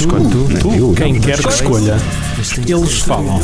Escolhe 0.00 0.28
tu. 0.30 0.58
Tu, 0.60 0.74
eu, 0.74 0.94
Quem 0.94 1.16
eu. 1.16 1.20
quer 1.20 1.38
que 1.38 1.48
escolha, 1.48 1.96
eles 2.66 3.00
falam 3.00 3.38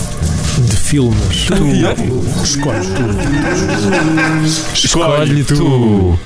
de 0.59 0.77
filmes. 0.77 1.47
Tu 1.47 1.55
escolhe 2.43 2.87
tu. 2.95 4.73
Escolhe 4.75 5.45
tu. 5.45 6.19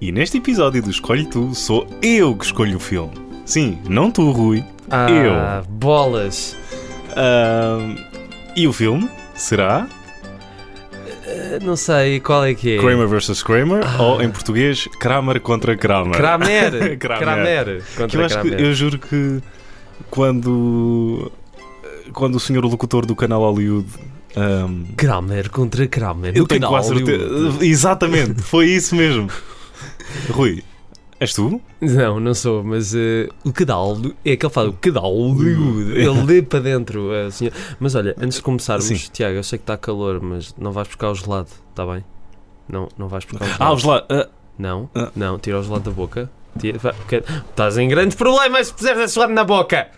E 0.00 0.12
neste 0.12 0.38
episódio 0.38 0.82
do 0.82 0.90
Escolhe 0.90 1.26
Tu, 1.26 1.54
sou 1.54 1.86
eu 2.00 2.34
que 2.36 2.44
escolho 2.44 2.76
o 2.76 2.80
filme. 2.80 3.12
Sim, 3.44 3.78
não 3.88 4.10
tu, 4.10 4.30
Rui. 4.30 4.64
Ah, 4.90 5.62
bolas. 5.68 6.56
Ahm, 7.16 7.96
e 8.54 8.66
o 8.66 8.72
filme 8.72 9.08
será 9.34 9.88
Não 11.62 11.76
sei 11.76 12.20
qual 12.20 12.44
é 12.44 12.54
que 12.54 12.76
é. 12.76 12.78
Kramer 12.78 13.06
vs. 13.08 13.42
Kramer 13.42 13.82
Ah. 13.84 14.02
ou 14.02 14.22
em 14.22 14.30
português 14.30 14.86
Kramer 14.98 15.40
contra 15.40 15.76
Kramer. 15.76 16.16
Kramer. 16.16 16.96
Kramer. 16.98 17.18
Kramer. 17.18 17.82
Que 18.08 18.16
eu 18.16 18.24
acho 18.24 18.40
que 18.42 18.48
Kramer. 18.48 18.60
eu 18.66 18.74
juro 18.74 18.98
que 18.98 19.40
quando 20.10 21.30
quando 22.12 22.36
o 22.36 22.40
senhor 22.40 22.64
locutor 22.64 23.04
do 23.04 23.14
canal 23.14 23.40
Hollywood 23.42 23.88
ahm, 24.36 24.84
Kramer 24.96 25.50
contra 25.50 25.86
Kramer. 25.86 26.32
eu 26.36 26.46
tenho 26.46 26.66
quase 26.66 26.88
certeza. 26.94 27.58
Exatamente, 27.64 28.42
foi 28.42 28.66
isso 28.66 28.94
mesmo. 28.96 29.28
Rui, 30.30 30.62
és 31.20 31.32
tu? 31.34 31.60
Não, 31.80 32.20
não 32.20 32.32
sou, 32.34 32.62
mas 32.62 32.94
eh, 32.94 33.28
o 33.44 33.52
cadaldo 33.52 34.14
é 34.24 34.32
aquele 34.32 34.48
que 34.50 34.54
fala 34.54 34.68
o 34.70 34.72
cadaldo. 34.74 35.42
Ele 35.48 36.22
lê 36.24 36.42
para 36.42 36.60
dentro. 36.60 37.10
assim. 37.26 37.50
Mas 37.80 37.94
olha, 37.94 38.14
antes 38.20 38.36
de 38.38 38.42
começarmos, 38.42 38.84
Sim. 38.86 38.94
Tiago, 39.12 39.36
eu 39.36 39.42
sei 39.42 39.58
que 39.58 39.62
está 39.64 39.76
calor, 39.76 40.20
mas 40.22 40.54
não 40.58 40.70
vais 40.72 40.86
buscar 40.88 41.10
o 41.10 41.14
gelado, 41.14 41.48
está 41.70 41.84
bem? 41.86 42.04
Não, 42.68 42.88
não 42.96 43.08
vais 43.08 43.24
buscar 43.24 43.44
o 43.44 43.46
gelado. 43.46 43.64
Ah, 43.64 43.72
os 43.72 43.82
lá. 43.84 44.04
ah, 44.08 44.28
Não, 44.58 44.88
Ah. 44.94 45.10
não, 45.14 45.38
tira 45.38 45.58
o 45.58 45.62
gelado 45.62 45.84
da 45.84 45.90
boca. 45.90 46.30
Tira- 46.58 46.78
vai- 46.78 46.94
que- 47.08 47.22
Estás 47.50 47.78
em 47.78 47.88
grandes 47.88 48.16
problemas 48.16 48.66
se 48.68 48.74
puseres 48.74 49.00
esse 49.02 49.14
gelado 49.14 49.32
na 49.32 49.44
boca. 49.44 49.88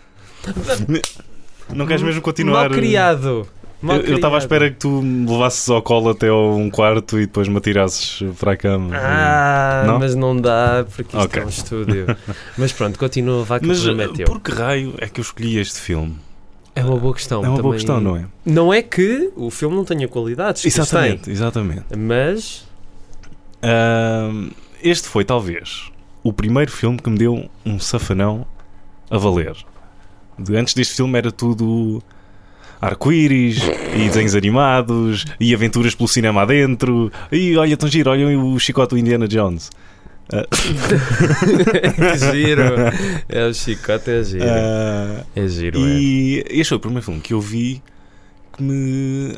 não 1.73 1.85
queres 1.87 2.01
mesmo 2.01 2.21
continuar? 2.21 2.69
Mal 2.69 2.77
criado. 2.77 3.47
Mal 3.81 3.97
Eu 3.97 4.15
estava 4.15 4.35
à 4.35 4.39
espera 4.39 4.69
que 4.69 4.77
tu 4.77 5.01
me 5.01 5.29
levasses 5.29 5.67
ao 5.69 5.81
colo 5.81 6.09
até 6.09 6.27
ao 6.27 6.55
um 6.55 6.69
quarto 6.69 7.17
e 7.19 7.25
depois 7.25 7.47
me 7.47 7.57
atirasses 7.57 8.21
para 8.39 8.51
a 8.51 8.57
cama. 8.57 8.95
Ah, 8.95 9.83
Não? 9.87 9.97
mas 9.99 10.13
não 10.13 10.35
dá 10.37 10.85
porque 10.95 11.17
isto 11.17 11.25
Ok. 11.25 11.41
é 11.41 11.45
um 11.45 11.49
estúdio. 11.49 12.05
mas 12.57 12.71
pronto, 12.71 12.99
continua, 12.99 13.43
vá 13.43 13.59
que 13.59 13.65
Mas 13.65 13.83
é 13.85 14.23
por 14.25 14.39
que 14.39 14.51
raio 14.51 14.93
é 14.99 15.07
que 15.07 15.19
eu 15.19 15.23
escolhi 15.23 15.57
este 15.57 15.79
filme? 15.79 16.15
É 16.75 16.83
uma 16.85 16.97
boa 16.97 17.13
questão. 17.13 17.43
é 17.43 17.49
uma 17.49 17.57
boa 17.61 17.61
também. 17.63 17.73
questão, 17.73 17.99
não 17.99 18.15
é? 18.17 18.25
Não 18.45 18.73
é 18.73 18.81
que 18.81 19.31
o 19.35 19.49
filme 19.49 19.75
não 19.75 19.83
tenha 19.83 20.07
qualidades. 20.07 20.63
Exatamente, 20.63 21.29
exatamente. 21.29 21.83
tem, 21.89 21.97
Mas. 21.99 22.65
Ahm, 23.61 24.51
este 24.81 25.07
foi 25.07 25.23
talvez 25.25 25.91
o 26.23 26.31
primeiro 26.31 26.71
filme 26.71 26.97
que 26.99 27.09
me 27.09 27.17
deu 27.17 27.49
um 27.65 27.79
safanão 27.79 28.45
a 29.09 29.17
valer. 29.17 29.55
Antes 30.55 30.73
deste 30.73 30.95
filme 30.95 31.17
era 31.17 31.31
tudo 31.31 32.01
arco-íris 32.81 33.61
e 33.95 34.07
desenhos 34.07 34.35
animados 34.35 35.25
e 35.39 35.53
aventuras 35.53 35.93
pelo 35.93 36.09
cinema 36.09 36.41
adentro. 36.41 37.11
E 37.31 37.55
olha, 37.55 37.77
tão 37.77 37.87
giro, 37.87 38.09
olha 38.09 38.37
o 38.39 38.57
chicote 38.59 38.95
do 38.95 38.97
Indiana 38.97 39.27
Jones. 39.27 39.69
Que 40.29 42.17
giro. 42.31 42.63
É 43.29 43.45
o 43.45 43.53
chicote, 43.53 44.09
é 44.09 44.23
giro. 44.23 44.45
ah, 44.45 45.25
é 45.35 45.47
giro, 45.47 45.79
é. 45.79 45.81
e 45.81 46.43
este 46.49 46.69
foi 46.69 46.77
o 46.77 46.79
primeiro 46.79 47.05
filme 47.05 47.19
que 47.19 47.33
eu 47.33 47.41
vi 47.41 47.81
que 48.55 48.63
me 48.63 49.35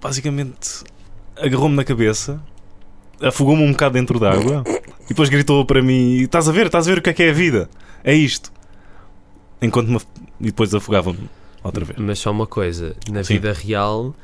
basicamente 0.00 0.84
agarrou-me 1.36 1.76
na 1.76 1.84
cabeça, 1.84 2.40
afogou-me 3.22 3.62
um 3.62 3.72
bocado 3.72 3.94
dentro 3.94 4.18
d'água 4.18 4.64
e 5.04 5.08
depois 5.08 5.28
gritou 5.28 5.64
para 5.64 5.82
mim: 5.82 6.22
Estás 6.22 6.48
a 6.48 6.52
ver? 6.52 6.66
Estás 6.66 6.86
a 6.86 6.90
ver 6.90 6.98
o 6.98 7.02
que 7.02 7.10
é 7.10 7.12
que 7.12 7.22
é 7.22 7.30
a 7.30 7.34
vida? 7.34 7.68
É 8.04 8.14
isto. 8.14 8.52
Enquanto 9.60 9.88
me 9.88 9.98
e 10.40 10.46
depois 10.46 10.74
afogava-me 10.74 11.28
outra 11.62 11.84
vez. 11.84 11.98
Mas 11.98 12.18
só 12.18 12.30
uma 12.30 12.46
coisa: 12.46 12.94
na 13.10 13.22
Sim. 13.24 13.34
vida 13.34 13.52
real, 13.52 14.14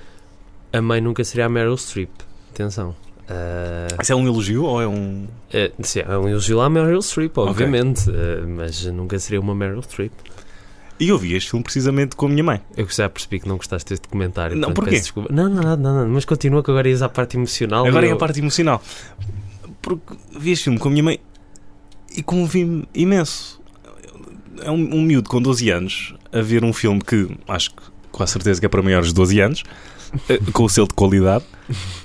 a 0.73 0.81
mãe 0.83 1.01
nunca 1.01 1.23
seria 1.25 1.47
a 1.47 1.49
Meryl 1.49 1.77
Streep. 1.77 2.11
Atenção. 2.53 2.95
Ah, 3.29 3.87
Isso 4.01 4.13
é 4.13 4.17
um 4.17 4.27
elogio 4.27 4.65
ou 4.65 4.81
é 4.81 4.87
um. 4.89 5.27
é, 5.53 5.71
sim, 5.83 6.01
é 6.01 6.17
um 6.19 6.29
elogio 6.29 6.61
à 6.61 6.69
Meryl 6.71 7.01
Streep, 7.03 7.37
obviamente. 7.39 8.09
ah, 8.11 8.47
mas 8.47 8.85
nunca 8.87 9.19
seria 9.19 9.41
uma 9.41 9.55
Meryl 9.55 9.83
Streep. 9.83 10.13
E 11.01 11.11
eu 11.11 11.19
vi 11.19 11.35
este 11.35 11.51
filme 11.51 11.63
precisamente 11.63 12.17
com 12.17 12.27
a 12.27 12.29
minha 12.29 12.43
mãe. 12.43 12.61
Eu 12.77 12.89
já 12.89 13.09
percebi 13.09 13.39
que 13.39 13.47
não 13.47 13.57
gostaste 13.57 13.89
deste 13.91 14.09
comentário. 14.09 14.57
Não, 14.57 14.73
porquê? 14.73 15.01
Não, 15.31 15.49
não, 15.49 15.63
nada, 15.63 15.77
nada. 15.77 16.07
Mas 16.09 16.25
continua 16.25 16.61
que 16.61 16.71
agora 16.73 16.89
ias 16.89 17.03
à 17.03 17.09
parte 17.09 17.37
emocional. 17.37 17.87
Agora 17.87 18.05
é 18.05 18.09
a 18.09 18.13
eu- 18.15 18.19
parte 18.19 18.41
emocional. 18.41 18.83
Porque 19.81 20.17
vi 20.37 20.51
este 20.51 20.65
filme 20.65 20.79
com 20.79 20.89
a 20.89 20.91
minha 20.91 21.05
mãe 21.05 21.21
e 22.17 22.21
comovi-me 22.23 22.89
imenso. 22.93 23.61
É 24.61 24.71
um, 24.73 24.75
um 24.97 25.03
miúdo 25.03 25.31
com 25.31 25.41
12 25.41 25.71
anos 25.71 26.15
a 26.33 26.41
ver 26.41 26.65
um 26.65 26.73
filme 26.73 27.01
que 27.01 27.29
acho 27.47 27.71
que 27.71 27.83
com 28.11 28.23
a 28.23 28.27
certeza 28.27 28.61
que 28.61 28.67
é 28.67 28.69
para 28.69 28.83
maiores 28.83 29.09
de 29.09 29.15
12 29.15 29.41
anos, 29.41 29.63
eh, 30.29 30.39
com 30.53 30.65
o 30.65 30.69
selo 30.69 30.89
de 30.89 30.95
qualidade. 30.95 31.45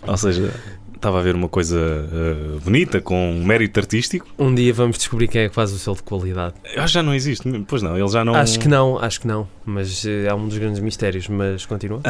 Ou 0.06 0.18
seja, 0.18 0.54
estava 0.94 1.20
a 1.20 1.22
ver 1.22 1.36
uma 1.36 1.50
coisa 1.50 1.80
eh, 1.80 2.60
bonita, 2.64 3.02
com 3.02 3.32
um 3.32 3.44
mérito 3.44 3.80
artístico. 3.80 4.28
Um 4.38 4.54
dia 4.54 4.74
vamos 4.74 4.98
descobrir 4.98 5.28
quem 5.28 5.42
é 5.42 5.50
que 5.50 5.56
faz 5.56 5.72
o 5.72 5.80
selo 5.80 5.96
de 5.96 6.04
qualidade. 6.04 6.56
Eu 6.76 6.84
acho 6.84 6.92
que 6.92 7.00
já 7.00 7.04
não 7.04 7.14
existe. 7.14 7.50
Pois 7.68 7.82
não, 7.82 7.98
ele 7.98 8.08
já 8.08 8.24
não. 8.24 8.36
Acho 8.36 8.60
que 8.60 8.68
não, 8.68 9.00
acho 9.00 9.22
que 9.22 9.28
não. 9.28 9.48
Mas 9.66 10.06
eh, 10.06 10.28
é 10.28 10.34
um 10.34 10.48
dos 10.48 10.58
grandes 10.58 10.80
mistérios. 10.80 11.28
Mas 11.28 11.66
continua. 11.66 12.02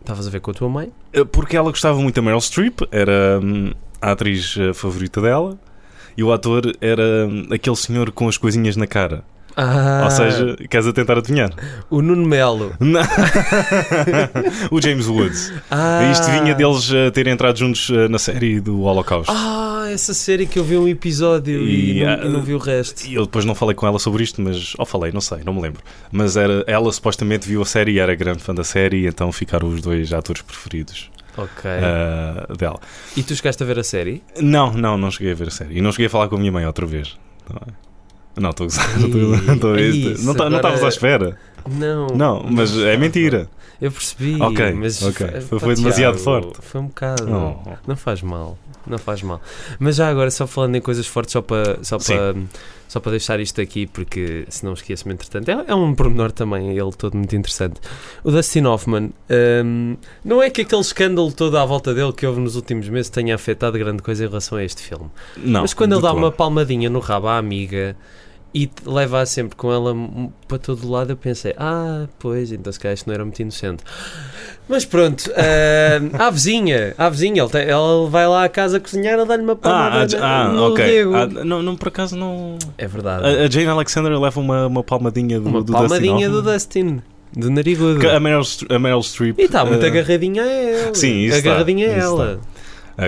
Estavas 0.00 0.26
a 0.26 0.30
ver 0.30 0.40
com 0.40 0.50
a 0.50 0.54
tua 0.54 0.68
mãe? 0.68 0.92
Porque 1.30 1.56
ela 1.56 1.70
gostava 1.70 1.98
muito 2.00 2.16
da 2.16 2.22
Meryl 2.22 2.40
Streep, 2.40 2.80
era 2.90 3.38
hum, 3.40 3.70
a 4.00 4.10
atriz 4.10 4.56
favorita 4.74 5.22
dela, 5.22 5.56
e 6.16 6.24
o 6.24 6.32
ator 6.32 6.76
era 6.80 7.28
hum, 7.28 7.46
aquele 7.52 7.76
senhor 7.76 8.10
com 8.10 8.28
as 8.28 8.36
coisinhas 8.36 8.76
na 8.76 8.86
cara. 8.86 9.24
Ah, 9.56 10.02
Ou 10.04 10.10
seja, 10.10 10.56
queres 10.70 10.86
a 10.86 10.92
tentar 10.92 11.18
adivinhar? 11.18 11.50
o 11.90 12.00
Nuno 12.00 12.26
Melo. 12.26 12.72
Não. 12.80 13.02
o 14.70 14.80
James 14.80 15.06
Woods. 15.06 15.52
Ah, 15.70 16.10
Isto 16.10 16.30
vinha 16.30 16.54
deles 16.54 16.90
eh, 16.92 17.10
terem 17.10 17.32
entrado 17.32 17.58
juntos 17.58 17.90
eh, 17.90 18.08
na 18.08 18.18
série 18.18 18.60
do 18.60 18.80
Holocausto. 18.82 19.32
Ah, 19.34 19.88
essa 19.92 20.14
série 20.14 20.46
que 20.46 20.58
eu 20.58 20.64
vi 20.64 20.76
um 20.76 20.88
episódio 20.88 21.62
e, 21.62 21.98
E, 22.00 22.04
não, 22.04 22.12
ah, 22.12 22.24
e 22.24 22.28
não 22.28 22.42
vi 22.42 22.54
o 22.54 22.58
resto. 22.58 23.06
E 23.06 23.14
eu 23.14 23.24
depois 23.24 23.44
não 23.44 23.54
falei 23.54 23.74
com 23.74 23.86
ela 23.86 23.98
sobre 23.98 24.22
isto, 24.22 24.40
mas. 24.40 24.74
Ou 24.78 24.86
falei, 24.86 25.12
não 25.12 25.20
sei, 25.20 25.38
não 25.44 25.52
me 25.54 25.60
lembro. 25.60 25.82
Mas 26.10 26.36
era, 26.36 26.64
ela 26.66 26.90
supostamente 26.92 27.46
viu 27.48 27.60
a 27.62 27.66
série 27.66 27.92
e 27.92 27.98
era 27.98 28.14
grande 28.14 28.42
fã 28.42 28.54
da 28.54 28.64
série, 28.64 29.06
então 29.06 29.30
ficaram 29.32 29.68
os 29.68 29.80
dois 29.82 30.12
atores 30.12 30.42
preferidos 30.42 31.10
Ok. 31.36 31.70
eh, 31.70 32.56
dela. 32.56 32.80
E 33.16 33.22
tu 33.22 33.34
chegaste 33.34 33.62
a 33.62 33.66
ver 33.66 33.78
a 33.78 33.84
série? 33.84 34.22
Não, 34.40 34.72
não, 34.72 34.96
não 34.96 35.10
cheguei 35.10 35.32
a 35.32 35.34
ver 35.34 35.48
a 35.48 35.50
série. 35.50 35.78
E 35.78 35.80
não 35.82 35.92
cheguei 35.92 36.06
a 36.06 36.10
falar 36.10 36.28
com 36.28 36.36
a 36.36 36.38
minha 36.38 36.52
mãe 36.52 36.64
outra 36.66 36.86
vez. 36.86 37.16
Não, 37.50 37.56
é? 37.56 37.91
Não, 38.36 38.50
estou 38.50 38.64
a 38.64 38.68
gozar. 38.68 38.98
não 38.98 39.08
não 39.08 39.56
Não 40.24 40.34
tá- 40.34 40.50
não 40.50 40.58
agora- 40.58 40.74
estavas 40.74 40.84
à 40.84 40.88
espera. 40.88 41.38
Não. 41.70 42.06
Não, 42.08 42.42
mas 42.50 42.76
é 42.78 42.96
mentira. 42.96 43.48
Eu 43.80 43.90
percebi. 43.90 44.36
Mas 44.76 45.02
ok. 45.02 45.26
fa- 45.26 45.40
Foi- 45.42 45.58
foi 45.58 45.74
demasiado 45.74 46.18
forte. 46.18 46.58
Foi 46.60 46.80
um 46.80 46.86
bocado. 46.86 47.24
Oh. 47.28 47.70
Não 47.86 47.96
faz 47.96 48.22
mal. 48.22 48.56
Não 48.86 48.98
faz 48.98 49.22
mal. 49.22 49.40
Mas 49.78 49.96
já 49.96 50.08
agora, 50.08 50.30
só 50.30 50.46
falando 50.46 50.74
em 50.76 50.80
coisas 50.80 51.06
fortes, 51.06 51.32
só 51.32 51.40
para 51.42 51.78
só 51.84 51.98
para, 51.98 52.34
só 52.88 52.98
para 53.00 53.10
deixar 53.12 53.38
isto 53.38 53.60
aqui, 53.60 53.86
porque 53.86 54.44
se 54.48 54.64
não 54.64 54.72
esqueço-me 54.72 55.14
entretanto, 55.14 55.48
é, 55.48 55.64
é 55.68 55.74
um 55.74 55.94
pormenor 55.94 56.32
também, 56.32 56.76
ele 56.76 56.90
todo 56.98 57.16
muito 57.16 57.34
interessante. 57.36 57.80
O 58.24 58.30
Dustin 58.32 58.64
Hoffman, 58.64 59.10
hum, 59.64 59.96
não 60.24 60.42
é 60.42 60.50
que 60.50 60.62
aquele 60.62 60.80
escândalo 60.80 61.30
todo 61.30 61.56
à 61.58 61.64
volta 61.64 61.94
dele 61.94 62.12
que 62.12 62.26
houve 62.26 62.40
nos 62.40 62.56
últimos 62.56 62.88
meses 62.88 63.08
tenha 63.08 63.36
afetado 63.36 63.78
grande 63.78 64.02
coisa 64.02 64.24
em 64.24 64.28
relação 64.28 64.58
a 64.58 64.64
este 64.64 64.82
filme. 64.82 65.08
Não, 65.36 65.60
Mas 65.62 65.74
quando 65.74 65.92
ele 65.92 66.02
dá 66.02 66.08
todo. 66.08 66.18
uma 66.18 66.32
palmadinha 66.32 66.90
no 66.90 66.98
rabo 66.98 67.28
à 67.28 67.38
amiga 67.38 67.96
e 68.54 68.66
te 68.66 68.86
leva-a 68.86 69.24
sempre 69.24 69.56
com 69.56 69.72
ela 69.72 69.94
para 70.46 70.58
todo 70.58 70.90
lado, 70.90 71.10
eu 71.10 71.16
pensei, 71.16 71.54
ah, 71.56 72.06
pois, 72.18 72.52
então 72.52 72.72
se 72.72 72.78
calhar 72.78 72.94
isto 72.94 73.06
não 73.06 73.14
era 73.14 73.24
muito 73.24 73.40
inocente. 73.40 73.82
Mas 74.68 74.84
pronto, 74.84 75.30
ah, 75.36 76.26
à 76.26 76.30
vizinha, 76.30 76.94
à 76.98 77.08
vizinha, 77.08 77.42
ele, 77.42 77.50
tem- 77.50 77.62
ele 77.62 78.08
vai 78.10 78.26
lá 78.28 78.44
à 78.44 78.48
casa 78.48 78.78
cozinhar 78.78 79.18
e 79.18 79.24
dá-lhe 79.24 79.42
uma 79.42 79.52
Ah, 79.54 79.56
palmada 79.56 80.18
ah, 80.20 80.46
ah, 80.52 80.62
ok. 80.68 81.02
Ah, 81.14 81.26
não, 81.44 81.62
não, 81.62 81.76
por 81.76 81.88
acaso 81.88 82.16
não. 82.16 82.58
É 82.76 82.86
verdade. 82.86 83.24
A, 83.26 83.44
a 83.44 83.50
Jane 83.50 83.66
Alexander 83.68 84.18
leva 84.20 84.40
uma, 84.40 84.66
uma 84.66 84.82
palmadinha 84.84 85.40
do, 85.40 85.48
uma 85.48 85.62
do 85.62 85.72
palmadinha 85.72 86.28
Dustin 86.28 86.30
do 86.30 86.42
Dustin, 86.42 87.02
do 87.34 87.50
narigudo. 87.50 88.08
A 88.10 88.20
Meryl, 88.20 88.42
a 88.68 88.78
Meryl 88.78 89.02
Streep. 89.02 89.38
E 89.38 89.44
está 89.44 89.64
muito 89.64 89.82
eh, 89.84 89.88
agarradinha 89.88 90.42
a 90.42 90.46
ela. 90.50 90.94
sim, 90.94 91.20
isso 91.24 91.38
está, 91.38 91.50
Agarradinha 91.50 91.86
a 91.94 91.98
isso 91.98 92.06
ela. 92.06 92.40
eh, 92.44 92.51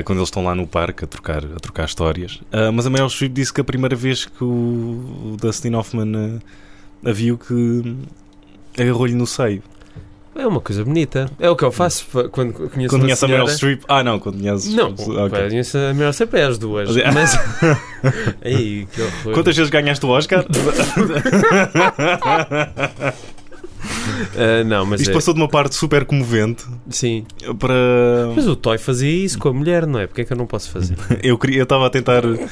quando 0.05 0.19
eles 0.19 0.29
estão 0.29 0.45
lá 0.45 0.55
no 0.55 0.67
parque 0.67 1.05
a 1.05 1.07
trocar, 1.07 1.45
a 1.45 1.61
trocar 1.61 1.85
histórias. 1.87 2.41
Ah, 2.53 2.71
mas 2.73 2.87
a 2.87 2.91
Meryl 2.91 3.09
Streep 3.09 3.33
disse 3.33 3.53
que 3.53 3.61
a 3.61 3.65
primeira 3.65 3.95
vez 3.97 4.25
que 4.25 4.43
o, 4.43 5.37
Dustin 5.41 5.75
Hoffman 5.75 6.41
ah, 7.05 7.11
a 7.11 7.13
viu 7.13 7.37
que 7.39 7.97
agarrou-lhe 8.79 9.15
no 9.15 9.27
seio. 9.27 9.63
É 10.37 10.45
uma 10.45 10.61
coisa 10.61 10.85
bonita. 10.85 11.31
É 11.39 11.49
o 11.49 11.55
que 11.55 11.63
eu 11.65 11.71
faço 11.71 12.05
fa- 12.07 12.29
quando 12.29 12.53
conheço 12.55 12.73
Quando 12.93 12.93
uma 12.95 13.01
conhece 13.03 13.25
a 13.25 13.29
Meryl. 13.29 13.47
Streep. 13.47 13.83
Ah, 13.87 14.03
não, 14.03 14.19
quando 14.19 14.39
conheces. 14.39 14.75
Não, 14.75 14.89
Ok. 14.93 15.49
conheço 15.49 15.79
a 15.79 15.95
Meryl 15.95 16.13
Streep 16.13 16.35
é 16.35 16.43
as 16.43 16.59
duas. 16.59 16.89
Mas 16.89 16.97
é- 16.97 17.11
Mas. 17.13 17.39
Ei, 18.43 18.89
que 18.93 19.01
horror. 19.01 19.33
Quantas 19.33 19.57
vezes 19.57 19.71
ganhaste 19.71 20.05
o 20.05 20.09
Oscar? 20.09 20.45
Ah, 24.37 24.65
não, 24.65 24.85
mas 24.87 25.01
Isto 25.01 25.11
é, 25.11 25.15
passou 25.15 25.35
de 25.35 25.41
uma 25.41 25.49
parte 25.49 25.75
super 25.75 26.05
comovente 26.05 26.65
sim. 26.89 27.25
para. 27.59 27.75
Mas 28.35 28.47
o 28.47 28.57
Toy 28.57 28.79
fazia 28.79 29.11
isso 29.11 29.39
com 29.39 29.49
a 29.49 29.53
mulher, 29.53 29.87
não 29.87 30.01
é? 30.01 30.07
Porque 30.07 30.23
é 30.23 30.25
que 30.25 30.33
eu 30.33 30.37
não 30.37 30.47
posso 30.47 30.71
fazer? 30.71 30.97
Eu 31.23 31.39
queria, 31.39 31.59
eu 31.59 31.63
estava 31.63 31.87
a 31.87 31.91
tentar 31.91 32.25
eh, 32.25 32.49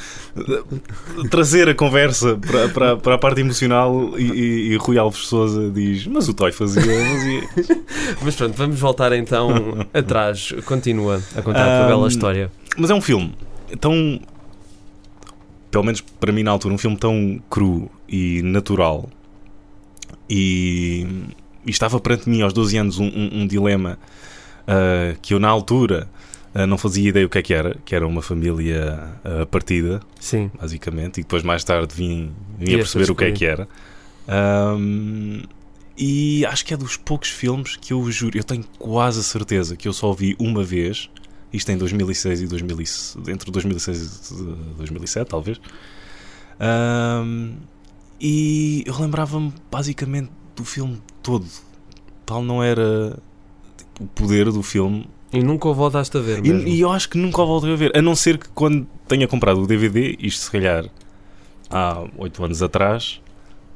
trazer 1.29 1.69
a 1.69 1.75
conversa 1.75 2.37
para, 2.37 2.69
para, 2.69 2.97
para 2.97 3.15
a 3.15 3.17
parte 3.17 3.41
emocional 3.41 4.17
e, 4.17 4.23
e, 4.23 4.73
e 4.73 4.77
Rui 4.77 4.97
Alves 4.97 5.27
Souza 5.27 5.69
diz: 5.69 6.07
Mas 6.07 6.27
o 6.27 6.33
Toy 6.33 6.51
fazia. 6.51 6.81
fazia. 6.81 7.81
Mas 8.21 8.35
pronto, 8.35 8.55
vamos 8.55 8.79
voltar 8.79 9.11
então 9.13 9.85
atrás. 9.93 10.53
Continua 10.65 11.21
a 11.35 11.41
contar 11.41 11.63
a 11.63 11.79
tua 11.79 11.87
bela 11.87 12.07
história. 12.07 12.51
Mas 12.77 12.89
é 12.89 12.93
um 12.93 13.01
filme 13.01 13.33
tão. 13.79 14.19
Pelo 15.69 15.83
menos 15.83 16.01
para 16.01 16.31
mim 16.31 16.43
na 16.43 16.51
altura, 16.51 16.73
um 16.73 16.77
filme 16.77 16.97
tão 16.97 17.41
cru 17.49 17.89
e 18.07 18.41
natural. 18.43 19.09
E, 20.29 21.05
e 21.65 21.69
estava 21.71 21.99
perante 21.99 22.29
mim 22.29 22.41
aos 22.41 22.53
12 22.53 22.77
anos 22.77 22.99
um, 22.99 23.05
um- 23.05 23.41
um 23.41 23.47
dilema 23.47 23.99
ah, 24.67 25.15
que 25.21 25.33
eu 25.33 25.39
na 25.39 25.49
altura 25.49 26.09
ah, 26.55 26.65
não 26.67 26.77
fazia 26.77 27.09
ideia 27.09 27.25
o 27.25 27.29
que 27.29 27.37
é 27.37 27.41
que 27.41 27.53
era, 27.53 27.75
que 27.85 27.95
era 27.95 28.07
uma 28.07 28.21
família 28.21 29.09
ah, 29.23 29.45
partida, 29.45 29.99
Sim. 30.19 30.49
basicamente, 30.59 31.19
e 31.19 31.23
depois 31.23 31.43
mais 31.43 31.63
tarde 31.63 31.93
vim, 31.95 32.31
vim 32.57 32.75
a 32.75 32.77
perceber 32.77 33.11
o 33.11 33.15
que 33.15 33.25
é 33.25 33.31
que 33.31 33.45
era. 33.45 33.67
Ahm, 34.27 35.43
e 35.97 36.45
acho 36.45 36.65
que 36.65 36.73
é 36.73 36.77
dos 36.77 36.97
poucos 36.97 37.29
filmes 37.29 37.75
que 37.75 37.93
eu 37.93 38.09
juro, 38.11 38.37
eu 38.37 38.43
tenho 38.43 38.63
quase 38.79 39.19
a 39.19 39.23
certeza 39.23 39.75
que 39.75 39.87
eu 39.87 39.93
só 39.93 40.11
vi 40.13 40.35
uma 40.39 40.63
vez, 40.63 41.09
isto 41.51 41.71
em 41.71 41.77
2006 41.77 42.41
e 42.41 42.47
2000, 42.47 42.77
entre 43.27 43.51
2006 43.51 44.31
e 44.31 44.75
2007, 44.77 45.27
talvez. 45.27 45.59
Ahm, 46.59 47.55
e 48.19 48.83
eu 48.85 48.99
lembrava-me 48.99 49.53
basicamente 49.71 50.29
do 50.55 50.63
filme 50.63 51.01
todo. 51.21 51.45
Tal 52.25 52.41
não 52.41 52.63
era 52.63 53.17
tipo, 53.77 54.03
o 54.03 54.07
poder 54.07 54.49
do 54.49 54.63
filme 54.63 55.05
E 55.31 55.43
nunca 55.43 55.67
o 55.67 55.73
voltaste 55.73 56.17
a 56.17 56.21
ver 56.21 56.45
e, 56.45 56.49
e 56.49 56.79
eu 56.79 56.89
acho 56.89 57.09
que 57.09 57.17
nunca 57.17 57.41
o 57.41 57.45
voltei 57.45 57.73
a 57.73 57.75
ver, 57.75 57.97
a 57.97 58.01
não 58.01 58.15
ser 58.15 58.37
que 58.37 58.47
quando 58.49 58.87
tenha 59.07 59.27
comprado 59.27 59.61
o 59.61 59.67
DVD, 59.67 60.15
isto 60.19 60.45
se 60.45 60.51
calhar 60.51 60.85
há 61.69 62.05
8 62.17 62.45
anos 62.45 62.63
atrás, 62.63 63.19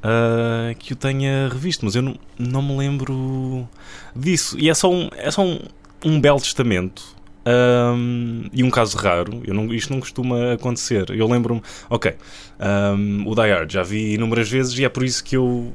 ah, 0.02 0.74
que 0.78 0.92
o 0.92 0.96
tenha 0.96 1.48
revisto, 1.48 1.84
mas 1.84 1.94
eu 1.94 2.02
não, 2.02 2.16
não 2.38 2.62
me 2.62 2.76
lembro 2.76 3.68
disso. 4.14 4.56
E 4.58 4.68
é 4.70 4.74
só 4.74 4.90
um, 4.90 5.08
é 5.16 5.30
só 5.30 5.42
um, 5.42 5.58
um 6.04 6.20
belo 6.20 6.40
testamento. 6.40 7.16
Ahm, 7.44 8.48
e 8.52 8.62
um 8.62 8.70
caso 8.70 8.96
raro, 8.96 9.42
eu 9.44 9.54
não, 9.54 9.72
isto 9.72 9.92
não 9.92 10.00
costuma 10.00 10.52
acontecer. 10.52 11.10
Eu 11.10 11.26
lembro-me, 11.28 11.62
ok, 11.88 12.14
ahm, 12.58 13.24
o 13.26 13.34
Die 13.34 13.50
Hard 13.50 13.70
já 13.72 13.82
vi 13.82 14.14
inúmeras 14.14 14.48
vezes 14.48 14.78
e 14.78 14.84
é 14.84 14.88
por 14.88 15.02
isso 15.04 15.22
que 15.24 15.36
eu 15.36 15.72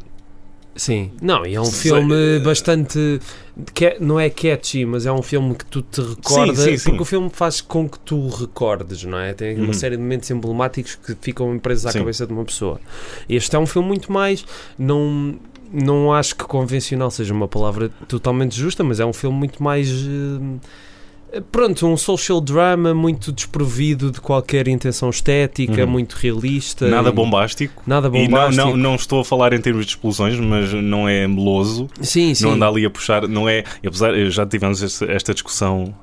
Sim. 0.75 1.12
Não, 1.21 1.45
e 1.45 1.54
é 1.54 1.62
um 1.62 1.65
Sei- 1.65 1.92
filme 1.92 2.39
bastante. 2.39 3.19
que- 3.75 3.95
não 4.00 4.19
é 4.19 4.27
catchy, 4.27 4.83
mas 4.86 5.06
é 5.06 5.12
um 5.12 5.21
filme 5.21 5.54
que 5.54 5.63
tu 5.65 5.83
te 5.83 6.01
recordas. 6.01 6.57
sim, 6.57 6.75
sim. 6.77 6.89
Porque 6.89 7.04
o 7.04 7.06
filme 7.06 7.30
faz 7.31 7.62
com 7.62 7.88
que 7.88 8.00
tu 8.00 8.27
recordes, 8.27 9.04
não 9.04 9.19
é? 9.19 9.33
Tem 9.36 9.56
uma 9.56 9.68
Uhum. 9.68 9.74
série 9.74 9.95
de 9.98 10.01
momentos 10.01 10.31
emblemáticos 10.31 10.95
que 10.95 11.15
ficam 11.21 11.60
presos 11.60 11.86
à 11.86 11.92
Sim. 11.92 12.00
cabeça 12.00 12.25
de 12.25 12.33
uma 12.33 12.44
pessoa. 12.44 12.81
Este 13.30 13.56
é 13.56 13.60
um 13.60 13.68
filme 13.68 13.88
muito 13.88 14.12
mais. 14.12 14.44
Não. 14.75 15.36
Não 15.71 16.12
acho 16.12 16.36
que 16.36 16.44
convencional 16.44 17.10
seja 17.12 17.33
uma 17.36 17.48
palavra 17.48 17.89
totalmente 18.07 18.56
justa, 18.56 18.83
mas 18.83 19.00
é 19.00 19.06
um 19.06 19.13
filme 19.13 19.38
muito 19.38 19.62
mais. 19.62 19.88
eh, 19.92 20.60
Pronto, 21.51 21.88
um 21.88 21.97
social 21.97 22.39
drama 22.39 22.94
muito 22.94 23.31
desprovido 23.31 24.12
de 24.12 24.21
qualquer 24.21 24.68
intenção 24.68 25.09
estética, 25.09 25.83
Uhum. 25.83 25.89
muito 25.89 26.13
realista. 26.13 26.88
nada 26.88 27.09
e- 27.09 27.12
bombástico. 27.12 27.81
Nada 27.88 28.07
E 28.07 28.12
não, 28.12 28.25
bombástico. 28.25 28.68
não, 28.68 28.77
não 28.77 28.95
estou 28.95 29.21
a 29.21 29.25
falar 29.25 29.51
em 29.53 29.59
termos 29.59 29.85
de 29.85 29.91
explosões, 29.94 30.39
mas 30.39 30.71
não 30.74 31.09
é 31.09 31.27
meloso. 31.27 31.89
Sim, 32.01 32.35
sim. 32.35 32.44
não 32.45 32.51
anda 32.53 32.68
ali 32.68 32.85
a 32.85 32.89
puxar, 32.89 33.27
não 33.27 33.50
é, 33.50 33.63
apesar, 33.85 34.13
já 34.30 34.45
tivemos 34.45 34.83
esta, 34.83 35.06
esta 35.12 35.33
discussão 35.33 35.94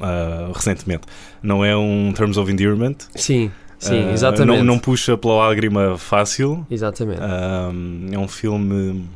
ah, 0.00 0.50
recentemente, 0.54 1.02
não 1.42 1.64
é 1.64 1.76
um 1.76 2.12
Terms 2.14 2.36
of 2.38 2.50
Endearment, 2.50 2.96
Sim, 3.14 3.50
sim, 3.78 4.08
ah, 4.08 4.12
exatamente. 4.12 4.58
não, 4.58 4.64
não 4.64 4.78
puxa 4.78 5.16
pela 5.16 5.34
lágrima 5.48 5.96
fácil, 5.96 6.66
Exatamente. 6.70 7.20
ahm, 7.22 8.08
é 8.12 8.18
um 8.18 8.28
filme 8.28 9.08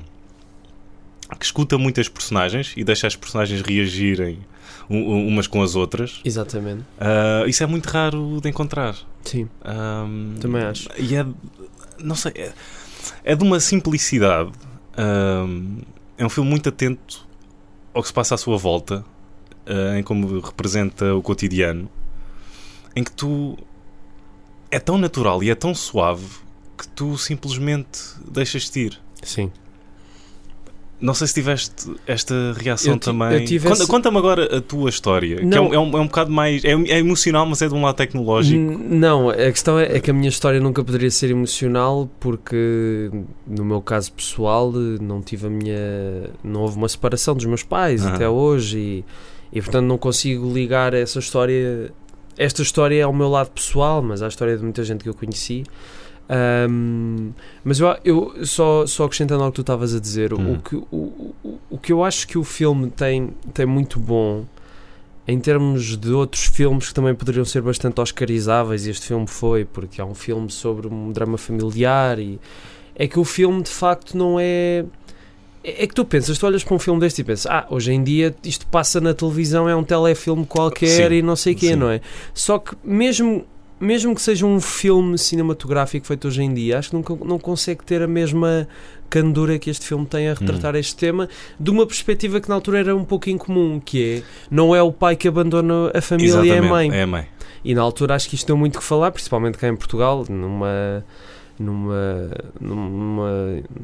que 1.38 1.44
escuta 1.44 1.76
muitas 1.76 2.08
personagens 2.08 2.72
e 2.76 2.82
deixa 2.84 3.06
as 3.06 3.14
personagens 3.16 3.60
reagirem 3.60 4.38
umas 4.88 5.46
com 5.46 5.62
as 5.62 5.74
outras. 5.76 6.20
Exatamente. 6.24 6.82
Ah, 6.98 7.44
isso 7.46 7.62
é 7.62 7.66
muito 7.66 7.86
raro 7.86 8.40
de 8.40 8.48
encontrar. 8.48 8.94
Sim, 9.24 9.48
Ahm, 9.62 10.36
Também 10.40 10.62
acho. 10.62 10.88
E 10.98 11.14
é, 11.14 11.26
não 11.98 12.14
sei, 12.14 12.32
é, 12.36 12.52
é 13.24 13.34
de 13.36 13.44
uma 13.44 13.60
simplicidade. 13.60 14.50
Ahm, 14.96 15.80
é 16.16 16.24
um 16.24 16.28
filme 16.30 16.48
muito 16.48 16.68
atento 16.68 17.26
ao 17.94 18.02
que 18.02 18.08
se 18.08 18.14
passa 18.14 18.34
à 18.34 18.38
sua 18.38 18.56
volta, 18.56 19.04
ah, 19.66 19.98
em 19.98 20.02
como 20.02 20.40
representa 20.40 21.14
o 21.14 21.22
cotidiano, 21.22 21.88
em 22.96 23.04
que 23.04 23.12
tu 23.12 23.56
é 24.70 24.78
tão 24.78 24.98
natural 24.98 25.42
e 25.42 25.50
é 25.50 25.54
tão 25.54 25.74
suave 25.74 26.26
que 26.76 26.86
tu 26.88 27.16
simplesmente 27.18 28.00
deixas-te 28.30 28.80
ir. 28.80 29.00
sim. 29.22 29.50
Não 31.00 31.14
sei 31.14 31.28
se 31.28 31.34
tiveste 31.34 31.92
esta 32.08 32.34
reação 32.58 32.94
Eu 32.94 32.98
também. 32.98 33.32
eu 33.34 33.44
tive 33.44 33.68
Conta- 33.68 33.82
esse- 33.82 33.90
Conta-me 33.90 34.18
agora 34.18 34.56
a 34.56 34.60
tua 34.60 34.88
história, 34.90 35.36
que 35.36 35.42
é 35.42 35.44
Não. 35.44 35.68
um, 35.68 35.74
é, 35.74 35.78
um, 35.78 35.96
é 35.96 36.00
um 36.00 36.06
bocado 36.06 36.30
mais. 36.30 36.64
É, 36.64 36.70
é 36.72 36.98
emocional, 36.98 37.46
mas 37.46 37.62
é 37.62 37.68
de 37.68 37.74
um 37.74 37.82
lado 37.82 37.94
tecnológico. 37.94 38.58
Não, 38.60 39.30
a 39.30 39.34
questão 39.36 39.78
é, 39.78 39.96
é 39.96 40.00
que 40.00 40.10
a 40.10 40.14
minha 40.14 40.28
história 40.28 40.58
nunca 40.58 40.82
poderia 40.82 41.10
ser 41.10 41.30
emocional 41.30 42.10
porque, 42.18 43.10
no 43.46 43.64
meu 43.64 43.80
caso 43.80 44.12
pessoal, 44.12 44.72
não 44.72 45.22
tive 45.22 45.46
a 45.46 45.50
minha. 45.50 45.76
Não 46.42 46.62
houve 46.62 46.76
uma 46.76 46.88
separação 46.88 47.34
dos 47.36 47.44
meus 47.44 47.62
pais 47.62 48.04
até 48.04 48.28
hoje 48.28 48.78
e, 48.78 49.04
e, 49.52 49.62
portanto, 49.62 49.86
não 49.86 49.98
consigo 49.98 50.52
ligar 50.52 50.94
essa 50.94 51.20
história. 51.20 51.92
Esta 52.36 52.62
história 52.62 53.04
ao 53.04 53.12
meu 53.12 53.28
lado 53.28 53.50
pessoal, 53.50 54.00
mas 54.02 54.20
à 54.22 54.28
história 54.28 54.56
de 54.56 54.62
muita 54.62 54.82
gente 54.84 55.02
que 55.02 55.08
eu 55.08 55.14
conheci. 55.14 55.64
Ahm, 56.28 57.30
mas 57.64 57.80
eu, 57.80 57.96
eu 58.04 58.46
só, 58.46 58.86
só 58.86 59.04
acrescentando 59.04 59.42
ao 59.42 59.50
que 59.50 59.56
tu 59.56 59.60
estavas 59.62 59.94
a 59.94 60.00
dizer, 60.00 60.32
Hum. 60.34 60.54
o, 60.54 60.62
que, 60.62 60.76
o, 60.76 61.34
o, 61.42 61.58
o 61.70 61.78
que 61.78 61.92
eu 61.92 62.04
acho 62.04 62.26
que 62.28 62.36
o 62.36 62.44
filme 62.44 62.90
tem, 62.90 63.30
tem 63.54 63.64
muito 63.66 63.98
bom 63.98 64.44
em 65.26 65.38
termos 65.38 65.96
de 65.96 66.10
outros 66.10 66.44
filmes 66.46 66.88
que 66.88 66.94
também 66.94 67.14
poderiam 67.14 67.44
ser 67.44 67.60
bastante 67.62 68.00
oscarizáveis, 68.00 68.86
e 68.86 68.90
este 68.90 69.06
filme 69.08 69.26
foi, 69.26 69.64
porque 69.64 70.00
é 70.00 70.04
um 70.04 70.14
filme 70.14 70.50
sobre 70.50 70.86
um 70.88 71.12
drama 71.12 71.36
familiar, 71.36 72.18
e 72.18 72.38
é 72.94 73.06
que 73.06 73.18
o 73.18 73.24
filme 73.24 73.62
de 73.62 73.70
facto 73.70 74.16
não 74.16 74.38
é. 74.40 74.84
É 75.62 75.82
é 75.84 75.86
que 75.86 75.94
tu 75.94 76.04
pensas, 76.04 76.38
tu 76.38 76.46
olhas 76.46 76.62
para 76.64 76.74
um 76.74 76.78
filme 76.78 76.98
deste 77.00 77.20
e 77.20 77.24
pensas, 77.24 77.44
ah, 77.50 77.66
hoje 77.68 77.92
em 77.92 78.02
dia 78.02 78.34
isto 78.44 78.66
passa 78.68 79.00
na 79.00 79.12
televisão, 79.12 79.68
é 79.68 79.74
um 79.76 79.82
telefilme 79.84 80.46
qualquer 80.46 81.10
Sim, 81.10 81.16
e 81.16 81.20
não 81.22 81.36
sei 81.36 81.52
o 81.52 81.56
quê, 81.56 81.68
sim. 81.68 81.76
não 81.76 81.90
é? 81.90 82.00
Só 82.32 82.58
que 82.58 82.74
mesmo, 82.82 83.44
mesmo 83.80 84.14
que 84.14 84.22
seja 84.22 84.44
um 84.46 84.60
filme 84.60 85.16
cinematográfico 85.16 86.06
feito 86.06 86.28
hoje 86.28 86.42
em 86.42 86.52
dia, 86.52 86.78
acho 86.78 86.90
que 86.90 86.96
nunca, 86.96 87.14
não 87.24 87.38
consegue 87.38 87.84
ter 87.84 88.02
a 88.02 88.06
mesma 88.08 88.66
candura 89.08 89.58
que 89.58 89.70
este 89.70 89.86
filme 89.86 90.04
tem 90.06 90.28
a 90.28 90.34
retratar 90.34 90.74
Hum. 90.74 90.78
este 90.78 90.96
tema 90.96 91.28
de 91.58 91.70
uma 91.70 91.86
perspectiva 91.86 92.40
que 92.40 92.48
na 92.48 92.54
altura 92.54 92.80
era 92.80 92.96
um 92.96 93.04
pouco 93.04 93.30
incomum, 93.30 93.80
que 93.80 94.16
é, 94.18 94.22
não 94.50 94.74
é 94.74 94.82
o 94.82 94.92
pai 94.92 95.16
que 95.16 95.26
abandona 95.28 95.90
a 95.94 96.00
família, 96.00 96.34
é 96.34 96.36
a 96.36 96.40
Exatamente, 96.44 96.68
mãe. 96.70 96.90
É 96.92 97.02
a 97.02 97.06
mãe. 97.06 97.26
E 97.64 97.74
na 97.74 97.82
altura 97.82 98.14
acho 98.14 98.28
que 98.28 98.34
isto 98.34 98.46
deu 98.46 98.56
muito 98.56 98.78
que 98.78 98.84
falar, 98.84 99.10
principalmente 99.10 99.58
cá 99.58 99.68
em 99.68 99.76
Portugal, 99.76 100.24
numa 100.28 101.04
numa, 101.60 102.30
numa 102.60 103.30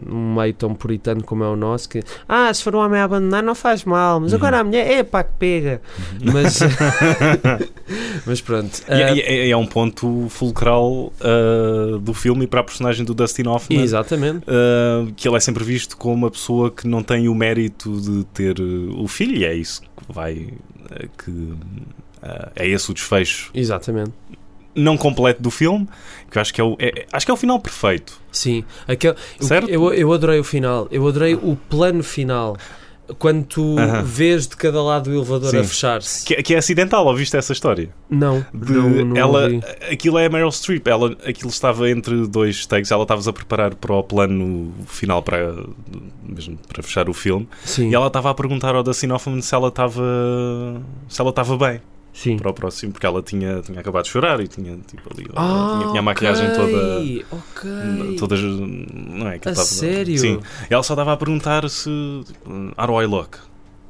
num 0.06 0.34
meio 0.34 0.54
tão 0.54 0.74
puritano 0.74 1.22
como 1.22 1.44
é 1.44 1.48
o 1.48 1.56
nosso, 1.56 1.88
que 1.88 2.02
ah, 2.28 2.52
se 2.52 2.62
for 2.62 2.74
um 2.76 2.78
homem 2.78 3.00
a 3.00 3.04
abandonar 3.04 3.42
não 3.42 3.54
faz 3.54 3.84
mal, 3.84 4.20
mas 4.20 4.32
Uhum. 4.32 4.38
agora 4.38 4.60
a 4.60 4.64
mulher 4.64 4.90
é 4.90 5.02
pá 5.02 5.22
que 5.24 5.32
pega. 5.38 5.82
Mas, 6.32 6.60
mas 8.26 8.40
pronto. 8.40 8.80
E, 8.88 8.92
ah, 8.92 9.14
e- 9.14 9.46
e 9.48 9.50
é 9.50 9.56
um 9.56 9.66
ponto 9.66 10.26
fulcral 10.28 11.12
ah, 11.20 11.98
do 12.00 12.14
filme 12.14 12.44
e 12.44 12.46
para 12.46 12.60
a 12.60 12.64
personagem 12.64 13.04
do 13.04 13.14
Dustin 13.14 13.46
Hoffman. 13.48 13.80
exatamente. 13.82 14.44
ah, 14.48 15.06
que 15.16 15.26
ele 15.28 15.36
é 15.36 15.40
sempre 15.40 15.64
visto 15.64 15.96
como 15.96 16.14
uma 16.14 16.30
pessoa 16.30 16.70
que 16.70 16.86
não 16.86 17.02
tem 17.02 17.28
o 17.28 17.34
mérito 17.34 18.00
de 18.00 18.24
ter 18.24 18.58
uh, 18.60 19.02
o 19.02 19.08
filho, 19.08 19.36
e 19.36 19.44
é 19.44 19.54
isso 19.54 19.82
que 19.82 20.12
vai. 20.12 20.48
ah, 20.90 21.06
que, 21.22 21.52
ah, 22.22 22.52
é 22.56 22.68
esse 22.68 22.90
o 22.90 22.94
desfecho 22.94 23.50
Exatamente. 23.54 24.12
Não 24.74 24.96
completo 24.96 25.42
do 25.42 25.50
filme, 25.50 25.86
que 26.30 26.38
eu 26.38 26.42
acho 26.42 26.52
que 26.54 26.60
é 26.60 26.64
o, 26.64 26.76
é- 26.78 27.06
acho 27.12 27.24
que 27.26 27.30
é 27.30 27.34
o 27.34 27.36
final 27.36 27.58
perfeito. 27.60 28.20
Sim. 28.32 28.64
Aquele, 28.88 29.14
Certo? 29.40 29.68
eu, 29.70 29.92
eu 29.94 30.12
adorei 30.12 30.38
o 30.40 30.44
final. 30.44 30.88
Eu 30.90 31.06
adorei 31.06 31.34
o 31.34 31.56
plano 31.68 32.02
final. 32.02 32.56
Quando 33.18 33.44
tu 33.44 33.78
Aham. 33.78 34.02
vês 34.02 34.48
de 34.48 34.56
cada 34.56 34.82
lado 34.82 35.10
o 35.10 35.14
elevador 35.14 35.50
Sim. 35.50 35.58
a 35.58 35.64
fechar-se. 35.64 36.24
Que, 36.24 36.34
é- 36.36 36.42
que 36.42 36.54
é 36.54 36.56
acidental, 36.56 37.04
ouviste 37.06 37.36
essa 37.36 37.52
história? 37.52 37.90
Não, 38.08 38.42
De, 38.52 38.72
não, 38.72 38.88
não 39.04 39.16
ela, 39.16 39.42
ouvi. 39.42 39.60
aquilo 39.92 40.18
é 40.18 40.24
a 40.24 40.30
Meryl 40.30 40.50
Streep, 40.50 40.86
ela, 40.88 41.14
aquilo 41.26 41.50
estava 41.50 41.90
entre 41.90 42.26
dois 42.26 42.64
takes, 42.64 42.90
ela 42.90 43.02
estava 43.02 43.28
a 43.28 43.32
preparar 43.34 43.74
para 43.74 43.92
o 43.94 44.02
plano 44.02 44.72
final 44.86 45.22
para, 45.22 45.54
mesmo 46.26 46.58
para 46.66 46.82
fechar 46.82 47.06
o 47.10 47.12
filme, 47.12 47.46
Sim. 47.62 47.90
e 47.90 47.94
ela 47.94 48.06
estava 48.06 48.30
a 48.30 48.34
perguntar 48.34 48.74
ao 48.74 48.82
Dustin 48.82 49.10
Hoffman 49.10 49.42
se 49.42 49.54
ela 49.54 49.68
estava 49.68 50.02
se 51.06 51.20
ela 51.20 51.28
estava 51.28 51.58
bem. 51.58 51.82
Sim. 52.14 52.36
para 52.38 52.48
o 52.50 52.54
próximo, 52.54 52.92
porque 52.92 53.04
ela 53.04 53.20
tinha, 53.20 53.60
tinha 53.60 53.80
acabado 53.80 54.04
de 54.04 54.10
chorar 54.10 54.38
e 54.40 54.46
tinha, 54.48 54.78
tipo, 54.86 55.02
ali, 55.12 55.26
Ah, 55.34 55.74
tinha, 55.78 55.88
tinha 55.88 55.98
a 56.00 56.02
maquilhagem 56.02 56.46
ok, 56.48 56.56
toda. 56.56 57.26
Ok. 57.32 58.16
Todas, 58.18 58.40
não 58.40 59.28
é? 59.28 59.38
que 59.40 59.48
A 59.48 59.50
estava- 59.52 59.66
sério? 59.68 60.16
Sim. 60.18 60.40
Ela 60.70 60.82
só 60.84 60.94
estava 60.94 61.12
a 61.12 61.16
perguntar 61.16 61.68
se. 61.68 61.90
How 62.78 62.86
do 62.86 63.02
I 63.02 63.06
look? 63.06 63.36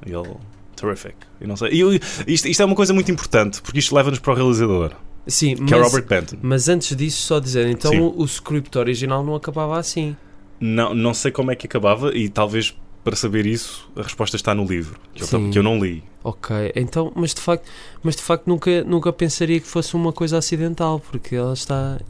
E 0.07 0.12
ele. 0.12 0.35
Terrific. 0.75 1.14
E 1.40 1.47
não 1.47 1.57
sei. 1.57 1.69
E 1.73 1.81
eu- 1.81 1.93
isto, 2.26 2.49
isto 2.49 2.61
é 2.62 2.64
uma 2.64 2.75
coisa 2.75 2.93
muito 2.95 3.11
importante, 3.11 3.61
porque 3.62 3.78
isto 3.78 3.95
leva-nos 3.95 4.19
para 4.19 4.33
o 4.33 4.35
realizador, 4.37 4.93
Sim, 5.26 5.54
que 5.54 5.62
mas, 5.62 5.73
é 5.73 5.76
Robert 5.83 6.07
Benton. 6.07 6.37
mas 6.43 6.69
antes 6.69 6.97
disso, 6.97 7.23
só 7.23 7.38
dizer, 7.38 7.69
então 7.69 7.90
Sim. 7.93 8.00
o, 8.00 8.21
o 8.21 8.25
script 8.25 8.76
original 8.78 9.23
não 9.23 9.35
acabava 9.37 9.78
assim. 9.78 10.16
Não, 10.59 10.95
não 10.95 11.12
sei 11.14 11.31
como 11.31 11.50
é 11.50 11.54
que 11.57 11.66
acabava, 11.66 12.16
e 12.16 12.28
talvez 12.28 12.75
para 13.05 13.15
saber 13.15 13.45
isso 13.47 13.89
a 13.95 14.03
resposta 14.03 14.35
está 14.37 14.55
no 14.55 14.65
livro, 14.65 14.99
que 15.15 15.23
eu, 15.23 15.51
que 15.51 15.59
eu 15.59 15.63
não 15.63 15.79
li. 15.79 16.03
Ok, 16.23 16.73
então, 16.75 17.13
mas 17.15 17.35
de 17.35 17.41
facto, 17.43 17.69
mas 18.03 18.17
de 18.17 18.23
facto 18.23 18.47
nunca, 18.47 18.83
nunca 18.85 19.13
pensaria 19.13 19.61
que 19.61 19.67
fosse 19.67 19.95
uma 19.95 20.11
coisa 20.11 20.39
acidental, 20.39 20.99
porque 20.99 21.37
ela 21.37 21.53
está. 21.53 22.01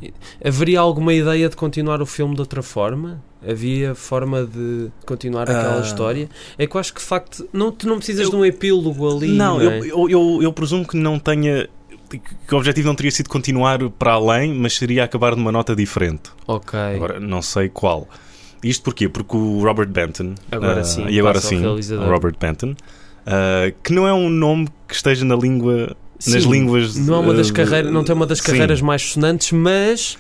Haveria 0.43 0.79
alguma 0.81 1.13
ideia 1.13 1.49
de 1.49 1.57
continuar 1.57 2.01
o 2.01 2.07
filme 2.07 2.35
de 2.37 2.41
outra 2.41 2.63
forma? 2.63 3.21
Havia 3.47 3.95
forma 3.95 4.45
de 4.45 4.89
continuar 5.05 5.43
aquela 5.51 5.79
Ah. 5.79 5.83
história? 5.83 6.31
É 6.57 6.67
que 6.67 6.77
eu 6.77 6.81
acho 6.81 6.95
que 6.95 7.01
de 7.01 7.07
facto 7.07 7.47
não, 7.53 7.73
tu 7.73 7.89
não 7.89 7.97
precisas 7.97 8.25
Eu- 8.27 8.31
de 8.31 8.37
um 8.37 8.45
epílogo 8.45 9.17
ali. 9.17 9.29
não, 9.29 9.59
Não, 9.59 9.71
é? 9.71 9.79
eu, 9.81 9.85
eu, 9.85 10.11
eu, 10.11 10.43
eu 10.45 10.53
presumo 10.53 10.87
que 10.87 10.97
não 10.97 11.19
tenha. 11.19 11.69
que 12.47 12.55
o 12.55 12.59
objetivo 12.59 12.87
não 12.87 12.95
teria 12.95 13.11
sido 13.11 13.29
continuar 13.29 13.81
para 13.91 14.13
além, 14.13 14.55
mas 14.55 14.77
seria 14.77 15.03
acabar 15.03 15.35
numa 15.35 15.51
nota 15.51 15.75
diferente. 15.75 16.31
Ok. 16.47 16.79
Agora, 16.79 17.19
não 17.19 17.43
sei 17.43 17.69
qual. 17.69 18.09
Isto 18.65 18.85
porquê? 18.85 19.09
Porque 19.09 19.37
o 19.37 19.63
Robert 19.63 19.89
Benton. 19.89 20.35
Agora 20.51 20.81
ah, 20.81 20.85
sim, 20.85 21.07
E 21.09 21.21
agora 21.21 21.41
sim, 21.41 21.65
o 21.65 22.09
Robert 22.09 22.35
Benton. 22.41 22.75
ah, 23.27 23.73
que 23.83 23.93
não 23.93 24.09
é 24.09 24.13
um 24.13 24.29
nome 24.31 24.69
que 24.89 24.95
esteja 24.95 25.25
na 25.25 25.37
língua. 25.37 25.95
nas 26.27 26.43
Sim, 26.43 26.51
línguas. 26.51 26.97
Não, 26.97 27.17
é 27.17 27.19
uma 27.19 27.35
das 27.35 27.51
ah, 27.51 27.53
carreiras, 27.53 27.93
não 27.93 28.03
tem 28.03 28.15
uma 28.15 28.27
das 28.27 28.39
sim. 28.39 28.45
carreiras 28.47 28.81
mais 28.81 29.03
sonantes, 29.03 29.53
mas 29.53 30.17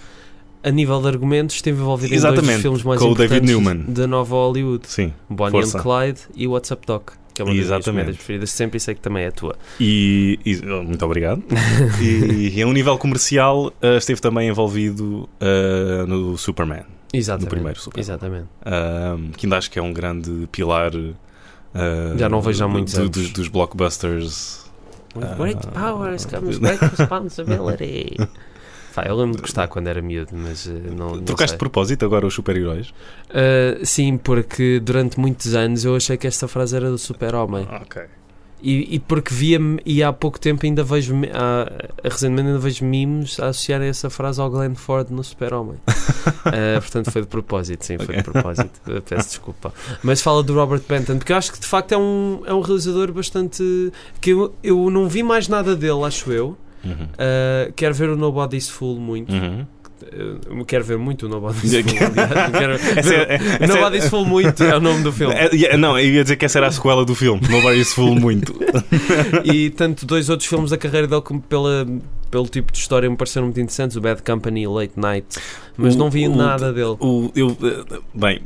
a 0.63 0.71
nível 0.71 1.01
de 1.01 1.09
argumentos 1.09 1.57
esteve 1.57 1.81
envolvido 1.81 2.15
em 2.15 2.19
dois 2.21 2.25
Exatamente, 2.25 2.53
dos 2.55 2.63
filmes 2.63 2.83
mais 2.83 3.01
com 3.01 3.13
David 3.15 3.25
importantes 3.25 3.51
Newman. 3.51 3.85
da 3.89 4.07
nova 4.07 4.35
Hollywood. 4.35 4.87
Sim. 4.89 5.13
Bonnie 5.29 5.51
Força. 5.53 5.79
and 5.79 5.83
Clyde 5.83 6.21
e 6.35 6.47
What's 6.47 6.71
Up 6.71 6.87
Doc, 6.87 7.11
que 7.35 7.43
é 7.43 7.45
uma 7.45 7.51
das 7.51 7.55
minhas 7.55 7.67
Exatamente. 7.67 7.93
comédias 7.93 8.17
preferidas 8.17 8.51
sempre 8.51 8.77
e 8.79 8.81
sei 8.81 8.95
que 8.95 9.01
também 9.01 9.25
é 9.25 9.29
a 9.29 9.33
tua. 9.33 9.57
E, 9.79 10.39
e- 10.45 10.57
muito 10.65 11.05
obrigado. 11.05 11.43
e, 12.01 12.53
e 12.59 12.63
a 12.63 12.67
um 12.67 12.73
nível 12.73 12.97
comercial 12.97 13.73
ah, 13.83 13.97
esteve 13.97 14.21
também 14.23 14.49
envolvido 14.49 15.29
ah, 15.41 16.07
no 16.07 16.37
Superman, 16.39 16.85
Exatamente. 17.17 17.45
no 17.45 17.51
primeiro 17.51 17.79
Superman. 17.81 18.03
Exatamente. 18.03 18.49
Ah, 18.65 19.17
que 19.37 19.47
ainda 19.47 19.59
acho 19.59 19.71
que 19.71 19.79
é 19.79 19.83
um 19.83 19.93
grande 19.93 20.49
pilar. 20.53 20.93
ah, 21.75 22.15
Já 22.17 22.29
não 22.29 22.41
vejo 22.41 22.65
há 22.65 22.69
muitos 22.69 22.95
do- 22.95 23.01
anos. 23.03 23.11
dos, 23.11 23.31
dos 23.31 23.49
blockbusters. 23.49 24.65
With 25.17 25.25
Ah. 25.25 25.35
great 25.37 25.67
powers 25.69 26.25
comes 26.27 26.59
great 26.59 26.81
responsibility. 26.85 28.17
Pá, 28.95 29.05
eu 29.07 29.17
lembro 29.17 29.37
de 29.37 29.43
gostar 29.43 29.67
quando 29.69 29.89
era 29.89 30.01
miúdo, 30.01 30.31
mas 30.33 30.69
eh, 30.69 30.71
não, 30.97 31.17
não 31.17 31.23
Trocaste 31.23 31.51
sei. 31.51 31.57
de 31.57 31.59
propósito 31.59 32.05
agora 32.05 32.27
os 32.27 32.35
super-heróis? 32.35 32.93
Ah, 33.31 33.81
sim, 33.85 34.17
porque 34.17 34.79
durante 34.81 35.19
muitos 35.19 35.55
anos 35.55 35.85
eu 35.85 35.97
achei 35.97 36.17
que 36.17 36.27
esta 36.29 36.47
frase 36.47 36.77
era 36.77 36.89
do 36.91 36.99
super-homem. 36.99 37.67
Ok. 37.83 38.03
E, 38.65 38.95
e 38.95 38.99
porque 38.99 39.35
via 39.35 39.61
e 39.85 40.03
há 40.03 40.11
pouco 40.11 40.41
tempo 40.41 40.65
ainda 40.65 40.83
vejo 40.83 41.15
há, 41.35 41.71
recentemente 42.03 42.49
ainda 42.49 42.59
vejo 42.59 42.83
memes 42.83 43.39
a 43.39 43.49
associar 43.49 43.83
essa 43.83 44.09
frase 44.09 44.41
ao 44.41 44.51
Glenn 44.51 44.75
Ford 44.75 45.11
no 45.11 45.23
Super-Homem. 45.23 45.77
Ah, 45.87 46.81
portanto 46.81 47.11
foi 47.11 47.21
de 47.21 47.29
propósito, 47.29 47.85
sim, 47.85 47.99
foi 47.99 48.17
de 48.17 48.23
propósito. 48.23 48.81
Peço 49.07 49.29
desculpa. 49.29 49.71
Mas 50.03 50.23
fala 50.23 50.43
do 50.43 50.55
Robert 50.55 50.81
Benton, 50.89 51.19
porque 51.19 51.33
eu 51.33 51.37
acho 51.37 51.53
que 51.53 51.61
de 51.61 51.67
facto 51.67 51.93
é 51.93 51.99
um, 51.99 52.41
é 52.47 52.55
um 52.55 52.63
realizador 52.63 53.13
bastante. 53.13 53.93
que 54.19 54.31
eu, 54.31 54.55
eu 54.63 54.91
não 54.91 55.11
vi 55.11 55.23
mais 55.23 55.47
nada 55.47 55.77
dele, 55.77 56.03
acho 56.03 56.33
eu. 56.33 56.57
Uhum. 56.83 57.09
Ah, 57.19 57.71
quero 57.77 57.95
ver 57.95 58.09
o 58.09 58.17
Nobody's 58.17 58.71
Fool 58.71 58.99
muito. 58.99 59.31
Uhum. 59.31 59.67
Ah, 60.17 60.65
quero 60.67 60.85
ver 60.85 60.99
muito 60.99 61.27
o 61.27 61.29
Nobody's 61.29 61.73
Fool. 61.83 61.83
Quero 62.59 62.73
é- 63.15 63.39
é- 63.61 63.67
Nobody's 63.67 64.09
Fool 64.09 64.25
muito 64.25 64.63
é 64.63 64.77
o 64.77 64.81
nome 64.81 65.03
do 65.03 65.13
filme. 65.13 65.35
É, 65.35 65.77
não, 65.77 65.99
eu 65.99 66.09
ia 66.15 66.23
dizer 66.23 66.37
que 66.37 66.45
essa 66.45 66.59
era 66.59 66.69
a 66.69 66.71
sequela 66.73 67.05
do 67.05 67.15
filme. 67.15 67.41
Nobody's 67.49 67.93
Fool 67.93 68.15
muito. 68.15 68.55
e 69.45 69.71
tanto 69.71 70.07
dois 70.07 70.29
outros 70.29 70.49
filmes 70.49 70.71
da 70.71 70.79
carreira 70.79 71.07
dele 71.07 71.23
como 71.23 71.41
pela, 71.41 71.87
pelo 72.31 72.47
tipo 72.49 72.73
de 72.73 72.79
história 72.79 73.09
me 73.09 73.17
pareceram 73.17 73.47
muito 73.47 73.61
interessantes, 73.61 73.97
o 73.97 74.01
Bad 74.01 74.23
Company 74.23 74.63
e 74.63 74.67
Late 74.67 74.93
Night, 74.97 75.27
mas 75.77 75.95
O- 75.95 75.99
não 75.99 76.11
vi 76.11 76.29
o- 76.29 76.35
nada 76.35 76.73
dele. 76.73 76.97
O, 77.01 77.31
eu, 77.35 77.57
eh, 77.63 77.99
bem, 78.15 78.41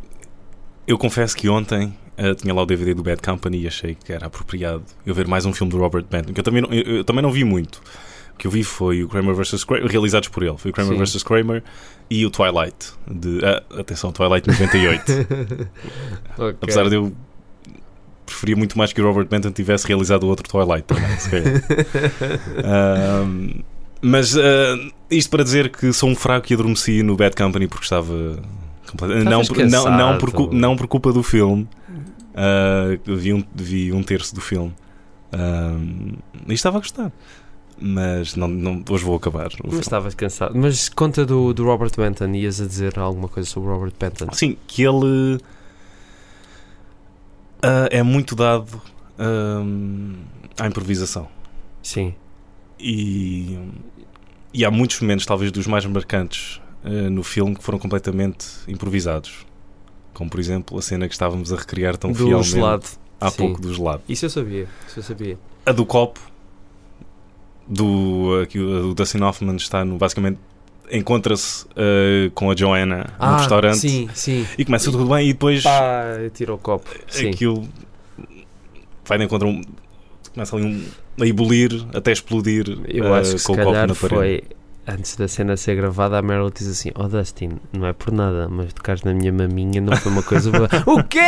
eu 0.86 0.96
confesso 0.98 1.36
que 1.36 1.48
ontem 1.48 1.92
eh, 2.16 2.34
tinha 2.34 2.52
lá 2.54 2.62
o 2.62 2.66
DVD 2.66 2.94
do 2.94 3.02
Bad 3.02 3.20
Company 3.22 3.62
e 3.62 3.66
achei 3.66 3.94
que 3.94 4.12
era 4.12 4.26
apropriado 4.26 4.82
eu 5.06 5.14
ver 5.14 5.26
mais 5.28 5.44
um 5.46 5.52
filme 5.52 5.70
do 5.70 5.78
Robert 5.78 6.04
Benton, 6.10 6.32
que 6.32 6.40
eu 6.40 6.44
também 6.44 6.62
não, 6.62 6.70
eu, 6.72 6.96
eu 6.96 7.04
também 7.04 7.22
não 7.22 7.30
vi 7.30 7.44
muito. 7.44 7.80
Que 8.38 8.46
eu 8.46 8.50
vi 8.50 8.62
foi 8.62 9.02
o 9.02 9.08
Kramer 9.08 9.34
vs. 9.34 9.64
Kramer, 9.64 9.90
realizados 9.90 10.28
por 10.28 10.42
ele. 10.42 10.56
Foi 10.56 10.70
o 10.70 10.74
Kramer 10.74 10.94
Sim. 10.94 11.04
vs. 11.04 11.22
Kramer 11.22 11.62
e 12.08 12.24
o 12.24 12.30
Twilight. 12.30 12.92
De, 13.10 13.40
ah, 13.44 13.62
atenção, 13.80 14.12
Twilight 14.12 14.46
98. 14.46 15.04
Ok. 16.38 16.56
Apesar 16.62 16.88
de 16.88 16.94
eu 16.94 17.12
preferia 18.24 18.54
muito 18.54 18.78
mais 18.78 18.92
que 18.92 19.00
o 19.00 19.04
Robert 19.04 19.26
Benton 19.26 19.50
tivesse 19.50 19.88
realizado 19.88 20.22
o 20.22 20.28
outro 20.28 20.48
Twilight 20.48 20.86
também, 20.86 21.18
se 21.18 21.30
calhar. 21.30 21.62
Mas 24.00 24.36
ah, 24.36 24.76
isto 25.10 25.30
para 25.30 25.42
dizer 25.42 25.70
que 25.70 25.92
sou 25.92 26.08
um 26.08 26.14
fraco 26.14 26.52
e 26.52 26.54
adormeci 26.54 27.02
no 27.02 27.16
Bad 27.16 27.34
Company 27.34 27.66
porque 27.66 27.84
estava 27.84 28.38
não, 29.24 29.44
por, 29.44 29.66
não, 29.66 29.90
não, 29.90 30.18
por, 30.18 30.54
não 30.54 30.76
por 30.76 30.86
culpa 30.86 31.12
do 31.12 31.22
filme. 31.22 31.68
Ah, 32.34 32.96
vi, 33.04 33.32
um, 33.32 33.44
vi 33.52 33.92
um 33.92 34.02
terço 34.02 34.34
do 34.34 34.40
filme 34.40 34.72
e 36.48 36.54
estava 36.54 36.78
a 36.78 36.80
gostar. 36.80 37.12
Mas 37.80 38.34
não, 38.34 38.48
não, 38.48 38.82
hoje 38.90 39.04
vou 39.04 39.16
acabar. 39.16 39.50
Mas 39.64 39.80
estavas 39.80 40.14
cansado. 40.14 40.56
Mas 40.56 40.88
conta 40.88 41.24
do, 41.24 41.54
do 41.54 41.64
Robert 41.64 41.92
Benton, 41.96 42.34
ias 42.34 42.60
a 42.60 42.66
dizer 42.66 42.98
alguma 42.98 43.28
coisa 43.28 43.48
sobre 43.48 43.70
o 43.70 43.72
Robert 43.72 43.92
Benton? 43.98 44.26
Sim, 44.32 44.56
que 44.66 44.82
ele 44.82 45.38
ah, 47.62 47.88
é 47.90 48.02
muito 48.02 48.34
dado 48.34 48.80
ahm, 49.18 50.14
à 50.58 50.66
improvisação. 50.66 51.28
Sim. 51.82 52.14
E, 52.78 53.58
e 54.52 54.64
há 54.64 54.70
muitos 54.70 55.00
momentos, 55.00 55.26
talvez 55.26 55.50
dos 55.50 55.66
mais 55.66 55.84
marcantes 55.84 56.60
ah, 56.84 57.10
no 57.10 57.22
filme, 57.22 57.56
que 57.56 57.62
foram 57.62 57.78
completamente 57.78 58.46
improvisados. 58.66 59.46
Como, 60.14 60.30
por 60.30 60.40
exemplo, 60.40 60.78
a 60.78 60.82
cena 60.82 61.06
que 61.06 61.14
estávamos 61.14 61.52
a 61.52 61.56
recriar 61.56 61.96
tão 61.96 62.10
do 62.10 62.16
fielmente 62.16 62.48
gelado. 62.48 62.86
há 63.20 63.30
sim. 63.30 63.36
pouco 63.36 63.60
do 63.60 63.72
gelado. 63.72 64.02
Isso 64.08 64.26
eu 64.26 64.30
sabia. 64.30 64.68
Isso 64.86 64.98
eu 64.98 65.02
sabia. 65.02 65.38
A 65.64 65.72
do 65.72 65.84
copo, 65.84 66.20
do, 67.68 68.40
aqui, 68.42 68.58
o 68.58 68.94
Dustin 68.94 69.20
Hoffman 69.22 69.56
está 69.56 69.84
no, 69.84 69.98
basicamente, 69.98 70.38
encontra-se 70.90 71.66
ah, 71.76 72.30
com 72.34 72.50
a 72.50 72.56
Joanna 72.56 73.12
no 73.20 73.36
restaurante 73.36 73.74
Ah, 73.74 73.80
Sim, 73.80 74.08
sim. 74.14 74.46
e 74.56 74.64
começa 74.64 74.90
tudo 74.90 75.06
bem 75.06 75.28
e 75.28 75.32
depois 75.32 75.62
Pá, 75.62 76.04
tira 76.34 76.54
o 76.54 76.58
copo. 76.58 76.88
Sim. 77.08 77.30
aquilo 77.30 77.68
vai 79.04 79.18
de 79.18 79.24
encontro 79.24 79.48
um, 79.48 79.62
começa 80.32 80.56
ali 80.56 80.64
um, 80.66 80.84
a 81.22 81.26
ebulir 81.26 81.86
até 81.94 82.12
explodir 82.12 82.78
Eu 82.88 83.12
ah, 83.14 83.18
acho 83.18 83.32
que 83.32 83.38
se 83.38 83.46
com 83.46 83.52
o 83.52 83.56
copo 83.56 83.70
na 83.72 83.94
parede. 83.94 83.94
foi 83.94 84.42
antes 84.86 85.16
da 85.16 85.28
cena 85.28 85.56
ser 85.56 85.76
gravada. 85.76 86.18
A 86.18 86.22
Meryl 86.22 86.50
diz 86.50 86.66
assim: 86.68 86.90
Oh 86.94 87.08
Dustin, 87.08 87.58
não 87.72 87.86
é 87.86 87.92
por 87.92 88.12
nada, 88.12 88.48
mas 88.48 88.72
tocares 88.72 89.02
na 89.02 89.12
minha 89.12 89.32
maminha 89.32 89.80
não 89.80 89.96
foi 89.96 90.12
uma 90.12 90.22
coisa 90.22 90.50
boa. 90.50 90.68
o 90.86 91.02
quê? 91.04 91.18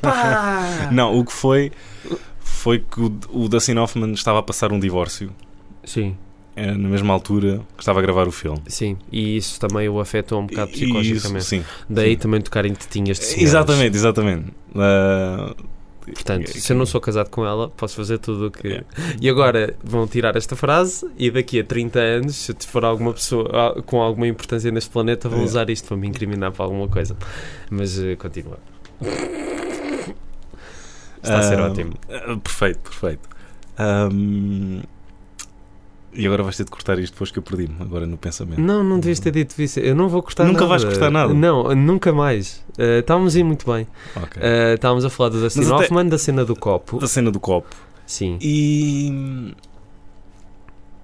Pá! 0.00 0.88
Não, 0.90 1.16
o 1.18 1.24
que 1.24 1.32
foi 1.32 1.70
foi 2.40 2.80
que 2.80 3.00
o, 3.00 3.12
o 3.30 3.48
Dustin 3.48 3.76
Hoffman 3.76 4.12
estava 4.12 4.38
a 4.40 4.42
passar 4.42 4.72
um 4.72 4.80
divórcio 4.80 5.30
Sim, 5.92 6.16
eh, 6.54 6.72
na 6.72 6.88
mesma 6.88 7.12
altura 7.12 7.60
que 7.76 7.82
estava 7.82 7.98
a 7.98 8.02
gravar 8.02 8.28
o 8.28 8.32
filme. 8.32 8.60
sim. 8.68 8.96
E 9.10 9.36
isso 9.36 9.58
também 9.58 9.88
o 9.88 9.98
afetou 9.98 10.40
um 10.40 10.46
bocado 10.46 10.70
psicologicamente. 10.70 11.44
sim. 11.44 11.64
Daí 11.88 12.10
sim. 12.12 12.16
também 12.18 12.40
tocar 12.40 12.64
em 12.64 12.74
tetinhas 12.74 13.18
de 13.18 13.24
senhoras. 13.24 13.48
Exatamente, 13.48 13.96
exatamente. 13.96 14.44
Ah, 14.76 15.54
Portanto, 16.12 16.48
se 16.48 16.72
eu 16.72 16.76
não 16.76 16.86
sou 16.86 17.00
casado 17.00 17.28
com 17.30 17.44
ela, 17.46 17.68
posso 17.68 17.94
fazer 17.94 18.18
tudo 18.18 18.46
o 18.46 18.50
que. 18.50 18.66
É. 18.68 18.84
E 19.20 19.28
agora 19.28 19.76
vão 19.84 20.06
tirar 20.08 20.34
esta 20.34 20.56
frase 20.56 21.06
e 21.16 21.30
daqui 21.30 21.60
a 21.60 21.64
30 21.64 21.98
anos, 22.00 22.34
se 22.36 22.54
for 22.66 22.84
alguma 22.84 23.12
pessoa 23.12 23.48
ah, 23.52 23.82
com 23.82 24.00
alguma 24.02 24.26
importância 24.26 24.70
neste 24.72 24.90
planeta, 24.90 25.28
vão 25.28 25.40
É. 25.40 25.44
usar 25.44 25.70
isto 25.70 25.86
para 25.88 25.96
me 25.96 26.08
incriminar 26.08 26.50
para 26.52 26.64
alguma 26.64 26.88
coisa. 26.88 27.16
Mas 27.70 27.98
eh, 28.02 28.16
continua. 28.16 28.58
Está 31.22 31.38
a 31.38 31.42
ser 31.42 31.58
ah, 31.60 31.66
ótimo. 31.66 31.92
ah, 32.08 32.36
perfeito, 32.42 32.78
perfeito. 32.80 33.28
Ahm, 33.78 34.80
e 36.12 36.26
agora 36.26 36.42
vais 36.42 36.56
ter 36.56 36.64
de 36.64 36.70
cortar 36.70 36.98
isto 36.98 37.12
depois 37.14 37.30
que 37.30 37.38
eu 37.38 37.42
perdi-me 37.42 37.74
agora 37.80 38.06
no 38.06 38.16
pensamento. 38.18 38.60
Não, 38.60 38.82
não 38.82 38.98
devias 38.98 39.20
ter 39.20 39.30
dito 39.30 39.60
isso. 39.62 39.78
Eu 39.80 39.94
não 39.94 40.08
vou 40.08 40.22
cortar 40.22 40.44
Nunca 40.44 40.60
nada. 40.60 40.68
vais 40.68 40.84
cortar 40.84 41.10
nada? 41.10 41.32
Não, 41.32 41.74
nunca 41.74 42.12
mais. 42.12 42.64
Eh, 42.78 42.98
estávamos 43.00 43.36
a 43.36 43.38
ir 43.38 43.44
muito 43.44 43.64
bem. 43.70 43.86
Ok. 44.16 44.42
Eh, 44.42 44.74
estávamos 44.74 45.04
a 45.04 45.10
falar 45.10 45.28
do 45.30 45.40
Dustin 45.40 45.60
até- 45.64 45.72
Hoffman, 45.84 46.08
da 46.08 46.18
cena 46.18 46.44
do 46.44 46.56
copo. 46.56 46.98
Da 46.98 47.06
cena 47.06 47.30
do 47.30 47.38
copo. 47.40 47.74
Sim. 48.06 48.38
E. 48.40 49.54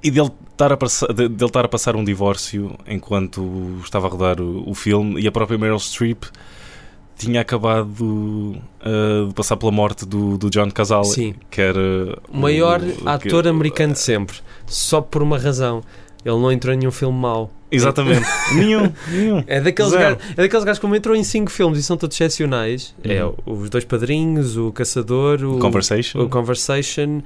E 0.02 0.10
dele 0.10 0.30
estar, 0.52 0.72
a 0.72 0.76
passar, 0.76 1.06
de- 1.12 1.28
dele 1.28 1.44
estar 1.46 1.64
a 1.64 1.68
passar 1.68 1.96
um 1.96 2.04
divórcio 2.04 2.76
enquanto 2.86 3.78
estava 3.82 4.06
a 4.06 4.10
rodar 4.10 4.40
o, 4.40 4.68
o 4.68 4.75
filme 4.75 5.20
e 5.20 5.26
a 5.26 5.32
própria 5.32 5.58
Meryl 5.58 5.78
Streep 5.78 6.25
tinha 7.16 7.40
acabado 7.40 8.00
uh, 8.02 9.28
de 9.28 9.35
passar 9.35 9.56
pela 9.56 9.73
morte 9.73 10.04
do, 10.06 10.37
do 10.38 10.50
John 10.50 10.70
Cazale, 10.70 11.06
Sim. 11.06 11.35
que 11.50 11.61
era 11.61 12.18
O 12.28 12.37
maior 12.38 12.80
o- 12.82 13.08
ator 13.08 13.42
que- 13.42 13.49
americano 13.49 13.92
de 13.94 13.99
sempre. 14.00 14.37
Só 14.66 15.00
por 15.00 15.23
uma 15.23 15.38
razão. 15.38 15.82
Ele 16.25 16.35
não 16.37 16.50
entrou 16.50 16.75
em 16.75 16.78
nenhum 16.78 16.90
filme 16.90 17.16
mau. 17.16 17.50
Exatamente. 17.70 18.26
nenhum, 18.54 18.92
nenhum. 19.08 19.44
É 19.46 19.61
daqueles, 19.61 19.92
gajos, 19.92 20.18
é 20.32 20.42
daqueles 20.42 20.64
gajos 20.64 20.78
que 20.78 20.82
como 20.82 20.94
entrou 20.96 21.14
em 21.16 21.23
5 21.25 21.50
filmes 21.50 21.78
e 21.78 21.82
são 21.82 21.96
todos 21.96 22.16
excepcionais. 22.16 22.94
É 23.04 23.25
Uhum. 23.25 23.35
os 23.46 23.70
dois 23.70 23.85
padrinhos, 23.85 24.56
o 24.56 24.73
Caçador, 24.73 25.42
o 25.44 25.58
Conversation. 25.58 26.20
o 26.20 26.28
Conversation 26.28 27.23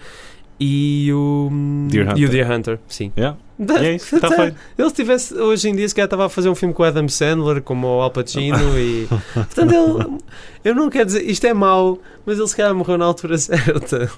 e 0.60 1.10
o 1.12 1.48
Deer 1.88 2.06
e 2.06 2.10
Hunter. 2.10 2.28
o 2.28 2.30
Deer 2.30 2.52
Hunter. 2.52 2.78
Sim. 2.86 3.12
Yeah. 3.16 3.38
E 3.60 3.86
é 3.86 3.94
isso, 3.96 4.16
está 4.16 4.28
feito. 4.30 4.56
Ele 4.78 4.88
se 4.88 4.94
tivesse 4.94 5.34
hoje 5.34 5.68
em 5.68 5.76
dia 5.76 5.86
se 5.86 5.94
calhar 5.94 6.06
estava 6.06 6.24
a 6.24 6.28
fazer 6.30 6.48
um 6.48 6.54
filme 6.54 6.72
com 6.72 6.82
o 6.82 6.86
Adam 6.86 7.06
Sandler, 7.08 7.60
como 7.60 7.86
o 7.86 8.00
Al 8.00 8.10
Pacino 8.10 8.56
e 8.78 9.06
portanto 9.34 9.70
ele 9.70 10.18
eu 10.64 10.74
não 10.74 10.88
quero 10.88 11.04
dizer 11.04 11.28
isto 11.28 11.46
é 11.46 11.52
mau, 11.52 11.98
mas 12.24 12.38
ele 12.38 12.48
se 12.48 12.56
calhar 12.56 12.74
morreu 12.74 12.96
na 12.96 13.04
altura 13.04 13.36
certa. 13.38 14.10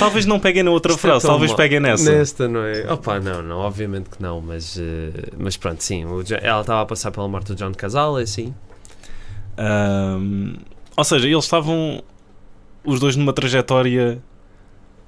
Talvez 0.00 0.26
não 0.26 0.40
peguem 0.40 0.64
na 0.64 0.72
outra 0.72 0.90
Isto 0.90 1.06
é 1.06 1.08
frase, 1.08 1.22
tão 1.22 1.30
talvez 1.30 1.52
peguem 1.54 1.78
nessa. 1.78 2.10
Nesta, 2.10 2.48
não 2.48 2.64
é? 2.64 2.92
Opa, 2.92 3.20
não, 3.20 3.42
não, 3.42 3.58
obviamente 3.58 4.10
que 4.10 4.20
não, 4.20 4.40
mas, 4.40 4.76
eh, 4.76 5.30
mas 5.38 5.56
pronto, 5.56 5.80
sim, 5.80 6.04
ela 6.42 6.62
estava 6.62 6.82
a 6.82 6.86
passar 6.86 7.12
pela 7.12 7.28
morte 7.28 7.52
do 7.52 7.54
John 7.54 7.72
Casale, 7.72 8.24
assim. 8.24 8.52
Ahm, 9.56 10.56
ou 10.96 11.04
seja, 11.04 11.28
eles 11.28 11.44
estavam 11.44 12.02
os 12.84 12.98
dois 12.98 13.14
numa 13.14 13.32
trajetória, 13.32 14.20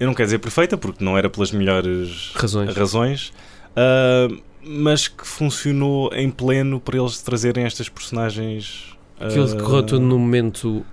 eu 0.00 0.06
não 0.06 0.14
quero 0.14 0.26
dizer 0.26 0.38
perfeita, 0.38 0.76
porque 0.78 1.04
não 1.04 1.16
era 1.16 1.28
pelas 1.28 1.52
melhores 1.52 2.32
Razões. 2.34 2.74
razões, 2.74 3.32
ah, 3.76 4.28
mas 4.64 5.06
que 5.06 5.26
funcionou 5.26 6.10
em 6.14 6.30
pleno 6.30 6.80
para 6.80 6.98
eles 6.98 7.20
trazerem 7.22 7.64
estas 7.64 7.88
personagens 7.88 8.96
Aquilo 9.20 9.52
ah, 9.52 9.62
correu 9.62 9.82
tudo 9.82 10.04
no 10.04 10.18
momento 10.18 10.84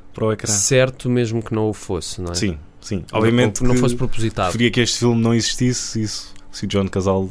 certo, 0.43 1.09
mesmo 1.09 1.41
que 1.41 1.53
não 1.53 1.69
o 1.69 1.73
fosse, 1.73 2.19
não 2.19 2.31
é? 2.31 2.35
Sim, 2.35 2.57
sim. 2.81 3.05
Não- 3.11 3.19
Obviamente 3.19 3.63
não 3.63 3.73
que 3.75 3.79
fosse 3.79 3.95
propositado. 3.95 4.47
preferia 4.49 4.71
que 4.71 4.81
este 4.81 4.99
filme 4.99 5.21
não 5.21 5.33
existisse 5.33 6.01
isso, 6.01 6.33
se 6.51 6.65
o 6.65 6.67
John 6.67 6.87
Casal 6.87 7.29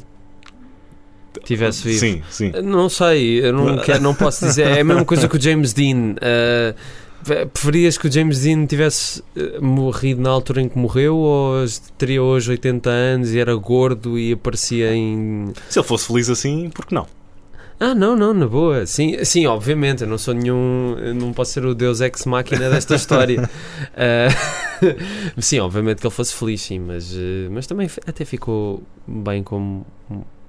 Tivesse 1.45 1.83
vivo. 1.83 2.01
Sim, 2.01 2.23
sim. 2.31 2.53
Não 2.63 2.89
sei, 2.89 3.45
eu 3.45 3.53
não, 3.53 3.79
quero, 3.79 4.03
não 4.03 4.15
posso 4.15 4.45
dizer. 4.45 4.67
É 4.67 4.81
a 4.81 4.85
mesma 4.85 5.05
coisa 5.05 5.29
que 5.29 5.37
o 5.37 5.41
James 5.41 5.73
Dean. 5.73 6.15
Uh, 6.15 6.75
preferias 7.53 7.99
que 7.99 8.09
o 8.09 8.13
James 8.13 8.41
Dean 8.41 8.67
tivesse 8.67 9.21
uh, 9.37 9.63
morrido 9.63 10.21
na 10.21 10.31
altura 10.31 10.63
em 10.63 10.69
que 10.69 10.79
morreu 10.79 11.17
ou 11.17 11.65
teria 11.99 12.23
hoje 12.23 12.51
80 12.51 12.91
anos 12.91 13.33
e 13.33 13.39
era 13.39 13.55
gordo 13.55 14.19
e 14.19 14.33
aparecia 14.33 14.95
em. 14.95 15.53
Se 15.69 15.79
ele 15.79 15.87
fosse 15.87 16.07
feliz 16.07 16.29
assim, 16.31 16.71
por 16.71 16.87
que 16.87 16.95
não? 16.95 17.07
Ah, 17.79 17.95
não, 17.95 18.17
não, 18.17 18.33
na 18.33 18.47
boa. 18.47 18.87
Sim, 18.87 19.23
sim 19.25 19.47
obviamente, 19.47 20.03
eu 20.03 20.09
não 20.09 20.17
sou 20.17 20.33
nenhum. 20.33 20.97
Não 21.15 21.33
posso 21.33 21.53
ser 21.53 21.65
o 21.65 21.75
Deus 21.75 22.01
ex 22.01 22.25
máquina 22.25 22.71
desta 22.71 22.95
história. 22.97 23.43
Uh, 23.93 25.37
sim, 25.41 25.59
obviamente 25.59 26.01
que 26.01 26.07
ele 26.07 26.15
fosse 26.15 26.35
feliz, 26.35 26.63
sim, 26.63 26.79
mas, 26.79 27.13
uh, 27.13 27.51
mas 27.51 27.67
também 27.67 27.89
até 28.07 28.25
ficou 28.25 28.83
bem 29.07 29.43
como 29.43 29.87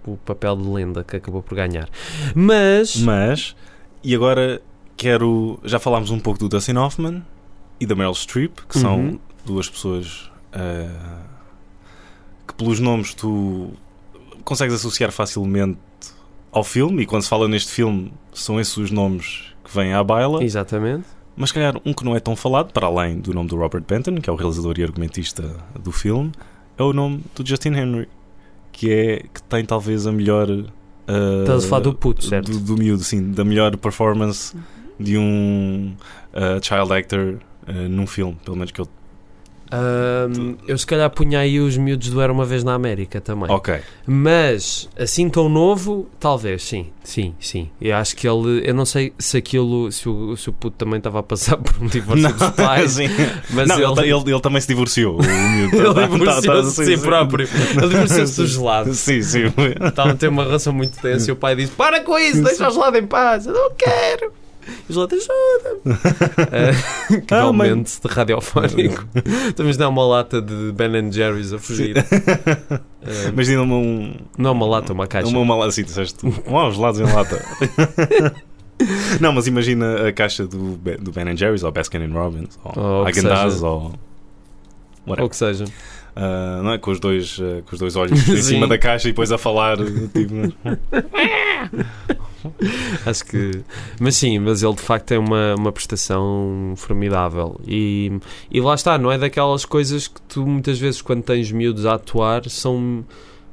o 0.05 0.15
papel 0.17 0.55
de 0.55 0.69
lenda 0.69 1.03
que 1.03 1.17
acabou 1.17 1.43
por 1.43 1.55
ganhar. 1.55 1.89
Mas. 2.33 2.95
Mas, 2.95 3.55
e 4.01 4.15
agora 4.15 4.61
quero. 4.97 5.59
Já 5.63 5.79
falámos 5.79 6.09
um 6.11 6.19
pouco 6.19 6.39
do 6.39 6.49
Dustin 6.49 6.75
Hoffman 6.75 7.23
e 7.79 7.85
da 7.85 7.95
Meryl 7.95 8.13
Streep, 8.15 8.57
que 8.67 8.75
Uhum. 8.77 8.81
são 8.81 9.19
duas 9.45 9.69
pessoas 9.69 10.29
ah, 10.51 11.21
que, 12.47 12.53
pelos 12.55 12.79
nomes, 12.79 13.13
tu 13.13 13.71
consegues 14.43 14.73
associar 14.73 15.11
facilmente 15.11 15.77
ao 16.51 16.63
filme. 16.63 17.03
E 17.03 17.05
quando 17.05 17.21
se 17.23 17.29
fala 17.29 17.47
neste 17.47 17.71
filme, 17.71 18.11
são 18.33 18.59
esses 18.59 18.75
os 18.77 18.91
nomes 18.91 19.43
que 19.63 19.73
vêm 19.73 19.93
à 19.93 20.03
baila. 20.03 20.43
Exatamente. 20.43 21.05
Mas, 21.35 21.49
se 21.49 21.53
calhar, 21.53 21.75
um 21.85 21.93
que 21.93 22.03
não 22.03 22.15
é 22.15 22.19
tão 22.19 22.35
falado, 22.35 22.71
para 22.73 22.87
além 22.87 23.19
do 23.19 23.31
nome 23.33 23.47
do 23.47 23.55
Robert 23.57 23.83
Benton, 23.87 24.15
que 24.15 24.27
é 24.29 24.33
o 24.33 24.35
realizador 24.35 24.73
e 24.79 24.83
argumentista 24.83 25.55
do 25.79 25.91
filme, 25.91 26.31
é 26.77 26.81
o 26.81 26.91
nome 26.93 27.23
do 27.35 27.45
Justin 27.47 27.69
Henry, 27.73 28.09
que 28.71 28.91
é 28.91 29.17
que 29.31 29.43
tem 29.43 29.63
talvez 29.63 30.07
a 30.07 30.11
melhor. 30.11 30.47
ah, 31.07 31.41
Estás 31.41 31.65
a 31.65 31.67
falar 31.67 31.81
do 31.83 31.93
puto, 31.93 32.25
certo? 32.25 32.49
do, 32.51 32.59
do 32.59 32.75
miúdo, 32.77 33.03
sim, 33.03 33.31
da 33.31 33.45
melhor 33.45 33.77
performance 33.77 34.57
de 34.99 35.17
um 35.17 35.93
uh, 36.33 36.63
child 36.63 36.93
actor 36.93 37.35
uh, 37.67 37.73
num 37.89 38.07
filme, 38.07 38.37
pelo 38.43 38.57
menos 38.57 38.71
que 38.71 38.81
eu. 38.81 38.87
Ahm, 39.69 40.55
eu 40.65 40.77
se 40.77 40.87
calhar 40.87 41.09
punha 41.09 41.39
aí 41.39 41.59
os 41.59 41.75
miúdos 41.75 42.09
do 42.09 42.21
Era 42.21 42.31
Uma 42.31 42.45
Vez 42.45 42.63
na 42.63 42.73
América 42.73 43.19
também. 43.19 43.51
Ok. 43.51 43.77
Mas, 44.05 44.87
assim 44.97 45.29
tão 45.29 45.49
novo, 45.49 46.07
talvez, 46.21 46.63
sim. 46.63 46.87
Sim, 47.03 47.35
sim. 47.37 47.69
Eu 47.81 47.97
acho 47.97 48.15
que 48.15 48.25
ele. 48.25 48.61
Eu 48.65 48.73
não 48.73 48.85
sei 48.85 49.11
se 49.19 49.35
aquilo. 49.35 49.91
Se 49.91 50.07
o, 50.07 50.37
se 50.37 50.49
o 50.49 50.53
puto 50.53 50.77
também 50.77 50.99
estava 50.99 51.19
a 51.19 51.23
passar 51.23 51.57
por 51.59 51.83
um 51.83 51.87
divórcio 51.87 52.31
dos 52.33 52.49
pais. 52.51 52.91
sim. 52.91 53.07
Mas 53.49 53.67
não, 53.67 53.75
ele, 53.77 54.09
ele, 54.09 54.31
ele, 54.31 54.39
também 54.39 54.61
se 54.61 54.69
divorciou. 54.69 55.19
O 55.19 55.21
miúdo. 55.21 55.75
ele 55.75 55.93
Tá- 55.93 55.93
tá- 55.93 56.07
tá- 56.07 56.07
divorciou-se 56.07 56.85
de 56.85 56.95
si 56.95 57.01
próprio. 57.03 57.49
Ele 57.75 57.87
divorciou-se 57.89 58.41
do 58.41 58.47
gelado. 58.47 58.93
Sim, 58.95 59.21
sim. 59.21 59.43
Estavam 59.85 60.13
a 60.13 60.15
ter 60.15 60.29
uma 60.29 60.45
relação 60.45 60.71
muito 60.71 60.97
tensa 60.97 61.29
e 61.29 61.33
o 61.33 61.35
pai 61.35 61.57
disse: 61.57 61.73
Para 61.73 61.99
com 61.99 62.17
isso, 62.17 62.41
deixa 62.41 62.69
o 62.69 62.71
gelado 62.71 62.97
em 62.97 63.05
paz. 63.05 63.45
Eu 63.45 63.53
não 63.53 63.71
quero. 63.75 64.31
E 64.67 64.91
o 64.91 64.93
gelado 64.93 65.15
ajuda-me. 65.15 65.97
Ah, 66.51 67.17
que 67.21 67.33
Ah, 67.33 67.51
mas- 67.51 67.67
realmente 67.67 68.01
de 68.01 68.07
radiofónico. 68.07 69.07
Estamos 69.47 69.75
a 69.75 69.79
dar 69.79 69.89
uma 69.89 70.05
lata 70.05 70.41
de 70.41 70.71
Ben 70.73 71.11
Jerry's 71.11 71.53
a 71.53 71.59
fugir. 71.59 71.97
Ah, 71.99 73.31
Mas 73.35 73.47
ainda 73.49 73.63
um. 73.63 74.15
não 74.37 74.49
é 74.49 74.53
uma 74.53 74.65
lata, 74.67 74.91
é 74.91 74.93
uma 74.93 75.07
caixa. 75.07 75.27
Uma, 75.29 75.39
uma 75.39 75.55
lata, 75.55 75.69
assim, 75.69 75.83
disseste. 75.83 76.19
Uau, 76.49 76.67
os 76.69 76.77
lados 76.77 76.99
em 76.99 77.03
lata. 77.03 77.41
Não, 79.19 79.31
mas 79.33 79.47
imagina 79.47 80.07
a 80.07 80.13
caixa 80.13 80.45
do, 80.45 80.77
do 80.99 81.11
Ben 81.11 81.35
Jerry's 81.35 81.63
ou 81.63 81.71
Baskin 81.71 82.05
Robbins 82.11 82.59
ou 82.63 82.73
Ou 82.83 83.01
o 83.01 83.05
que 83.05 83.11
Häagen-Dazs 83.19 83.53
seja. 83.55 83.65
ou. 83.65 83.73
Ou 83.81 83.91
Whatever. 85.07 85.25
o 85.25 85.29
que 85.29 85.35
seja. 85.35 85.65
Ah, 86.19 86.61
não 86.63 86.71
é? 86.71 86.77
Com 86.79 86.89
os 86.89 86.99
dois, 86.99 87.37
ah, 87.39 87.61
com 87.61 87.73
os 87.75 87.79
dois 87.79 87.95
olhos 87.95 88.25
em 88.27 88.41
cima 88.41 88.67
da 88.67 88.77
caixa 88.77 89.07
e 89.07 89.11
depois 89.11 89.31
a 89.31 89.37
falar. 89.37 89.77
Tipo, 89.77 90.51
Acho 93.05 93.25
que. 93.25 93.61
Mas 93.99 94.15
sim, 94.15 94.39
mas 94.39 94.63
ele 94.63 94.73
de 94.73 94.81
facto 94.81 95.05
tem 95.05 95.17
uma, 95.19 95.53
uma 95.55 95.71
prestação 95.71 96.73
formidável. 96.75 97.59
E, 97.67 98.11
e 98.49 98.59
lá 98.59 98.73
está, 98.73 98.97
não 98.97 99.11
é 99.11 99.17
daquelas 99.17 99.63
coisas 99.63 100.07
que 100.07 100.19
tu 100.21 100.45
muitas 100.45 100.79
vezes, 100.79 101.01
quando 101.01 101.21
tens 101.21 101.51
miúdos 101.51 101.85
a 101.85 101.93
atuar, 101.93 102.49
são. 102.49 103.05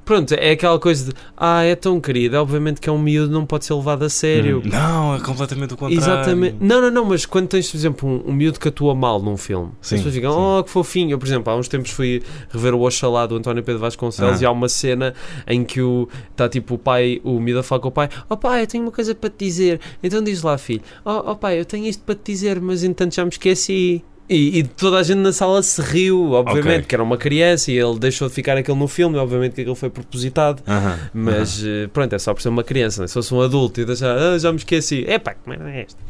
Pronto, 0.04 0.32
é 0.34 0.50
aquela 0.50 0.78
coisa 0.78 1.12
de. 1.12 1.18
Ah, 1.36 1.62
é 1.62 1.74
tão 1.74 2.00
querido, 2.00 2.36
obviamente 2.36 2.80
que 2.80 2.88
é 2.88 2.92
um 2.92 2.98
miúdo, 2.98 3.32
não 3.32 3.46
pode 3.46 3.64
ser 3.64 3.74
levado 3.74 4.04
a 4.04 4.08
sério. 4.10 4.62
Não, 4.64 5.14
é 5.14 5.20
completamente 5.20 5.74
o 5.74 5.76
contrário. 5.76 5.96
Exatamente. 5.98 6.56
Não, 6.60 6.80
não, 6.80 6.90
não, 6.90 7.04
mas 7.06 7.24
quando 7.24 7.48
tens, 7.48 7.70
por 7.70 7.76
exemplo, 7.76 8.08
um, 8.08 8.30
um 8.30 8.32
miúdo 8.32 8.60
que 8.60 8.68
atua 8.68 8.94
mal 8.94 9.20
num 9.22 9.36
filme, 9.36 9.70
Sim, 9.80 9.94
as 9.96 10.00
pessoas 10.00 10.14
ficam, 10.14 10.32
sim. 10.32 10.38
oh, 10.38 10.64
que 10.64 10.70
fofinho. 10.70 11.10
Eu, 11.12 11.18
por 11.18 11.26
exemplo, 11.26 11.52
há 11.52 11.56
uns 11.56 11.68
tempos 11.68 11.90
fui 11.90 12.22
rever 12.50 12.74
o 12.74 12.80
Oxalá 12.86 13.26
do 13.26 13.36
António 13.36 13.62
Pedro 13.62 13.80
Vasconcelos 13.80 14.40
Ah. 14.40 14.42
e 14.42 14.46
há 14.46 14.50
uma 14.50 14.68
cena 14.68 15.14
em 15.46 15.64
que 15.64 15.80
o 15.80 16.08
está 16.30 16.48
tipo 16.48 16.74
o 16.74 16.78
pai, 16.78 17.20
o 17.24 17.40
miúdo 17.40 17.60
a 17.60 17.62
falar 17.62 17.80
com 17.80 17.88
o 17.88 17.92
pai, 17.92 18.08
oh 18.28 18.36
pai, 18.36 18.62
eu 18.62 18.66
tenho 18.66 18.84
uma 18.84 18.92
coisa 18.92 19.14
para 19.14 19.30
te 19.30 19.44
dizer. 19.44 19.80
Então 20.02 20.22
diz 20.22 20.42
lá, 20.42 20.58
filho, 20.58 20.82
oh, 21.04 21.30
oh 21.30 21.36
pai, 21.36 21.58
eu 21.58 21.64
tenho 21.64 21.86
isto 21.86 22.02
para 22.04 22.14
te 22.14 22.30
dizer, 22.32 22.60
mas 22.60 22.84
entanto 22.84 23.14
já 23.14 23.24
me 23.24 23.30
esqueci. 23.30 24.04
E, 24.28 24.58
e 24.58 24.62
toda 24.64 24.96
a 24.98 25.02
gente 25.02 25.18
na 25.18 25.32
sala 25.32 25.62
se 25.62 25.82
riu, 25.82 26.32
obviamente, 26.32 26.76
Ok. 26.76 26.82
que 26.86 26.94
era 26.94 27.02
uma 27.04 27.18
criança 27.18 27.70
e 27.70 27.78
ele 27.78 27.98
deixou 27.98 28.26
de 28.26 28.34
ficar 28.34 28.56
aquele 28.56 28.78
no 28.78 28.88
filme, 28.88 29.18
obviamente 29.18 29.54
que 29.54 29.60
aquilo 29.60 29.74
foi 29.76 29.90
propositado. 29.90 30.62
Aham, 30.66 30.98
Mas 31.12 31.62
eh, 31.62 31.88
pronto, 31.92 32.14
é 32.14 32.18
só 32.18 32.32
por 32.32 32.40
ser 32.40 32.48
uma 32.48 32.64
criança, 32.64 33.02
né? 33.02 33.06
se 33.06 33.12
fosse 33.14 33.34
um 33.34 33.42
adulto 33.42 33.82
e 33.82 33.84
deixar, 33.84 34.16
ah, 34.16 34.38
já 34.38 34.50
me 34.50 34.56
esqueci, 34.58 35.04
epá, 35.06 35.34
que 35.34 35.46
merda 35.48 35.70
é 35.70 35.82
esta? 35.82 36.00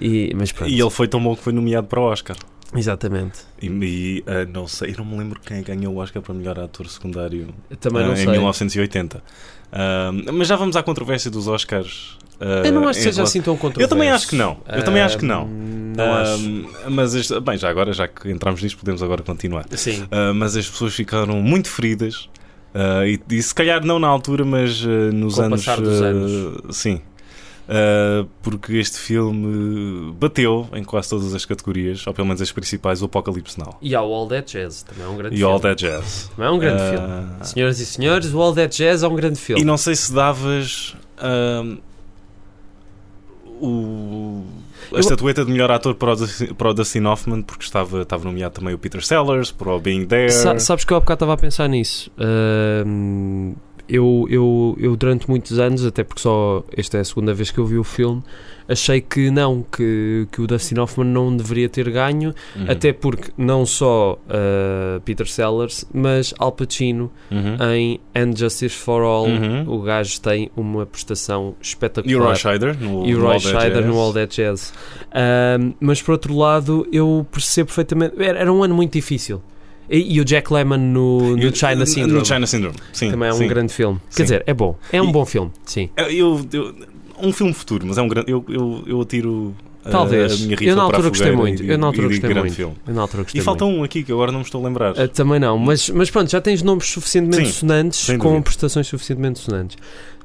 E, 0.00 0.32
mas 0.34 0.50
pronto, 0.50 0.68
E 0.70 0.80
ele 0.80 0.90
foi 0.90 1.06
tão 1.06 1.22
bom 1.22 1.36
que 1.36 1.42
foi 1.42 1.52
nomeado 1.52 1.86
para 1.86 2.00
o 2.00 2.04
Oscar. 2.04 2.36
exatamente. 2.74 3.38
E, 3.62 3.66
e, 3.68 4.24
ah, 4.26 4.44
não 4.52 4.66
sei, 4.66 4.90
eu 4.90 4.96
não 4.98 5.04
me 5.04 5.16
lembro 5.18 5.38
quem 5.40 5.62
ganhou 5.62 5.94
o 5.94 5.98
Oscar 5.98 6.20
para 6.20 6.34
melhor 6.34 6.58
ator 6.58 6.88
secundário 6.88 7.54
também 7.78 8.02
não 8.02 8.10
ah, 8.10 8.14
em 8.14 8.16
sei. 8.16 8.26
1980. 8.32 9.22
Ah, 9.70 10.10
mas 10.32 10.48
já 10.48 10.56
vamos 10.56 10.74
à 10.74 10.82
controvérsia 10.82 11.30
dos 11.30 11.46
Oscars. 11.46 12.18
Ah, 12.40 12.62
Eu 12.66 12.72
não 12.72 12.82
acho 12.88 12.98
que 12.98 13.04
seja 13.04 13.16
relação- 13.16 13.24
assim 13.24 13.40
tão 13.42 13.56
controverso. 13.56 13.82
Eu 13.84 13.88
também 13.88 14.10
acho 14.10 14.28
que 14.28 14.36
não. 14.36 14.56
Eu 14.68 14.84
também 14.84 15.02
acho 15.02 15.18
que 15.18 15.24
não. 15.24 15.46
Não 15.48 16.14
acho. 16.14 16.90
Mas, 16.90 17.14
este- 17.14 17.40
bem, 17.40 17.56
já 17.58 17.68
agora, 17.68 17.92
já 17.92 18.06
que 18.06 18.30
entramos 18.30 18.62
nisto, 18.62 18.78
podemos 18.78 19.02
agora 19.02 19.22
continuar. 19.22 19.64
Sim. 19.72 20.06
Ah, 20.10 20.32
mas 20.34 20.56
as 20.56 20.68
pessoas 20.68 20.94
ficaram 20.94 21.40
muito 21.42 21.68
feridas. 21.68 22.28
ah, 22.74 23.06
e, 23.06 23.18
e 23.30 23.42
se 23.42 23.54
calhar 23.54 23.84
não 23.84 23.98
na 23.98 24.06
altura, 24.08 24.44
mas 24.44 24.82
ah, 24.84 25.12
nos 25.12 25.34
Com 25.36 25.42
anos. 25.42 25.64
passar 25.64 25.80
dos 25.82 26.00
anos. 26.00 26.58
Sim. 26.76 27.00
Ah, 27.70 28.24
porque 28.42 28.76
este 28.76 28.98
filme 28.98 30.12
bateu 30.18 30.68
em 30.72 30.82
quase 30.84 31.08
todas 31.10 31.34
as 31.34 31.44
categorias, 31.44 32.06
ou 32.06 32.14
pelo 32.14 32.26
menos 32.28 32.40
as 32.40 32.50
principais, 32.52 33.02
o 33.02 33.06
Apocalipse 33.06 33.58
Now. 33.58 33.76
E 33.82 33.94
há 33.94 34.00
o 34.02 34.14
All 34.14 34.26
That 34.28 34.52
Jazz, 34.56 34.82
também 34.84 35.04
é 35.04 35.08
um 35.08 35.16
grande 35.16 35.34
E 35.34 35.38
filme. 35.38 35.52
All 35.52 35.60
That 35.60 35.84
Jazz. 35.84 36.30
Também 36.34 36.50
é 36.50 36.54
um 36.54 36.58
grande 36.58 36.82
filme. 36.90 37.08
Senhoras 37.42 37.80
e 37.80 37.84
senhores, 37.86 38.32
o 38.32 38.40
All 38.40 38.54
That 38.54 38.74
Jazz 38.76 39.02
é 39.02 39.08
um 39.08 39.14
grande 39.16 39.38
filme. 39.38 39.60
E 39.60 39.64
não 39.64 39.76
sei 39.76 39.94
se 39.96 40.12
davas 40.14 40.96
o, 43.60 44.44
a 44.94 45.00
estatueta 45.00 45.44
de 45.44 45.50
melhor 45.52 45.70
ator 45.70 45.94
para 45.94 46.12
o, 46.12 46.16
Dustin- 46.16 46.54
para 46.54 46.70
o 46.70 46.74
Dustin 46.74 47.04
Hoffman, 47.04 47.42
porque 47.42 47.64
estava, 47.64 48.02
estava 48.02 48.24
nomeado 48.24 48.54
também 48.54 48.74
o 48.74 48.78
Peter 48.78 49.04
Sellers, 49.04 49.50
para 49.52 49.70
o 49.72 49.78
Being 49.80 50.06
There. 50.06 50.30
Sa- 50.30 50.58
sabes 50.58 50.84
que 50.84 50.92
eu 50.92 50.96
há 50.96 51.00
bocado 51.00 51.16
estava 51.16 51.32
a 51.34 51.36
pensar 51.36 51.68
nisso. 51.68 52.10
Ahm, 52.18 53.54
eu, 53.88 54.26
eu, 54.28 54.76
eu, 54.78 54.96
durante 54.96 55.28
muitos 55.28 55.58
anos, 55.58 55.84
até 55.84 56.04
porque 56.04 56.20
só 56.20 56.62
esta 56.76 56.98
é 56.98 57.00
a 57.00 57.04
segunda 57.04 57.32
vez 57.32 57.50
que 57.50 57.58
eu 57.58 57.64
vi 57.66 57.78
o 57.78 57.84
filme, 57.84 58.22
achei 58.68 59.00
que 59.00 59.30
não, 59.30 59.62
que, 59.62 60.28
que 60.30 60.40
o 60.42 60.46
Dustin 60.46 60.78
Hoffman 60.78 61.06
não 61.08 61.34
deveria 61.36 61.68
ter 61.68 61.88
ganho, 61.90 62.34
Uhum. 62.54 62.66
até 62.68 62.92
porque 62.92 63.30
não 63.36 63.64
só 63.64 64.18
uh, 64.28 65.00
Peter 65.00 65.26
Sellers, 65.26 65.84
mas 65.92 66.34
Al 66.38 66.52
Pacino 66.52 67.10
Uhum. 67.30 67.56
em 67.74 68.00
And 68.14 68.36
Justice 68.36 68.74
for 68.76 69.02
All, 69.02 69.24
Uhum. 69.26 69.64
o 69.72 69.80
gajo 69.82 70.20
tem 70.20 70.50
uma 70.56 70.84
prestação 70.84 71.54
espetacular. 71.60 72.12
E 72.12 72.16
o 72.16 72.22
Roy 72.22 72.36
Scheider 72.36 72.78
no, 72.78 73.06
E 73.06 73.14
o 73.14 73.18
no 73.18 73.24
Roy 73.24 73.34
All 73.34 73.40
That 73.40 73.48
Scheider 73.60 73.82
Jazz. 73.82 73.86
no 73.86 73.98
All 73.98 74.12
That 74.12 74.36
Jazz. 74.36 74.72
Ahm, 75.12 75.72
mas 75.80 76.02
por 76.02 76.12
outro 76.12 76.36
lado, 76.36 76.86
eu 76.92 77.26
percebo 77.32 77.66
perfeitamente. 77.68 78.14
Era, 78.22 78.38
era 78.40 78.52
um 78.52 78.62
ano 78.62 78.74
muito 78.74 78.92
difícil. 78.92 79.40
E, 79.90 80.16
e 80.16 80.20
o 80.20 80.24
Jack 80.24 80.52
Lemmon 80.52 80.76
no, 80.76 81.34
no 81.34 81.56
China 81.56 81.86
Syndrome 81.86 82.18
No 82.18 82.24
China 82.26 82.46
Syndrome, 82.46 82.76
sim. 82.92 83.10
também 83.10 83.30
é 83.30 83.32
um 83.32 83.36
sim. 83.38 83.48
grande 83.48 83.72
filme. 83.72 83.98
Sim. 84.10 84.16
Quer 84.18 84.22
dizer, 84.24 84.44
é 84.46 84.52
bom. 84.52 84.76
É 84.92 85.00
um 85.00 85.08
E- 85.08 85.12
bom 85.12 85.24
filme, 85.24 85.50
sim. 85.64 85.88
Eu, 85.96 86.44
eu- 86.52 86.74
um 87.22 87.32
filme 87.32 87.52
futuro, 87.52 87.86
mas 87.86 87.98
é 87.98 88.02
um 88.02 88.08
grande. 88.08 88.30
Eu, 88.30 88.44
eu, 88.48 88.84
eu 88.86 89.00
atiro 89.00 89.54
uh, 89.84 89.90
Talvez. 89.90 90.32
a 90.32 90.36
minha 90.46 90.56
Eu 90.60 90.76
na 90.76 90.82
a 90.82 90.84
altura 90.86 91.08
gostei 91.08 91.32
muito. 91.32 91.62
e- 91.62 91.70
Eu 91.70 91.78
na 91.78 91.86
altura 91.86 92.08
gostei 92.08 92.34
muito. 92.34 92.54
filme. 92.54 92.74
Eu 92.86 92.94
na 92.94 93.00
altura 93.02 93.22
gostei 93.24 93.40
E 93.40 93.44
falta 93.44 93.64
um 93.64 93.82
aqui 93.82 94.02
que 94.02 94.12
agora 94.12 94.30
não 94.32 94.40
me 94.40 94.44
estou 94.44 94.60
a 94.62 94.68
lembrar. 94.68 94.94
Ah, 94.98 95.08
também 95.08 95.38
não, 95.40 95.58
mas, 95.58 95.88
mas 95.90 96.10
pronto, 96.10 96.30
já 96.30 96.40
tens 96.40 96.62
nomes 96.62 96.86
suficientemente 96.86 97.46
Sim, 97.48 97.52
sonantes 97.52 98.16
com 98.18 98.40
prestações 98.42 98.86
suficientemente 98.86 99.38
sonantes. 99.40 99.76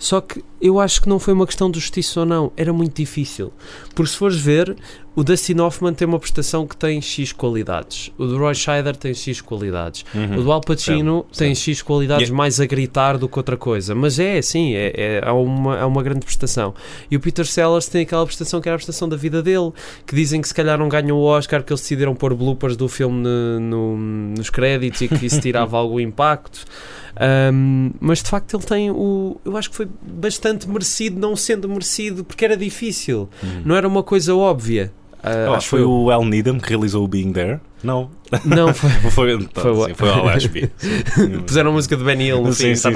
Só 0.03 0.19
que 0.19 0.43
eu 0.61 0.81
acho 0.81 1.01
que 1.01 1.07
não 1.07 1.17
foi 1.17 1.33
uma 1.33 1.45
questão 1.47 1.71
de 1.71 1.79
justiça 1.79 2.19
ou 2.19 2.25
não, 2.25 2.51
era 2.57 2.73
muito 2.73 2.97
difícil. 2.97 3.53
Porque 3.95 4.11
se 4.11 4.17
fores 4.17 4.35
ver, 4.37 4.75
o 5.15 5.23
Dustin 5.23 5.57
Hoffman 5.61 5.93
tem 5.93 6.05
uma 6.05 6.19
prestação 6.19 6.67
que 6.67 6.75
tem 6.75 7.01
X 7.01 7.31
qualidades, 7.31 8.11
o 8.17 8.25
do 8.25 8.37
Roy 8.37 8.53
Scheider 8.53 8.97
tem 8.97 9.13
X 9.13 9.39
qualidades, 9.39 10.03
Uhum. 10.13 10.39
o 10.39 10.43
do 10.43 10.51
Al 10.51 10.59
Pacino 10.59 11.25
tem. 11.37 11.55
X 11.55 11.81
qualidades 11.81 12.27
E- 12.27 12.31
mais 12.33 12.59
a 12.59 12.65
gritar 12.65 13.17
do 13.17 13.29
que 13.29 13.39
outra 13.39 13.55
coisa. 13.55 13.95
Mas 13.95 14.19
é 14.19 14.39
assim, 14.39 14.73
é, 14.75 14.87
é, 14.93 15.21
é 15.23 15.31
uma, 15.31 15.77
é 15.79 15.85
uma 15.85 16.03
grande 16.03 16.25
prestação. 16.25 16.73
E 17.09 17.15
o 17.15 17.19
Peter 17.21 17.45
Sellers 17.45 17.87
tem 17.87 18.01
aquela 18.01 18.25
prestação 18.25 18.59
que 18.59 18.67
era 18.67 18.75
a 18.75 18.77
prestação 18.79 19.07
da 19.07 19.15
vida 19.15 19.41
dele, 19.41 19.71
que 20.05 20.13
dizem 20.13 20.41
que 20.41 20.49
se 20.49 20.53
calhar 20.53 20.77
não 20.77 20.89
ganham 20.89 21.15
o 21.17 21.23
Oscar, 21.23 21.63
que 21.63 21.71
eles 21.71 21.79
decidiram 21.81 22.13
pôr 22.13 22.33
bloopers 22.35 22.75
do 22.75 22.89
filme 22.89 23.21
no- 23.23 23.59
no- 23.61 23.97
nos 24.37 24.49
créditos 24.49 24.99
e 24.99 25.07
que 25.07 25.25
isso 25.25 25.39
tirava 25.39 25.77
algum 25.79 25.97
impacto. 25.99 26.65
Um, 27.21 27.91
mas 27.99 28.23
de 28.23 28.29
facto 28.29 28.55
ele 28.57 28.63
tem 28.63 28.89
o. 28.91 29.39
Eu 29.45 29.55
acho 29.57 29.69
que 29.69 29.75
foi 29.75 29.87
bastante 30.01 30.67
merecido, 30.67 31.19
não 31.19 31.35
sendo 31.35 31.69
merecido, 31.69 32.23
porque 32.23 32.43
era 32.43 32.57
difícil, 32.57 33.29
Uhum. 33.41 33.61
não 33.65 33.75
era 33.75 33.87
uma 33.87 34.01
coisa 34.03 34.35
óbvia. 34.35 34.91
Eu 35.23 35.53
acho 35.53 35.65
que 35.67 35.69
foi 35.69 35.81
eu. 35.81 35.89
o 35.89 36.11
Al 36.11 36.25
Needham 36.25 36.59
que 36.59 36.67
realizou 36.67 37.05
o 37.05 37.07
Being 37.07 37.31
There. 37.31 37.59
Não. 37.81 38.09
Não, 38.43 38.73
foi. 38.75 38.89
Foi, 39.09 39.45
tá, 39.45 39.61
Foi 39.61 39.87
sim, 39.89 39.93
foi 39.93 40.09
o 40.09 40.11
Al 40.13 40.27
Ashby. 40.29 40.69
Puseram 41.47 41.69
a 41.69 41.73
música 41.73 41.95
de 41.95 42.03
Benny 42.03 42.25
Hill 42.27 42.51
sim, 42.53 42.75
sim, 42.75 42.89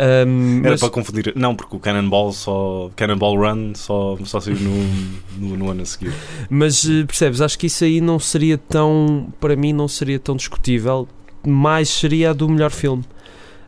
Um, 0.00 0.60
Era 0.60 0.70
mas- 0.70 0.80
para 0.80 0.90
confundir. 0.90 1.32
Não, 1.34 1.56
porque 1.56 1.74
o 1.74 1.80
Cannonball 1.80 2.32
só. 2.32 2.90
Cannonball 2.94 3.36
Run 3.36 3.72
só, 3.74 4.16
só 4.24 4.38
saiu 4.40 4.56
no, 4.60 5.48
no, 5.48 5.56
no 5.56 5.70
ano 5.70 5.82
a 5.82 5.84
seguir. 5.84 6.12
Mas 6.48 6.88
eh, 6.88 7.04
percebes, 7.04 7.40
acho 7.40 7.58
que 7.58 7.66
isso 7.66 7.82
aí 7.82 8.00
não 8.00 8.18
seria 8.20 8.56
tão, 8.56 9.26
para 9.40 9.56
mim, 9.56 9.72
não 9.72 9.88
seria 9.88 10.18
tão 10.20 10.36
discutível, 10.36 11.08
mais 11.46 11.88
seria 11.88 12.30
a 12.30 12.32
do 12.32 12.48
melhor 12.48 12.70
filme. 12.70 13.04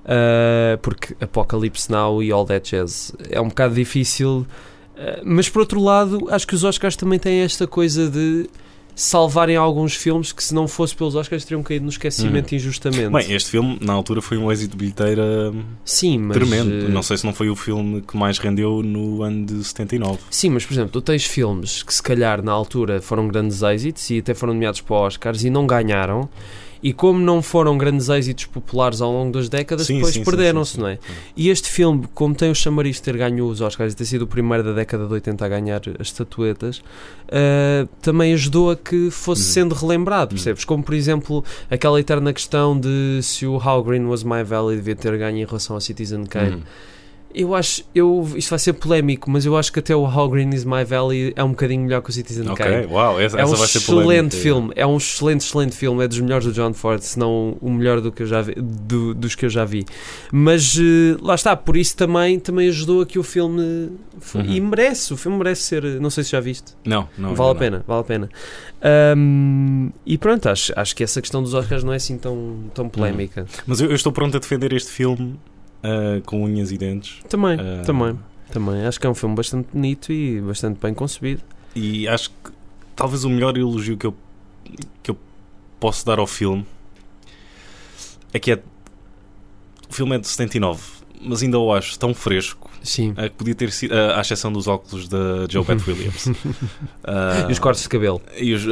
Ah, 0.04 0.78
porque 0.82 1.14
Apocalypse 1.20 1.90
Now 1.90 2.22
e 2.22 2.32
All 2.32 2.44
That 2.46 2.70
Jazz 2.70 3.12
é 3.28 3.40
um 3.40 3.48
bocado 3.48 3.74
difícil, 3.74 4.46
ah, 4.96 5.20
mas 5.24 5.48
por 5.48 5.60
outro 5.60 5.80
lado, 5.80 6.26
acho 6.30 6.46
que 6.46 6.54
os 6.54 6.64
Oscars 6.64 6.96
também 6.96 7.18
têm 7.18 7.40
esta 7.40 7.66
coisa 7.66 8.08
de 8.08 8.48
salvarem 8.94 9.56
alguns 9.56 9.94
filmes 9.94 10.30
que, 10.32 10.42
se 10.44 10.52
não 10.54 10.66
fosse 10.68 10.94
pelos 10.94 11.14
Oscars, 11.14 11.44
teriam 11.44 11.62
caído 11.62 11.84
no 11.84 11.90
esquecimento 11.90 12.54
injustamente. 12.54 13.04
Uhum. 13.06 13.12
Bem, 13.12 13.32
este 13.32 13.50
filme, 13.50 13.78
na 13.80 13.92
altura, 13.94 14.20
foi 14.20 14.36
um 14.36 14.50
êxito 14.52 14.72
de 14.72 14.76
bilheteira 14.76 15.54
Sim, 15.84 16.18
mas. 16.18 16.36
tremendo. 16.36 16.86
eh, 16.86 16.88
Não 16.88 17.02
sei 17.02 17.16
se 17.16 17.24
não 17.24 17.32
foi 17.32 17.48
o 17.48 17.56
filme 17.56 18.02
que 18.02 18.14
mais 18.16 18.38
rendeu 18.38 18.82
no 18.82 19.22
ano 19.22 19.46
de 19.46 19.64
79. 19.64 20.18
Sim, 20.30 20.50
mas 20.50 20.66
por 20.66 20.74
exemplo, 20.74 20.90
tu 20.92 21.00
tens 21.00 21.24
filmes 21.24 21.82
que 21.82 21.94
se 21.94 22.02
calhar 22.02 22.42
na 22.42 22.52
altura 22.52 23.00
foram 23.00 23.28
grandes 23.28 23.62
êxitos 23.62 24.10
e 24.10 24.18
até 24.18 24.34
foram 24.34 24.52
nomeados 24.52 24.80
para 24.82 24.96
Oscars 24.96 25.44
e 25.44 25.50
não 25.50 25.66
ganharam. 25.66 26.28
E 26.82 26.94
como 26.94 27.18
não 27.20 27.42
foram 27.42 27.76
grandes 27.76 28.08
êxitos 28.08 28.46
populares 28.46 29.00
ao 29.02 29.12
longo 29.12 29.32
das 29.32 29.48
décadas, 29.50 29.86
Sim, 29.86 29.96
depois 29.96 30.16
perderam-se, 30.16 30.80
não 30.80 30.88
é? 30.88 30.98
E 31.36 31.50
este 31.50 31.68
filme, 31.68 32.08
como 32.14 32.34
tem 32.34 32.50
o 32.50 32.54
chamariz 32.54 32.96
de 32.96 33.02
ter 33.02 33.16
ganho 33.18 33.46
os 33.46 33.60
Oscars 33.60 33.92
e 33.92 33.96
ter 33.96 34.06
sido 34.06 34.22
o 34.22 34.26
primeiro 34.26 34.64
da 34.64 34.72
década 34.72 35.06
de 35.06 35.12
80 35.12 35.44
a 35.44 35.48
ganhar 35.48 35.82
as 35.98 36.06
estatuetas, 36.06 36.82
ah, 37.30 37.86
também 38.00 38.32
ajudou 38.32 38.70
a 38.70 38.76
que 38.76 39.10
fosse 39.10 39.42
Uhum. 39.42 39.48
sendo 39.52 39.74
relembrado, 39.74 40.30
Uhum. 40.32 40.36
percebes? 40.36 40.64
Como, 40.64 40.82
por 40.82 40.94
exemplo, 40.94 41.44
aquela 41.70 42.00
eterna 42.00 42.32
questão 42.32 42.78
de 42.78 43.20
se 43.22 43.44
o 43.46 43.56
How 43.56 43.84
Green 43.84 44.06
Was 44.06 44.24
My 44.24 44.42
Valley 44.42 44.76
devia 44.76 44.96
ter 44.96 45.16
ganho 45.18 45.36
em 45.38 45.44
relação 45.44 45.76
ao 45.76 45.80
Citizen 45.80 46.24
Kane. 46.24 46.56
Uhum. 46.56 46.62
Eu 47.32 47.54
acho, 47.54 47.84
eu, 47.94 48.28
isto 48.34 48.50
vai 48.50 48.58
ser 48.58 48.72
polémico, 48.72 49.30
mas 49.30 49.46
eu 49.46 49.56
acho 49.56 49.72
que 49.72 49.78
até 49.78 49.94
o 49.94 50.02
How 50.02 50.28
Green 50.28 50.50
Is 50.52 50.64
My 50.64 50.84
Valley 50.84 51.32
é 51.36 51.44
um 51.44 51.50
bocadinho 51.50 51.82
melhor 51.82 52.02
que 52.02 52.10
o 52.10 52.12
Citizen 52.12 52.48
Ok, 52.48 52.64
Kane. 52.66 52.86
uau, 52.86 53.20
essa, 53.20 53.38
É 53.38 53.42
um 53.42 53.48
essa 53.48 53.56
vai 53.56 53.68
ser 53.68 53.78
excelente 53.78 54.02
polémica. 54.04 54.36
filme, 54.36 54.72
é 54.74 54.84
um 54.84 54.96
excelente, 54.96 55.40
excelente 55.42 55.76
filme, 55.76 56.02
é 56.04 56.08
dos 56.08 56.18
melhores 56.20 56.44
do 56.46 56.52
John 56.52 56.72
Ford, 56.74 57.00
se 57.02 57.16
não 57.18 57.56
o 57.60 57.70
melhor 57.70 58.00
do 58.00 58.10
que 58.10 58.24
eu 58.24 58.26
já 58.26 58.42
vi, 58.42 58.54
do- 58.56 59.14
dos 59.14 59.36
que 59.36 59.46
eu 59.46 59.48
já 59.48 59.64
vi. 59.64 59.84
Mas 60.32 60.76
eh, 60.76 61.16
lá 61.22 61.36
está, 61.36 61.54
por 61.54 61.76
isso 61.76 61.96
também, 61.96 62.40
também 62.40 62.68
ajudou 62.68 63.02
a 63.02 63.06
que 63.06 63.16
o 63.18 63.22
filme 63.22 63.60
Uhum. 64.34 64.44
e 64.44 64.60
merece, 64.60 65.14
o 65.14 65.16
filme 65.16 65.38
merece 65.38 65.62
ser, 65.62 65.84
não 66.00 66.10
sei 66.10 66.24
se 66.24 66.32
já 66.32 66.40
viste. 66.40 66.72
Não, 66.84 67.08
não. 67.16 67.34
vale 67.34 67.52
a 67.52 67.54
pena, 67.54 67.84
vale 67.86 68.00
a 68.00 68.04
pena. 68.04 68.28
Ahm, 68.82 69.90
e 70.04 70.18
pronto, 70.18 70.48
acho, 70.48 70.72
acho 70.76 70.96
que 70.96 71.04
essa 71.04 71.20
questão 71.20 71.42
dos 71.42 71.54
Oscars 71.54 71.84
não 71.84 71.92
é 71.92 71.96
assim 71.96 72.18
tão, 72.18 72.64
tão 72.74 72.88
polémica. 72.88 73.42
não. 73.42 73.48
Mas 73.66 73.80
eu, 73.80 73.88
eu 73.88 73.94
estou 73.94 74.10
pronto 74.12 74.36
a 74.36 74.40
defender 74.40 74.72
este 74.72 74.90
filme 74.90 75.38
ah, 75.82 76.20
com 76.26 76.42
unhas 76.44 76.70
e 76.72 76.78
dentes. 76.78 77.18
Também, 77.28 77.56
Ah, 77.58 77.82
também, 77.84 78.18
também. 78.50 78.84
Acho 78.86 78.98
que 79.00 79.06
é 79.06 79.10
um 79.10 79.14
filme 79.14 79.34
bastante 79.34 79.68
bonito 79.72 80.12
e 80.12 80.40
bastante 80.40 80.78
bem 80.80 80.92
concebido. 80.94 81.42
E 81.74 82.06
acho 82.08 82.30
que 82.30 82.50
talvez 82.96 83.24
o 83.24 83.30
melhor 83.30 83.56
elogio 83.56 83.96
que 83.96 84.06
eu, 84.06 84.14
que 85.02 85.10
eu 85.10 85.16
posso 85.78 86.04
dar 86.04 86.18
ao 86.18 86.26
filme 86.26 86.66
é 88.32 88.38
que 88.38 88.52
é. 88.52 88.62
O 89.88 89.92
filme 89.92 90.14
é 90.14 90.18
de 90.18 90.28
79, 90.28 90.80
mas 91.20 91.42
ainda 91.42 91.58
o 91.58 91.72
acho 91.74 91.98
tão 91.98 92.14
fresco 92.14 92.70
Sim. 92.82 93.12
ah, 93.16 93.28
que 93.28 93.34
podia 93.34 93.54
ter 93.56 93.72
sido, 93.72 93.92
ah, 93.92 94.18
à 94.18 94.20
exceção 94.20 94.52
dos 94.52 94.68
óculos 94.68 95.08
da 95.08 95.46
Joe 95.48 95.64
Pat 95.64 95.80
Williams. 95.86 96.28
E 97.48 97.52
os 97.52 97.58
cortes 97.58 97.82
de 97.82 97.88
cabelo. 97.88 98.20
E 98.36 98.52
os. 98.54 98.64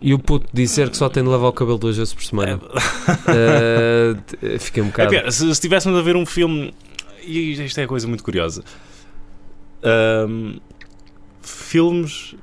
E 0.00 0.14
o 0.14 0.18
puto 0.18 0.46
dizer 0.52 0.88
que 0.90 0.96
só 0.96 1.08
tem 1.08 1.22
de 1.22 1.28
lavar 1.28 1.48
o 1.50 1.52
cabelo 1.52 1.76
duas 1.78 1.96
vezes 1.96 2.14
por 2.14 2.22
semana. 2.22 2.60
Eh, 3.28 4.14
t- 4.26 4.58
fiquei 4.58 4.82
um 4.82 4.86
É 4.86 4.90
bocado. 4.90 5.10
pior, 5.10 5.30
se 5.32 5.38
se 5.44 5.50
estivéssemos 5.50 5.98
a 5.98 6.02
ver 6.02 6.14
um 6.16 6.24
filme. 6.26 6.72
E 7.24 7.52
isto 7.52 7.78
é 7.78 7.84
a 7.84 7.86
coisa 7.88 8.06
muito 8.08 8.22
curiosa. 8.24 8.62
Ahm, 9.82 10.58
filmes 11.42 12.34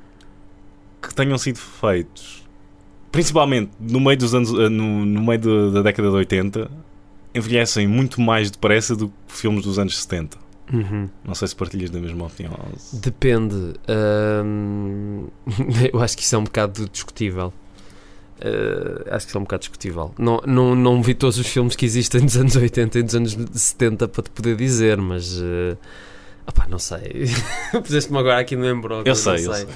que 1.02 1.14
tenham 1.14 1.38
sido 1.38 1.58
feitos, 1.58 2.44
principalmente 3.12 3.70
no 3.80 4.00
meio 4.00 4.18
dos 4.18 4.34
anos. 4.34 4.52
ah, 4.54 4.68
No, 4.68 5.04
no 5.06 5.22
meio 5.22 5.70
da 5.72 5.82
década 5.82 6.08
de 6.10 6.14
80, 6.16 6.70
envelhecem 7.34 7.86
muito 7.86 8.20
mais 8.20 8.50
depressa 8.50 8.94
do 8.96 9.08
que 9.08 9.14
filmes 9.28 9.64
dos 9.64 9.78
anos 9.78 9.98
70. 10.00 10.36
Uhum. 10.72 11.08
Não 11.24 11.34
sei 11.34 11.48
se 11.48 11.56
partilhas 11.56 11.90
da 11.90 11.98
mesma 11.98 12.26
opinião. 12.26 12.56
Depende. 12.92 13.74
Eu 15.92 16.00
acho 16.00 16.16
que 16.16 16.22
isso 16.22 16.34
é 16.34 16.38
um 16.38 16.44
bocado 16.44 16.88
discutível. 16.88 17.52
Eh, 18.40 19.04
acho 19.10 19.26
que 19.26 19.30
isso 19.30 19.38
é 19.38 19.40
um 19.40 19.44
bocado 19.44 19.60
discutível. 19.60 20.14
Não, 20.18 20.40
não, 20.46 20.74
não 20.74 21.02
vi 21.02 21.14
todos 21.14 21.38
os 21.38 21.46
filmes 21.46 21.74
que 21.74 21.84
existem 21.84 22.24
dos 22.24 22.36
anos 22.36 22.54
80 22.54 22.98
e 22.98 23.02
dos 23.02 23.14
anos 23.14 23.36
70 23.52 24.08
para 24.08 24.22
te 24.22 24.30
poder 24.30 24.56
dizer, 24.56 24.96
mas. 24.98 25.38
eh, 25.40 25.76
opá, 26.46 26.66
não 26.68 26.78
sei. 26.78 27.26
Puseste-me 27.72 28.18
agora 28.18 28.38
aqui 28.38 28.56
no 28.56 28.68
embrogue. 28.68 29.08
Eu 29.08 29.14
sei, 29.14 29.46
eu 29.46 29.54
sei. 29.54 29.66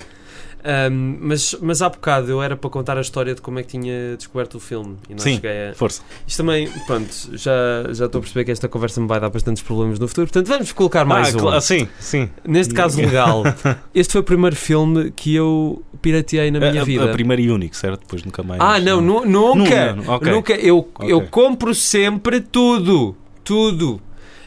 Ahm, 0.65 1.17
mas, 1.21 1.57
mas 1.61 1.83
há 1.83 1.89
bocado 1.89 2.31
eu 2.31 2.41
era 2.41 2.57
para 2.57 2.71
contar 2.71 2.97
a 2.97 3.01
história 3.01 3.35
de 3.35 3.41
como 3.43 3.59
é 3.59 3.63
que 3.65 3.71
tinha 3.71 4.17
descoberto 4.17 4.55
o 4.57 4.61
filme 4.61 4.97
e 5.09 5.13
não 5.13 5.19
Sim. 5.19 5.35
cheguei 5.35 5.71
a. 5.71 5.75
Força. 5.75 6.03
Isto 6.27 6.37
também, 6.39 6.69
pronto, 6.87 7.13
já, 7.33 7.51
já 7.93 8.07
estou 8.07 8.19
a 8.21 8.23
perceber 8.23 8.45
que 8.45 8.51
esta 8.53 8.69
conversa 8.69 9.01
me 9.01 9.09
vai 9.09 9.19
dar 9.19 9.29
bastantes 9.29 9.63
problemas 9.63 9.99
no 9.99 10.07
futuro, 10.07 10.29
portanto 10.29 10.47
vamos 10.47 10.71
colocar 10.73 11.05
mais 11.05 11.35
ah, 11.35 11.39
um. 11.39 11.41
cla- 11.41 11.61
sim, 11.61 11.89
sim. 11.99 12.29
Neste 12.47 12.75
caso 12.75 13.01
legal, 13.01 13.43
este 13.93 14.13
foi 14.13 14.21
o 14.21 14.25
primeiro 14.25 14.55
filme 14.55 15.11
que 15.11 15.35
eu 15.35 15.83
pirateei 16.01 16.51
na 16.53 16.61
minha 16.61 16.81
a, 16.81 16.83
a- 16.83 16.85
vida. 16.85 17.05
a 17.07 17.09
primeira 17.13 17.43
e 17.43 17.51
único, 17.51 17.75
certo? 17.77 18.01
Depois 18.03 18.23
nunca 18.25 18.43
mais. 18.45 18.61
ah, 18.61 18.79
não, 18.79 19.01
nu- 19.01 19.27
nunca! 19.27 19.95
Nunca, 19.95 20.13
ok. 20.13 20.33
Nunca, 20.33 20.53
eu, 20.55 20.89
eu 21.01 21.17
Ok. 21.19 21.29
compro 21.31 21.75
sempre 21.75 22.41
tudo, 22.41 23.17
tudo. 23.43 24.01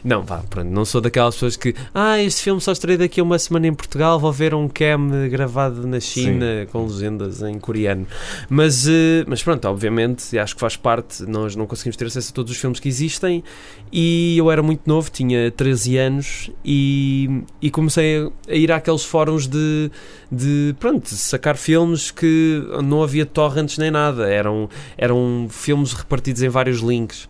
Não, 0.06 0.22
vá, 0.22 0.38
pronto, 0.48 0.70
não 0.70 0.84
sou 0.84 1.00
daquelas 1.00 1.34
pessoas 1.34 1.56
que 1.56 1.74
ah, 1.92 2.22
este 2.22 2.40
filme 2.40 2.60
só 2.60 2.70
estreia 2.70 2.96
daqui 2.96 3.18
a 3.18 3.24
uma 3.24 3.36
semana 3.40 3.66
em 3.66 3.74
Portugal, 3.74 4.20
vou 4.20 4.30
ver 4.30 4.54
um 4.54 4.68
cam 4.68 5.28
gravado 5.28 5.84
na 5.84 5.98
China 5.98 6.64
com 6.70 6.86
legendas 6.86 7.42
em 7.42 7.58
coreano. 7.58 8.06
Mas, 8.48 8.86
eh, 8.86 9.24
mas 9.26 9.42
pronto, 9.42 9.64
obviamente, 9.64 10.38
acho 10.38 10.54
que 10.54 10.60
faz 10.60 10.76
parte, 10.76 11.24
nós 11.24 11.56
não 11.56 11.66
conseguimos 11.66 11.96
ter 11.96 12.04
acesso 12.04 12.30
a 12.30 12.34
todos 12.36 12.52
os 12.52 12.56
filmes 12.56 12.78
que 12.78 12.88
existem 12.88 13.42
e 13.90 14.38
eu 14.38 14.48
era 14.48 14.62
muito 14.62 14.82
novo, 14.86 15.10
tinha 15.10 15.50
13 15.50 15.96
anos 15.98 16.50
e, 16.64 17.42
e 17.60 17.68
comecei 17.68 18.18
a, 18.18 18.52
a 18.52 18.54
ir 18.54 18.70
àqueles 18.70 19.04
fóruns 19.04 19.48
de, 19.48 19.90
de, 20.30 20.72
pronto, 20.78 21.08
sacar 21.08 21.56
filmes 21.56 22.12
que 22.12 22.62
não 22.84 23.02
havia 23.02 23.26
torrents 23.26 23.76
nem 23.76 23.90
nada, 23.90 24.30
eram, 24.30 24.70
eram 24.96 25.48
filmes 25.50 25.92
repartidos 25.92 26.42
em 26.42 26.48
vários 26.48 26.78
links. 26.78 27.28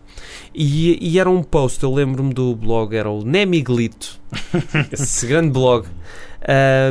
E, 0.59 0.97
e 0.99 1.19
era 1.19 1.29
um 1.29 1.43
post, 1.43 1.83
eu 1.83 1.93
lembro-me 1.93 2.33
do 2.33 2.55
blog 2.55 2.95
era 2.95 3.07
o 3.07 3.23
Nemiglito, 3.23 4.19
esse 4.91 5.27
grande 5.27 5.51
blog. 5.51 5.85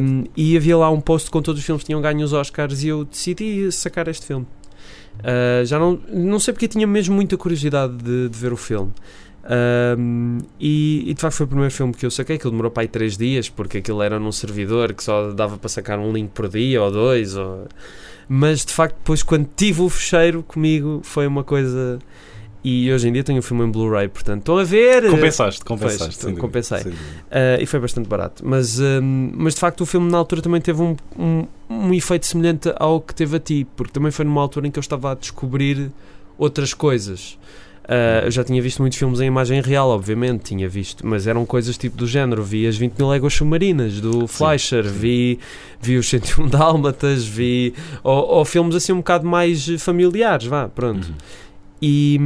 Um, 0.00 0.24
e 0.37 0.57
havia 0.57 0.76
lá 0.76 0.88
um 0.88 1.00
post 1.00 1.29
com 1.29 1.42
todos 1.42 1.59
os 1.59 1.66
filmes 1.66 1.83
que 1.83 1.87
tinham 1.87 2.00
ganho 2.00 2.24
os 2.24 2.33
Oscars 2.33 2.85
e 2.85 2.88
eu 2.88 3.05
decidi 3.05 3.72
sacar 3.72 4.07
este 4.07 4.24
filme. 4.24 4.46
Uh, 5.18 5.64
já 5.64 5.81
não, 5.81 5.98
não 6.12 6.38
sei 6.38 6.55
porque 6.55 6.68
tinha 6.68 6.87
mesmo 6.87 7.16
muita 7.16 7.37
curiosidade 7.37 7.96
de, 7.96 8.29
de 8.29 8.38
ver 8.38 8.52
o 8.52 8.57
filme. 8.57 8.92
Um, 9.98 10.38
e, 10.61 11.11
e, 11.11 11.14
de 11.14 11.20
facto 11.20 11.35
foi 11.35 11.46
o 11.46 11.48
primeiro 11.48 11.74
filme 11.74 11.92
que 11.92 12.07
eu 12.07 12.11
saquei, 12.11 12.38
que 12.38 12.48
demorou 12.48 12.70
para 12.70 12.85
aí 12.85 12.88
3 12.88 13.16
dias, 13.16 13.48
porque 13.48 13.79
aquilo 13.79 14.00
era 14.00 14.20
num 14.20 14.31
servidor 14.31 14.92
que 14.92 15.02
só 15.02 15.33
dava 15.33 15.59
para 15.59 15.68
sacar 15.68 15.98
um 15.98 16.12
link 16.12 16.31
por 16.31 16.48
dia 16.48 16.81
ou 16.81 16.92
dois. 16.92 17.35
Ou... 17.35 17.66
Mas 18.29 18.64
de 18.64 18.72
facto, 18.72 18.94
depois 18.94 19.24
quando 19.24 19.48
tive 19.57 19.83
o 19.83 19.88
fecheiro 19.88 20.44
comigo, 20.44 21.00
foi 21.02 21.26
uma 21.26 21.42
coisa. 21.42 21.98
E 22.68 22.92
hoje 22.92 23.09
em 23.09 23.12
dia 23.12 23.22
tenho 23.22 23.38
o 23.38 23.42
filme 23.42 23.62
em 23.64 23.70
Blu-ray, 23.70 24.09
portanto, 24.09 24.40
estão 24.40 24.59
a 24.59 24.64
ver. 24.64 25.09
Compensaste, 25.09 25.64
compensaste. 25.64 26.24
Pois, 26.24 26.37
compensei. 26.37 26.81
Uh, 26.81 26.94
e 27.61 27.64
foi 27.64 27.79
bastante 27.79 28.09
barato. 28.09 28.42
Mas, 28.44 28.81
um, 28.81 29.31
mas 29.35 29.55
de 29.55 29.61
facto, 29.61 29.83
o 29.83 29.87
filme 29.87 30.11
na 30.11 30.18
altura 30.18 30.42
também 30.42 30.61
teve 30.61 30.83
um, 30.83 30.96
um, 31.16 31.46
um 31.70 31.94
efeito 31.94 32.26
semelhante 32.26 32.68
ao 32.74 33.00
que 33.00 33.14
teve 33.14 33.37
a 33.37 33.38
ti, 33.38 33.64
porque 33.76 33.92
também 33.92 34.11
foi 34.11 34.24
numa 34.24 34.40
altura 34.40 34.66
em 34.66 34.72
que 34.72 34.81
eu 34.81 34.81
estava 34.81 35.12
a 35.12 35.14
descobrir 35.14 35.92
outras 36.37 36.74
coisas. 36.74 37.38
Uh, 37.85 38.24
eu 38.24 38.33
já 38.33 38.42
tinha 38.42 38.61
visto 38.61 38.81
muitos 38.81 38.98
filmes 38.98 39.20
em 39.20 39.26
imagem 39.26 39.61
real, 39.61 39.90
obviamente, 39.90 40.46
tinha 40.46 40.68
visto, 40.68 41.07
mas 41.07 41.29
eram 41.29 41.46
coisas 41.46 41.79
tipo 41.79 41.96
do 41.96 42.05
género. 42.05 42.42
Vi 42.42 42.66
as 42.66 42.76
20 42.76 42.98
mil 42.98 43.09
léguas 43.09 43.33
submarinas 43.33 44.00
do 44.00 44.26
Fleischer, 44.26 44.83
sim, 44.83 44.90
sim. 44.90 44.98
Vi, 44.98 45.38
vi 45.81 45.96
os 45.96 46.09
101 46.09 46.48
Dálmatas, 46.50 47.24
vi. 47.24 47.74
Ou, 48.02 48.38
ou, 48.38 48.44
filmes 48.44 48.74
assim 48.74 48.90
um 48.90 48.96
bocado 48.96 49.24
mais 49.24 49.68
familiares, 49.79 50.46
vá, 50.46 50.68
pronto. 50.68 51.07
Uhum. 51.07 51.14
E, 51.81 52.19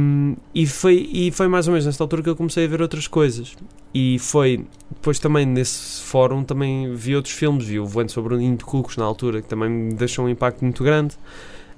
e, 0.55 0.65
foi, 0.65 1.09
e 1.11 1.31
foi 1.31 1.47
mais 1.47 1.67
ou 1.67 1.73
menos 1.73 1.85
nesta 1.85 2.03
altura 2.03 2.23
que 2.23 2.29
eu 2.29 2.35
comecei 2.35 2.65
a 2.65 2.67
ver 2.67 2.81
outras 2.81 3.07
coisas. 3.07 3.55
E 3.93 4.17
foi 4.19 4.65
depois 4.89 5.19
também 5.19 5.45
nesse 5.45 6.01
fórum 6.03 6.43
também 6.43 6.93
vi 6.93 7.15
outros 7.15 7.33
filmes, 7.33 7.65
vi 7.65 7.79
o 7.79 7.85
Voando 7.85 8.11
sobre 8.11 8.35
o 8.35 8.37
Ninho 8.37 8.55
de 8.55 8.63
Cucos 8.63 8.95
na 8.95 9.03
altura, 9.03 9.41
que 9.41 9.47
também 9.47 9.69
me 9.69 9.93
deixou 9.93 10.25
um 10.25 10.29
impacto 10.29 10.61
muito 10.61 10.81
grande 10.83 11.15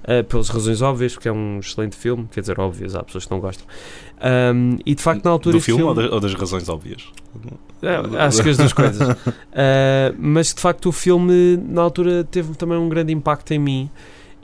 uh, 0.04 0.22
pelas 0.24 0.48
razões 0.48 0.80
óbvias, 0.80 1.14
porque 1.14 1.28
é 1.28 1.32
um 1.32 1.58
excelente 1.58 1.96
filme, 1.96 2.28
quer 2.30 2.40
dizer, 2.40 2.60
óbvias, 2.60 2.94
há 2.94 3.02
pessoas 3.02 3.24
que 3.24 3.30
não 3.32 3.40
gostam. 3.40 3.66
Um, 4.54 4.78
e 4.86 4.94
de 4.94 5.02
facto, 5.02 5.24
na 5.24 5.32
altura. 5.32 5.56
Do 5.56 5.60
filme, 5.60 5.82
filme... 5.82 5.88
Ou, 5.90 6.02
das, 6.02 6.12
ou, 6.12 6.20
das 6.20 6.34
razões 6.34 6.68
óbvias? 6.68 7.08
É, 7.82 7.96
acho 8.18 8.42
que 8.42 8.48
as 8.50 8.56
duas 8.56 8.72
coisas. 8.72 9.08
Uh, 9.08 10.14
mas 10.16 10.54
de 10.54 10.60
facto, 10.60 10.88
o 10.88 10.92
filme, 10.92 11.56
na 11.56 11.82
altura, 11.82 12.22
teve 12.22 12.54
também 12.54 12.78
um 12.78 12.88
grande 12.88 13.12
impacto 13.12 13.52
em 13.52 13.58
mim. 13.58 13.90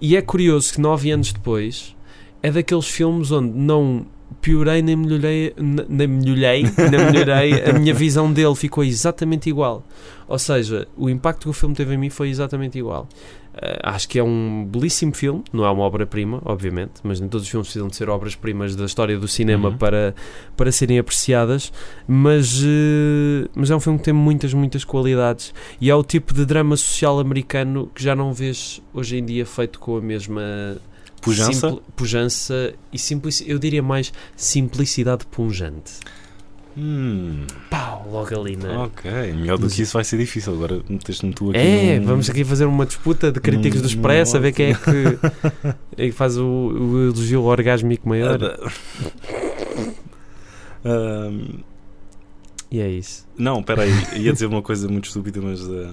E 0.01 0.17
é 0.17 0.23
curioso 0.23 0.73
que 0.73 0.81
nove 0.81 1.11
anos 1.11 1.33
depois 1.33 1.95
é 2.43 2.51
daqueles 2.51 2.87
filmes 2.87 3.31
onde 3.31 3.57
não 3.57 4.07
piorei 4.41 4.81
nem 4.81 4.97
melhorei, 4.97 5.53
nem 5.59 6.07
melhorei, 6.07 6.63
nem 6.63 7.05
melhorei, 7.07 7.65
a 7.65 7.73
minha 7.79 7.93
visão 7.93 8.33
dele 8.33 8.55
ficou 8.55 8.85
exatamente 8.85 9.49
igual. 9.49 9.85
Ou 10.29 10.39
seja, 10.39 10.87
o 10.97 11.11
impacto 11.11 11.43
que 11.43 11.49
o 11.49 11.53
filme 11.53 11.75
teve 11.75 11.95
em 11.95 11.99
mim 11.99 12.11
foi 12.11 12.31
exatamente 12.31 12.79
igual. 12.79 13.09
Uh, 13.53 13.83
acho 13.83 14.09
que 14.09 14.17
é 14.17 14.23
um 14.23 14.65
belíssimo 14.65 15.13
filme, 15.13 15.43
não 15.53 15.65
é 15.65 15.71
uma 15.71 15.83
obra-prima, 15.83 16.41
obviamente, 16.45 16.93
mas 17.03 17.19
nem 17.19 17.29
todos 17.29 17.45
os 17.45 17.51
filmes 17.51 17.67
precisam 17.67 17.89
de 17.89 17.97
ser 17.97 18.09
obras-primas 18.09 18.77
da 18.77 18.85
história 18.85 19.19
do 19.19 19.27
cinema 19.27 19.71
uhum. 19.71 19.77
para, 19.77 20.15
para 20.57 20.71
serem 20.71 21.01
apreciadas. 21.01 21.73
Mas, 22.07 22.63
uh, 22.63 23.51
mas 23.55 23.71
é 23.71 23.75
um 23.75 23.81
filme 23.81 23.99
que 23.99 24.05
tem 24.05 24.15
muitas, 24.15 24.55
muitas 24.55 24.85
qualidades 24.85 25.53
e 25.81 25.91
é 25.91 25.95
o 25.95 26.05
tipo 26.05 26.33
de 26.33 26.47
drama 26.47 26.77
social 26.77 27.19
americano 27.19 27.91
que 27.93 28.03
já 28.03 28.15
não 28.15 28.33
vês 28.33 28.81
hoje 28.95 29.19
em 29.19 29.25
dia 29.25 29.45
feito 29.45 29.81
com 29.81 29.97
a 29.97 30.01
mesma 30.01 30.79
pujança, 31.21 31.79
pujança 31.95 32.75
e 32.93 32.99
simplicidade. 32.99 33.53
Eu 33.53 33.59
diria 33.59 33.83
mais 33.83 34.13
simplicidade 34.37 35.27
punjante. 35.27 35.93
Hum. 36.77 37.47
Pau, 37.69 38.09
logo 38.11 38.41
ali 38.41 38.57
na. 38.57 38.85
Ok, 38.85 39.11
melhor 39.33 39.59
do 39.59 39.69
que 39.69 39.83
isso 39.83 39.93
vai 39.93 40.05
ser 40.05 40.19
difícil. 40.19 40.55
Agora 40.55 40.81
meteste-me 40.89 41.35
tu 41.35 41.51
aqui. 41.51 41.59
É, 41.59 41.99
num... 41.99 42.07
vamos 42.07 42.31
aqui 42.31 42.45
fazer 42.45 42.65
uma 42.65 42.87
disputa 42.87 43.33
de 43.33 43.41
críticos 43.41 43.81
num, 43.81 43.83
do 43.83 43.89
Expresso 43.89 44.37
a 44.37 44.41
ver 44.41 44.53
quem 44.53 44.71
é 44.71 44.75
que, 44.75 45.19
é 46.03 46.07
que 46.07 46.13
faz 46.13 46.37
o, 46.37 46.45
o 46.45 47.03
elogio 47.09 47.43
orgásmico 47.43 48.09
maior. 48.09 48.39
um... 50.85 51.59
E 52.71 52.81
é 52.81 52.89
isso. 52.89 53.27
Não, 53.37 53.59
espera 53.61 53.83
aí, 53.83 53.93
ia 54.17 54.33
dizer 54.33 54.47
uma 54.47 54.63
coisa 54.63 54.89
muito 54.89 55.07
estúpida, 55.07 55.41
mas. 55.43 55.61
Uh... 55.63 55.93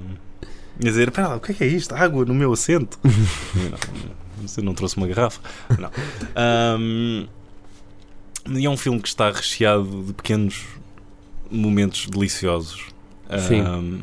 Ia 0.80 0.92
dizer, 0.92 1.08
espera 1.08 1.30
lá, 1.30 1.36
o 1.38 1.40
que 1.40 1.52
é, 1.52 1.56
que 1.56 1.64
é 1.64 1.68
isto? 1.68 1.96
Água 1.96 2.24
no 2.24 2.36
meu 2.36 2.54
assento? 2.54 3.00
não, 3.04 3.78
você 4.42 4.62
não 4.62 4.74
trouxe 4.74 4.98
uma 4.98 5.08
garrafa? 5.08 5.40
Não. 5.78 5.90
Um... 6.80 7.28
E 8.50 8.66
é 8.66 8.70
um 8.70 8.78
filme 8.78 9.02
que 9.02 9.10
está 9.10 9.30
recheado 9.30 10.04
de 10.04 10.14
pequenos 10.14 10.64
momentos 11.52 12.08
deliciosos. 12.08 12.86
Sim. 13.48 13.62
Um, 13.62 14.02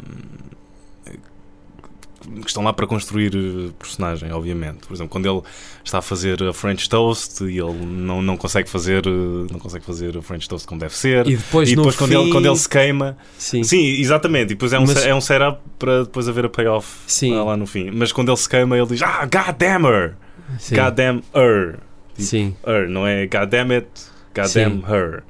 que 2.42 2.48
estão 2.48 2.62
lá 2.62 2.72
para 2.72 2.86
construir 2.86 3.34
eh, 3.34 3.70
personagem, 3.78 4.32
obviamente. 4.32 4.86
Por 4.86 4.94
exemplo, 4.94 5.10
quando 5.10 5.28
ele 5.28 5.42
está 5.84 5.98
a 5.98 6.02
fazer 6.02 6.42
a 6.42 6.52
French 6.52 6.88
Toast 6.88 7.44
e 7.44 7.58
ele 7.58 7.84
não, 7.84 8.22
não 8.22 8.36
consegue 8.36 8.68
fazer 8.68 9.06
eh, 9.06 9.10
não 9.50 9.58
consegue 9.58 9.84
fazer 9.84 10.16
a 10.16 10.22
French 10.22 10.48
Toast 10.48 10.66
como 10.66 10.80
deve 10.80 10.94
ser. 10.94 11.26
E 11.26 11.36
depois, 11.36 11.70
e 11.70 11.76
depois 11.76 11.96
quando, 11.96 12.10
fim... 12.10 12.22
ele, 12.22 12.32
quando 12.32 12.46
ele 12.46 12.56
se 12.56 12.68
queima. 12.68 13.16
Sim, 13.38 13.62
Sim 13.62 14.00
exatamente. 14.00 14.52
E 14.52 14.54
depois 14.54 14.72
é 14.72 14.78
um, 14.78 14.86
Mas... 14.86 15.04
é 15.04 15.14
um 15.14 15.20
setup 15.20 15.60
para 15.78 16.04
depois 16.04 16.28
haver 16.28 16.46
a 16.46 16.48
payoff 16.48 16.88
Sim. 17.06 17.34
lá 17.34 17.56
no 17.56 17.66
fim. 17.66 17.90
Mas 17.90 18.12
quando 18.12 18.30
ele 18.30 18.38
se 18.38 18.48
queima, 18.48 18.76
ele 18.76 18.86
diz: 18.86 19.02
Ah, 19.02 19.24
God 19.24 19.56
damn 19.58 19.86
her! 19.86 20.16
Sim. 20.58 20.76
God 20.76 20.94
damn 20.94 21.22
her! 21.34 21.78
Tipo, 22.14 22.22
Sim. 22.22 22.56
Her, 22.66 22.88
não 22.88 23.06
é 23.06 23.26
God 23.26 23.48
damn 23.50 23.72
it, 23.72 23.88
God 24.34 24.52
damn 24.52 24.84
her. 24.88 25.22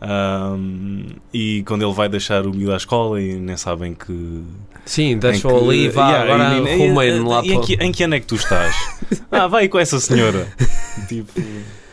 Um, 0.00 1.06
e 1.34 1.64
quando 1.64 1.84
ele 1.84 1.92
vai 1.92 2.08
deixar 2.08 2.46
o 2.46 2.54
miúdo 2.54 2.72
à 2.72 2.76
escola 2.76 3.20
e 3.20 3.34
nem 3.34 3.56
sabem 3.56 3.94
que. 3.94 4.42
Sim, 4.84 5.18
deixou 5.18 5.58
ali 5.58 5.86
e 5.86 5.88
vá, 5.88 6.10
yeah, 6.10 6.24
agora 6.24 7.28
lá 7.28 7.42
e, 7.44 7.52
em, 7.52 7.60
que, 7.60 7.74
em 7.74 7.92
que 7.92 8.04
ano 8.04 8.14
é 8.14 8.20
que 8.20 8.26
tu 8.26 8.36
estás? 8.36 8.74
ah, 9.30 9.46
vai 9.46 9.68
com 9.68 9.78
essa 9.78 9.98
senhora. 9.98 10.46
tipo. 11.08 11.32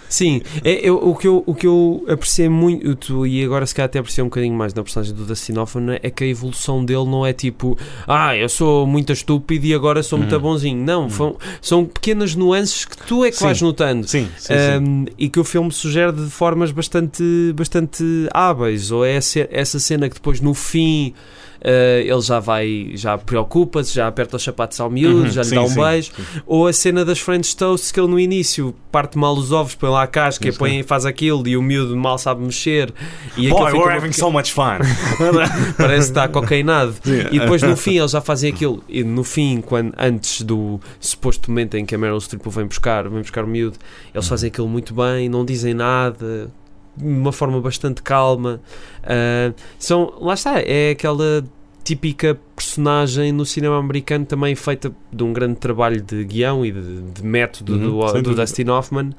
Sim, 0.09 0.41
é, 0.63 0.87
eu, 0.87 0.95
o, 0.95 1.15
que 1.15 1.27
eu, 1.27 1.43
o 1.45 1.53
que 1.53 1.67
eu 1.67 2.05
apreciei 2.07 2.49
muito, 2.49 3.25
e 3.25 3.43
agora 3.43 3.65
se 3.65 3.73
calhar 3.73 3.87
até 3.87 3.99
apreciei 3.99 4.23
um 4.23 4.27
bocadinho 4.27 4.55
mais 4.55 4.73
na 4.73 4.83
personagem 4.83 5.13
do 5.13 5.25
Dustin 5.25 5.57
Hoffman, 5.57 5.99
é 6.01 6.09
que 6.09 6.23
a 6.23 6.27
evolução 6.27 6.83
dele 6.83 7.05
não 7.05 7.25
é 7.25 7.33
tipo, 7.33 7.77
ah, 8.07 8.35
eu 8.35 8.47
sou 8.49 8.85
muito 8.85 9.11
estúpido 9.11 9.65
e 9.65 9.73
agora 9.73 10.03
sou 10.03 10.17
muito 10.17 10.35
uhum. 10.35 10.41
bonzinho. 10.41 10.83
Não, 10.83 11.03
uhum. 11.03 11.09
são, 11.09 11.37
são 11.61 11.85
pequenas 11.85 12.35
nuances 12.35 12.85
que 12.85 12.97
tu 12.97 13.25
é 13.25 13.31
que 13.31 13.37
sim. 13.37 13.45
vais 13.45 13.61
notando. 13.61 14.07
Sim, 14.07 14.29
sim, 14.37 14.53
um, 14.81 15.05
E 15.17 15.29
que 15.29 15.39
o 15.39 15.43
filme 15.43 15.71
sugere 15.71 16.11
de 16.11 16.29
formas 16.29 16.71
bastante, 16.71 17.23
bastante 17.55 18.03
hábeis. 18.33 18.91
Ou 18.91 19.05
é 19.05 19.15
essa 19.15 19.79
cena 19.79 20.09
que 20.09 20.15
depois 20.15 20.39
no 20.39 20.53
fim 20.53 21.13
ele 21.61 22.21
já 22.21 22.39
vai, 22.39 22.91
já 22.93 23.17
preocupa-se, 23.17 23.93
já 23.93 24.07
aperta 24.07 24.37
os 24.37 24.43
sapatos 24.43 24.79
ao 24.79 24.89
miúdo, 24.89 25.23
uhum, 25.23 25.29
já 25.29 25.41
lhe 25.41 25.49
sim, 25.49 25.55
dá 25.55 25.61
um 25.61 25.67
sim, 25.67 25.81
beijo. 25.81 26.11
Sim. 26.15 26.41
Ou 26.45 26.67
a 26.67 26.73
cena 26.73 27.05
das 27.05 27.19
French 27.19 27.55
Toast, 27.55 27.93
que 27.93 27.99
ele 27.99 28.07
no 28.07 28.19
início 28.19 28.75
parte 28.91 29.17
mal 29.17 29.33
os 29.33 29.51
ovos, 29.51 29.75
põe 29.75 29.89
lá 29.89 30.03
a 30.03 30.07
casca, 30.07 30.47
Isso 30.47 30.57
põe, 30.57 30.83
faz 30.83 31.05
aquilo 31.05 31.47
e 31.47 31.57
o 31.57 31.61
miúdo 31.61 31.95
mal 31.97 32.17
sabe 32.17 32.43
mexer. 32.43 32.93
E 33.37 33.49
Boy, 33.49 33.73
we're 33.73 33.93
having 33.93 34.11
so 34.11 34.31
much 34.31 34.51
fun. 34.53 34.79
Parece 35.77 36.07
que 36.07 36.11
está 36.11 36.27
cocainado. 36.27 36.95
E 37.31 37.39
depois 37.39 37.61
no 37.61 37.75
fim 37.75 37.97
eles 37.97 38.11
já 38.11 38.21
fazem 38.21 38.51
aquilo. 38.51 38.83
E 38.87 39.03
no 39.03 39.23
fim, 39.23 39.61
quando, 39.61 39.93
antes 39.97 40.41
do 40.41 40.79
suposto 40.99 41.49
momento 41.49 41.75
em 41.75 41.85
que 41.85 41.95
a 41.95 41.97
Meryl 41.97 42.19
Streep 42.19 42.45
vem 42.47 42.65
buscar, 42.65 43.09
vem 43.09 43.21
buscar 43.21 43.43
o 43.43 43.47
miúdo, 43.47 43.77
eles 44.13 44.27
fazem 44.27 44.47
aquilo 44.47 44.67
muito 44.67 44.93
bem, 44.93 45.27
não 45.29 45.43
dizem 45.43 45.73
nada 45.73 46.49
de 46.95 47.05
uma 47.05 47.31
forma 47.31 47.59
bastante 47.61 48.01
calma. 48.01 48.61
Uh, 49.03 49.53
são, 49.77 50.13
lá 50.19 50.33
está, 50.33 50.59
é 50.59 50.91
aquela 50.91 51.43
típica 51.83 52.37
personagem 52.55 53.31
no 53.31 53.45
cinema 53.45 53.77
americano 53.77 54.25
também 54.25 54.55
feita 54.55 54.91
de 55.13 55.23
um 55.23 55.31
grande 55.31 55.55
trabalho 55.55 56.01
de 56.01 56.23
guião 56.25 56.65
e 56.65 56.71
de, 56.71 57.01
de 57.01 57.23
método 57.23 57.73
uhum, 57.73 58.13
do, 58.13 58.21
do 58.21 58.35
Dustin 58.35 58.69
Hoffman. 58.69 59.09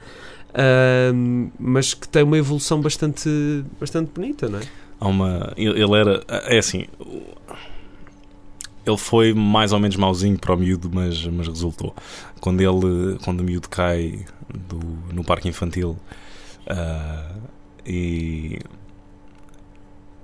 Uh, 0.51 1.51
mas 1.59 1.95
que 1.95 2.09
tem 2.09 2.23
uma 2.25 2.37
evolução 2.37 2.81
bastante, 2.81 3.29
bastante 3.79 4.11
bonita, 4.13 4.49
não 4.49 4.59
é? 4.59 4.63
Há 4.99 5.09
uma. 5.09 5.53
Ele 5.57 5.95
era. 5.95 6.25
É 6.29 6.59
assim. 6.59 6.87
Ele 8.85 8.97
foi 8.97 9.35
mais 9.35 9.73
ou 9.73 9.81
menos 9.81 9.97
mauzinho 9.97 10.39
para 10.39 10.55
o 10.55 10.57
miúdo, 10.57 10.91
mas, 10.93 11.25
mas 11.27 11.47
resultou. 11.47 11.95
Quando 12.41 12.61
ele. 12.61 13.19
Quando 13.23 13.41
o 13.41 13.45
miúdo 13.45 13.69
cai 13.69 14.25
do, 14.55 14.81
no 15.13 15.23
parque 15.23 15.49
infantil 15.49 15.99
uh, 16.71 17.37
e. 17.87 18.59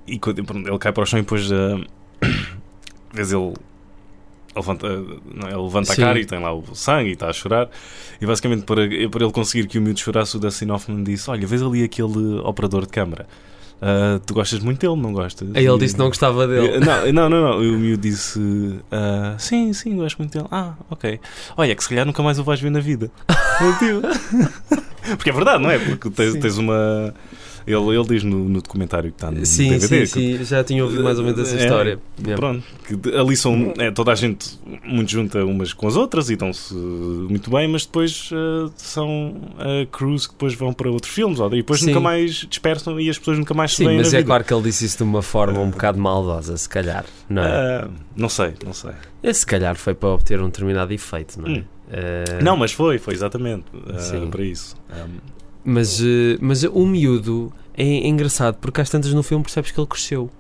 E 0.07 0.19
quando, 0.19 0.39
ele 0.39 0.79
cai 0.79 0.93
para 0.93 1.03
o 1.03 1.07
chão 1.07 1.19
e 1.19 1.23
depois. 1.23 1.51
Uh, 1.51 1.85
vês 3.13 3.33
ele 3.33 3.55
levanta, 4.55 4.89
não, 4.89 5.49
ele 5.49 5.57
levanta 5.57 5.93
a 5.93 5.97
cara 5.97 6.21
e 6.21 6.25
tem 6.25 6.39
lá 6.39 6.53
o 6.53 6.75
sangue 6.75 7.11
e 7.11 7.13
está 7.13 7.29
a 7.29 7.33
chorar. 7.33 7.69
E 8.21 8.27
basicamente, 8.27 8.65
para, 8.65 8.83
para 9.11 9.25
ele 9.25 9.33
conseguir 9.33 9.67
que 9.67 9.79
o 9.79 9.83
miúdo 9.83 10.01
chorasse, 10.01 10.37
o 10.37 10.41
Dustin 10.41 10.71
Hoffman 10.71 11.03
disse: 11.03 11.31
Olha, 11.31 11.47
vês 11.47 11.63
ali 11.63 11.85
aquele 11.85 12.41
operador 12.41 12.83
de 12.83 12.89
câmara. 12.89 13.27
Uh, 13.83 14.21
tu 14.21 14.35
gostas 14.35 14.61
muito 14.61 14.79
dele, 14.79 15.01
não 15.01 15.13
gostas? 15.13 15.49
Aí 15.55 15.67
ele 15.67 15.79
disse 15.79 15.95
que 15.95 15.99
não 15.99 16.07
gostava 16.07 16.47
dele. 16.47 16.79
Não, 16.87 17.13
não, 17.13 17.29
não. 17.29 17.41
não. 17.51 17.59
O 17.59 17.79
miúdo 17.79 18.03
disse: 18.03 18.39
uh, 18.39 19.39
Sim, 19.39 19.73
sim, 19.73 19.97
gosto 19.97 20.19
muito 20.19 20.33
dele. 20.33 20.47
Ah, 20.53 20.75
ok. 20.89 21.19
Olha, 21.57 21.75
que 21.75 21.83
se 21.83 21.89
calhar 21.89 22.07
nunca 22.07 22.23
mais 22.23 22.39
o 22.39 22.45
vais 22.45 22.61
ver 22.61 22.71
na 22.71 22.79
vida. 22.79 23.11
Porque 25.17 25.31
é 25.31 25.33
verdade, 25.33 25.61
não 25.61 25.69
é? 25.69 25.81
Porque 25.81 26.11
tens, 26.11 26.35
tens 26.35 26.59
uma 26.59 27.13
Ele, 27.67 27.97
ele 27.97 28.05
diz 28.05 28.23
no, 28.25 28.49
no 28.49 28.61
documentário 28.63 29.11
que 29.11 29.17
está 29.17 29.31
no 29.31 29.45
Sim, 29.47 29.71
DVD. 29.71 30.07
sim, 30.07 30.21
que- 30.21 30.39
sim, 30.39 30.45
já 30.45 30.65
tinha 30.65 30.83
ouvido 30.85 31.03
mais 31.05 31.19
ou 31.19 31.25
menos 31.25 31.41
essa 31.41 31.57
É, 31.57 31.61
história. 31.61 31.99
Yeah. 32.19 32.37
Pronto, 32.37 32.65
que 32.87 33.15
ali 33.17 33.37
são 33.37 33.73
é, 33.79 33.91
toda 33.91 34.13
a 34.13 34.15
gente 34.15 34.59
muito 34.85 35.11
junta 35.11 35.45
umas 35.45 35.73
com 35.73 35.87
as 35.89 35.97
outras 35.97 36.31
e 36.31 36.35
estão-se 36.35 36.75
muito 36.75 37.51
bem, 37.51 37.69
mas 37.69 37.85
depois 37.87 38.31
eh, 38.33 38.71
são 38.77 39.35
eh, 39.59 39.87
crews 39.91 40.27
que 40.27 40.33
depois 40.35 40.55
vão 40.55 40.73
para 40.73 40.91
outros 40.91 41.13
filmes 41.13 41.41
ou, 41.41 41.47
e 41.49 41.57
depois 41.57 41.81
Sim. 41.81 41.87
nunca 41.89 42.01
mais 42.01 42.33
dispersam 42.49 42.99
e 43.01 43.09
as 43.11 43.19
pessoas 43.19 43.39
nunca 43.39 43.55
mais 43.55 43.71
se 43.73 43.79
Sim, 43.79 43.87
veem 43.87 43.99
mas 43.99 44.13
é 44.13 44.19
vida. 44.19 44.27
claro 44.27 44.45
que 44.45 44.53
ele 44.53 44.63
disse 44.63 44.85
isso 44.85 44.97
de 44.99 45.03
uma 45.05 45.23
forma 45.23 45.61
um 45.61 45.71
bocado 45.71 45.99
maldosa, 45.99 46.57
se 46.57 46.69
calhar, 46.69 47.05
não 47.29 47.43
é? 47.43 47.47
Ah, 47.47 47.89
não 48.17 48.29
sei, 48.29 48.55
não 48.65 48.73
sei. 48.73 48.93
Se 49.33 49.47
calhar 49.47 49.77
foi 49.77 49.95
para 49.95 50.09
obter 50.11 50.41
um 50.41 50.47
determinado 50.47 50.93
efeito, 50.93 51.41
não 51.41 51.49
é? 51.49 51.59
Hum. 51.59 51.65
Eh, 51.95 52.39
Não, 52.43 52.57
mas 52.57 52.73
foi, 52.73 52.99
foi 52.99 53.13
exatamente 53.15 53.65
Sim. 53.99 54.29
para 54.31 54.43
isso. 54.43 54.75
Ah, 54.91 55.07
Mas, 55.65 56.01
eh, 56.01 56.39
mas 56.41 56.63
o 56.65 56.87
miúdo 56.87 57.53
é 57.75 58.07
engraçado 58.07 58.57
porque 58.61 58.81
às 58.81 58.91
tantas 58.91 59.13
no 59.13 59.23
filme 59.23 59.45
percebes 59.45 59.71
que 59.71 59.81
ele 59.81 59.87
cresceu. 59.87 60.31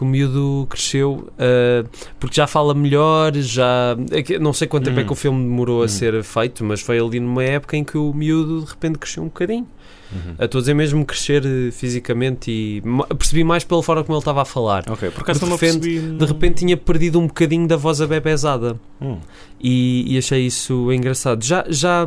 Que 0.00 0.04
o 0.04 0.06
miúdo 0.08 0.66
cresceu 0.70 1.28
eh, 1.38 1.84
porque 2.18 2.34
já 2.36 2.46
fala 2.46 2.72
melhor, 2.72 3.36
já. 3.36 3.94
é 4.10 4.38
não 4.38 4.54
sei 4.54 4.66
quanto 4.66 4.84
tempo 4.86 4.98
é 4.98 5.02
Hum. 5.02 5.06
que 5.06 5.12
o 5.12 5.14
filme 5.14 5.42
demorou 5.44 5.82
a 5.82 5.84
Hum. 5.84 5.88
ser 5.88 6.22
feito, 6.24 6.64
mas 6.64 6.80
foi 6.80 6.98
ali 6.98 7.20
numa 7.20 7.44
época 7.44 7.76
em 7.76 7.84
que 7.84 7.98
o 7.98 8.14
miúdo 8.14 8.62
de 8.64 8.70
repente 8.70 8.98
cresceu 8.98 9.22
um 9.22 9.26
bocadinho. 9.26 9.66
uhum. 10.10 10.34
A 10.38 10.46
estou 10.46 10.58
a 10.58 10.62
dizer 10.62 10.72
mesmo 10.74 11.04
crescer 11.04 11.44
eh, 11.44 11.70
fisicamente 11.70 12.50
e 12.50 12.82
percebi 13.16 13.44
mais 13.44 13.62
pela 13.62 13.82
forma 13.82 14.02
como 14.02 14.14
ele 14.16 14.20
estava 14.22 14.40
a 14.40 14.44
falar. 14.46 14.84
Ok, 14.90 15.10
por 15.10 15.20
acaso 15.20 15.40
de 15.40 15.44
repente- 15.50 15.80
percebi. 15.80 16.16
De 16.18 16.24
repente 16.24 16.54
tinha 16.60 16.76
perdido 16.78 17.20
um 17.20 17.26
bocadinho 17.26 17.68
da 17.68 17.76
voz 17.76 18.00
abebezada. 18.00 18.80
Hum. 19.02 19.18
E, 19.60 20.14
e 20.14 20.16
achei 20.18 20.46
isso 20.46 20.90
engraçado. 20.94 21.44
Já, 21.44 21.66
já 21.68 22.06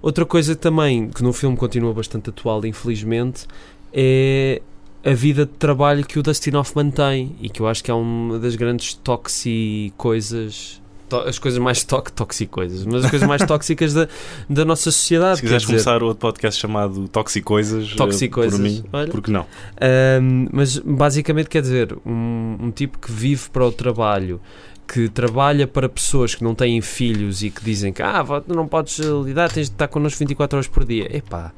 outra 0.00 0.24
coisa 0.24 0.56
também 0.56 1.10
que 1.10 1.22
no 1.22 1.32
filme 1.34 1.56
continua 1.58 1.92
bastante 1.92 2.30
atual, 2.30 2.64
infelizmente, 2.64 3.46
é 3.92 4.62
a 5.04 5.12
vida 5.12 5.44
de 5.44 5.52
trabalho 5.52 6.04
que 6.04 6.18
o 6.18 6.22
Dustin 6.22 6.56
Hoffman 6.56 6.90
tem 6.90 7.36
e 7.40 7.48
que 7.50 7.60
eu 7.60 7.68
acho 7.68 7.84
que 7.84 7.90
é 7.90 7.94
uma 7.94 8.38
das 8.38 8.56
grandes 8.56 8.94
toxi 8.94 9.92
coisas. 9.96 10.82
As 11.26 11.38
coisas 11.38 11.60
mais 11.60 11.84
to 11.84 12.02
toxi 12.14 12.46
coisas, 12.46 12.84
mas 12.86 13.04
as 13.04 13.10
coisas 13.10 13.28
mais 13.28 13.42
tóxicas 13.46 13.92
da, 13.92 14.08
da 14.48 14.64
nossa 14.64 14.90
sociedade. 14.90 15.36
Se 15.36 15.42
quiseres 15.42 15.66
começar 15.66 16.02
outro 16.02 16.18
podcast 16.18 16.60
chamado 16.60 17.06
Toxicoisas, 17.08 17.92
eh, 17.92 17.96
Toxicoisas, 17.96 18.58
por 18.58 18.62
mim, 18.62 18.84
olha. 18.92 19.10
porque 19.12 19.30
não? 19.30 19.46
Ahm, 19.80 20.48
mas 20.50 20.78
basicamente 20.78 21.48
quer 21.48 21.62
dizer, 21.62 21.96
um, 22.04 22.56
um 22.58 22.70
tipo 22.72 22.98
que 22.98 23.12
vive 23.12 23.48
para 23.50 23.64
o 23.64 23.70
trabalho, 23.70 24.40
que 24.88 25.08
trabalha 25.08 25.68
para 25.68 25.88
pessoas 25.88 26.34
que 26.34 26.42
não 26.42 26.54
têm 26.54 26.80
filhos 26.80 27.42
e 27.42 27.50
que 27.50 27.62
dizem 27.62 27.92
que 27.92 28.02
ah, 28.02 28.24
não 28.48 28.66
podes 28.66 28.98
lidar, 28.98 29.52
tens 29.52 29.68
de 29.68 29.74
estar 29.74 29.86
connosco 29.86 30.18
24 30.18 30.56
horas 30.56 30.66
por 30.66 30.84
dia. 30.84 31.14
Epá, 31.16 31.52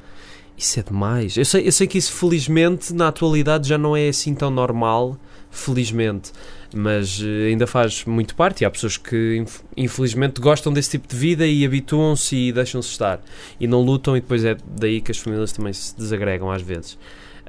isso 0.57 0.79
é 0.79 0.83
demais. 0.83 1.37
Eu 1.37 1.45
sei, 1.45 1.67
eu 1.67 1.71
sei 1.71 1.85
que 1.87 1.97
isso 1.97 2.11
felizmente 2.13 2.93
na 2.93 3.07
atualidade 3.09 3.67
já 3.69 3.77
não 3.77 3.95
é 3.95 4.09
assim 4.09 4.33
tão 4.33 4.49
normal, 4.49 5.17
felizmente. 5.51 6.31
Mas 6.75 7.21
eh, 7.23 7.47
ainda 7.49 7.65
faz 7.65 8.03
muito 8.05 8.35
parte 8.35 8.61
e 8.61 8.65
há 8.65 8.69
pessoas 8.69 8.97
que 8.97 9.37
inf- 9.37 9.61
infelizmente 9.77 10.41
gostam 10.41 10.73
desse 10.73 10.91
tipo 10.91 11.07
de 11.07 11.15
vida 11.15 11.47
e 11.47 11.65
habituam-se 11.65 12.35
e 12.35 12.51
deixam-se 12.51 12.89
estar 12.89 13.21
e 13.59 13.65
não 13.67 13.81
lutam 13.81 14.17
e 14.17 14.19
depois 14.21 14.43
é 14.43 14.57
daí 14.75 14.99
que 14.99 15.11
as 15.11 15.17
famílias 15.17 15.51
também 15.53 15.71
se 15.71 15.95
desagregam 15.95 16.51
às 16.51 16.61
vezes. 16.61 16.97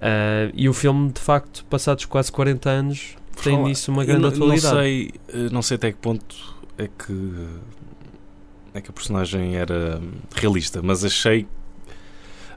Ah, 0.00 0.50
e 0.54 0.68
o 0.68 0.72
filme, 0.72 1.10
de 1.10 1.20
facto, 1.20 1.64
passados 1.64 2.04
quase 2.04 2.30
40 2.30 2.70
anos, 2.70 3.16
tem 3.42 3.54
Fala- 3.56 3.68
nisso 3.68 3.90
uma 3.90 4.04
grande 4.04 4.22
não- 4.22 4.28
atualidade. 4.28 4.74
Não 4.74 4.80
sei, 4.82 5.10
eh, 5.28 5.48
não 5.50 5.62
sei 5.62 5.74
até 5.74 5.90
que 5.90 5.98
ponto 5.98 6.36
é 6.78 6.86
que 6.86 7.32
é 8.74 8.80
que 8.80 8.90
a 8.90 8.92
personagem 8.92 9.56
era 9.56 10.00
realista, 10.34 10.80
mas 10.82 11.04
achei 11.04 11.46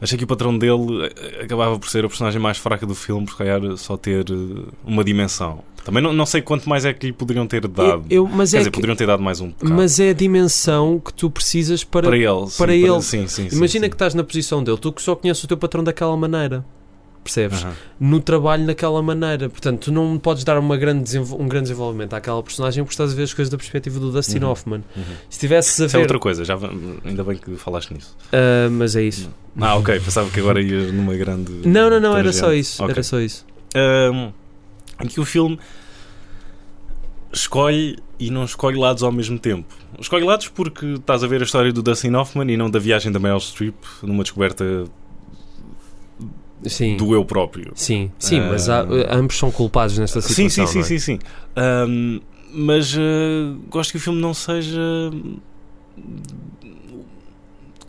achei 0.01 0.17
que 0.17 0.23
o 0.23 0.27
patrão 0.27 0.57
dele 0.57 1.05
eh, 1.15 1.43
acabava 1.43 1.77
por 1.79 1.87
ser 1.89 2.03
a 2.03 2.07
personagem 2.09 2.41
mais 2.41 2.57
fraca 2.57 2.85
do 2.85 2.95
filme, 2.95 3.25
por 3.25 3.37
calhar 3.37 3.61
só 3.77 3.95
ter 3.95 4.25
eh, 4.29 4.63
uma 4.83 5.03
dimensão. 5.03 5.63
Também 5.85 6.01
não, 6.03 6.13
não 6.13 6.25
sei 6.27 6.41
quanto 6.43 6.67
mais 6.69 6.85
é 6.85 6.93
que 6.93 7.07
lhe 7.07 7.13
poderiam 7.13 7.47
ter 7.47 7.67
dado. 7.67 8.05
Eu, 8.09 8.25
eu- 8.25 8.27
mas, 8.27 8.51
Quer 8.51 8.57
é 8.57 8.59
dizer, 8.59 8.71
que- 8.71 8.77
poderiam 8.77 8.95
ter 8.95 9.07
dado 9.07 9.23
mais 9.23 9.39
um 9.41 9.49
bocado. 9.49 9.73
mas 9.73 9.99
é 9.99 10.09
a 10.09 10.13
dimensão 10.13 10.99
que 10.99 11.11
tu 11.13 11.29
precisas 11.29 11.83
para. 11.83 12.07
para 12.07 12.17
ele, 12.17 12.47
sim, 12.47 12.57
para 12.57 12.75
ele. 12.75 13.01
Sim, 13.01 13.27
sim, 13.27 13.49
sim, 13.49 13.55
Imagina 13.57 13.85
sim. 13.85 13.89
que 13.89 13.95
estás 13.95 14.13
na 14.13 14.23
posição 14.23 14.63
dele, 14.63 14.77
tu 14.77 14.91
que 14.91 15.01
só 15.01 15.15
conheces 15.15 15.43
o 15.43 15.47
teu 15.47 15.57
patrão 15.57 15.83
daquela 15.83 16.15
maneira. 16.15 16.63
Percebes? 17.23 17.63
Aham. 17.63 17.73
No 17.99 18.19
trabalho 18.19 18.65
daquela 18.65 19.01
maneira. 19.03 19.47
Portanto, 19.47 19.79
tu 19.86 19.91
não 19.91 20.17
podes 20.17 20.43
dar 20.43 20.57
uma 20.57 20.75
grande 20.75 21.19
um 21.19 21.47
grande 21.47 21.65
desenvolvimento 21.69 22.13
àquela 22.13 22.41
personagem 22.41 22.84
porque 22.84 22.93
estás 22.93 23.12
a 23.12 23.15
ver 23.15 23.23
as 23.23 23.34
coisas 23.34 23.51
da 23.51 23.57
perspectiva 23.57 23.99
do 23.99 24.12
Dustin 24.12 24.39
Uhum. 24.39 24.49
Hoffman. 24.49 24.84
Uhum. 24.97 25.03
Se 25.29 25.39
tivesses 25.39 25.79
a 25.81 25.86
Isso 25.86 25.95
é 25.95 25.99
ver. 25.99 26.03
outra 26.05 26.19
coisa, 26.19 26.43
já, 26.43 26.57
ainda 27.05 27.23
bem 27.23 27.38
que 27.38 27.55
falaste 27.57 27.93
nisso. 27.93 28.17
Ah, 28.34 28.69
mas 28.71 28.95
é 28.95 29.03
isso. 29.03 29.29
Ah, 29.60 29.75
ok, 29.75 29.99
pensava 29.99 30.29
que 30.31 30.39
agora 30.39 30.60
ias 30.62 30.91
numa 30.91 31.15
grande. 31.15 31.51
Não, 31.67 31.89
não, 31.89 31.99
não, 31.99 32.17
era 32.17 32.34
só 32.34 32.51
isso. 32.53 32.81
Ok. 32.81 32.93
Era 32.93 33.03
só 33.03 33.19
isso. 33.19 33.45
Em 35.03 35.07
que 35.07 35.19
o 35.19 35.25
filme 35.25 35.60
escolhe 37.34 37.97
e 38.19 38.29
não 38.29 38.43
escolhe 38.43 38.77
lados 38.77 39.03
ao 39.03 39.12
mesmo 39.12 39.39
tempo. 39.39 39.73
Escolhe 39.99 40.23
lados 40.25 40.47
porque 40.47 40.86
estás 40.93 41.23
a 41.23 41.27
ver 41.27 41.41
a 41.41 41.43
história 41.43 41.71
do 41.71 41.81
Dustin 41.81 42.13
Hoffman 42.13 42.51
e 42.51 42.57
não 42.57 42.69
da 42.69 42.79
viagem 42.79 43.12
da 43.12 43.19
Meryl 43.19 43.39
Streep 43.39 43.75
numa 44.03 44.23
descoberta 44.23 44.86
Sim. 46.65 46.95
do 46.97 47.13
eu 47.13 47.26
próprio. 47.26 47.71
Sim, 47.76 48.12
sim, 48.19 48.39
Ah. 48.39 48.50
mas 48.52 48.69
há- 48.69 48.86
ambos 49.12 49.38
são 49.38 49.50
culpados 49.52 49.97
nesta 49.97 50.21
Sim, 50.21 50.47
situação. 50.50 50.67
sim, 50.67 50.74
sim, 50.74 50.80
é? 50.80 50.84
sim, 50.84 51.00
sim. 51.00 51.19
Ahm, 51.56 52.19
mas 52.54 52.95
ah, 52.97 53.56
gosto 53.69 53.91
que 53.91 53.97
o 53.97 54.00
filme 54.00 54.19
não 54.21 54.34
seja 54.34 54.80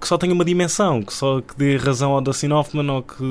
que 0.03 0.09
só 0.09 0.19
tenha 0.19 0.35
uma 0.35 0.45
dimensão, 0.45 1.01
que 1.01 1.15
só 1.15 1.41
que 1.41 1.57
dê 1.57 1.77
razão 1.77 2.11
ao 2.11 2.21
Dustin 2.21 2.51
Hoffman 2.51 2.91
ou 2.91 3.03
que. 3.03 3.23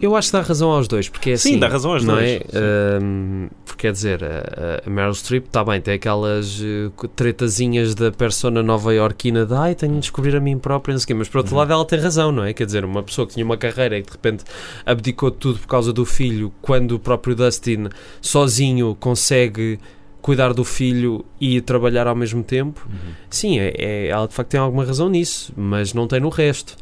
Eu 0.00 0.14
acho 0.14 0.28
que 0.28 0.32
dá 0.36 0.42
razão 0.42 0.70
aos 0.70 0.86
dois, 0.86 1.08
porque 1.08 1.30
é 1.30 1.32
assim. 1.32 1.54
Sim, 1.54 1.58
dá 1.58 1.66
razão 1.68 1.92
aos 1.94 2.04
dois. 2.04 2.22
É? 2.30 2.42
Ahm, 2.54 3.48
porque 3.64 3.86
quer 3.88 3.92
dizer, 3.92 4.22
a, 4.22 4.86
a 4.86 4.90
Meryl 4.90 5.14
Streep 5.14 5.46
está 5.46 5.64
bem, 5.64 5.80
tem 5.80 5.94
aquelas 5.94 6.60
eh, 6.62 6.90
tretazinhas 7.16 7.94
da 7.94 8.12
persona 8.12 8.62
nova-iorquina 8.62 9.46
de 9.46 9.54
ai, 9.54 9.74
tenho 9.74 9.94
de 9.94 10.00
descobrir 10.00 10.36
a 10.36 10.40
mim 10.40 10.58
própria, 10.58 10.92
não 10.92 10.98
sei 10.98 11.04
o 11.04 11.06
quê, 11.08 11.14
mas 11.14 11.28
por 11.28 11.38
outro 11.38 11.52
Uhum. 11.54 11.58
lado 11.60 11.72
ela 11.72 11.84
tem 11.86 11.98
razão, 11.98 12.30
não 12.30 12.44
é? 12.44 12.52
Quer 12.52 12.66
dizer, 12.66 12.84
uma 12.84 13.02
pessoa 13.02 13.26
que 13.26 13.32
tinha 13.32 13.44
uma 13.44 13.56
carreira 13.56 13.96
e 13.98 14.02
que 14.02 14.08
de 14.08 14.12
repente 14.12 14.44
abdicou 14.84 15.30
de 15.30 15.38
tudo 15.38 15.58
por 15.60 15.66
causa 15.66 15.92
do 15.92 16.04
filho, 16.04 16.52
quando 16.60 16.92
o 16.92 16.98
próprio 16.98 17.34
Dustin 17.34 17.88
sozinho 18.20 18.94
consegue 19.00 19.78
cuidar 20.20 20.52
do 20.52 20.64
filho 20.64 21.24
e 21.40 21.60
trabalhar 21.60 22.06
ao 22.06 22.14
mesmo 22.14 22.42
tempo, 22.42 22.86
Uhum. 22.88 23.12
Sim, 23.30 23.58
é, 23.58 23.72
é- 23.78 24.06
ela 24.08 24.26
de 24.28 24.34
facto 24.34 24.50
tem 24.50 24.60
alguma 24.60 24.84
razão 24.84 25.08
nisso, 25.08 25.52
mas 25.56 25.92
não 25.94 26.06
tem 26.06 26.20
no 26.20 26.28
resto. 26.28 26.76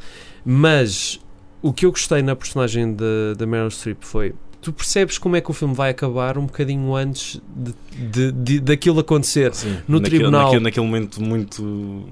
Mas 0.44 1.20
o 1.62 1.72
que 1.72 1.84
eu 1.86 1.90
gostei 1.90 2.22
na 2.22 2.34
personagem 2.34 2.96
da 3.36 3.46
Meryl 3.46 3.70
Streep 3.70 3.98
foi. 4.02 4.34
Tu 4.60 4.72
percebes 4.72 5.18
como 5.18 5.36
é 5.36 5.40
que 5.40 5.50
o 5.50 5.54
filme 5.54 5.72
vai 5.74 5.90
acabar 5.90 6.36
um 6.36 6.46
bocadinho 6.46 6.94
antes 6.96 7.40
de, 7.54 7.74
de- 8.10 8.32
de- 8.32 8.60
daquilo 8.60 8.98
acontecer. 9.00 9.54
Sim, 9.54 9.78
No 9.86 9.98
naquele, 10.00 10.16
tribunal. 10.18 10.44
Naquele, 10.46 10.62
naquele 10.64 10.86
momento 10.86 11.22
muito, 11.22 11.62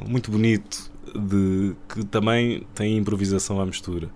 muito 0.08 0.30
bonito 0.30 0.90
de 1.14 1.72
que 1.88 2.04
também 2.04 2.64
tem 2.74 2.96
improvisação 2.98 3.60
à 3.60 3.66
mistura. 3.66 4.08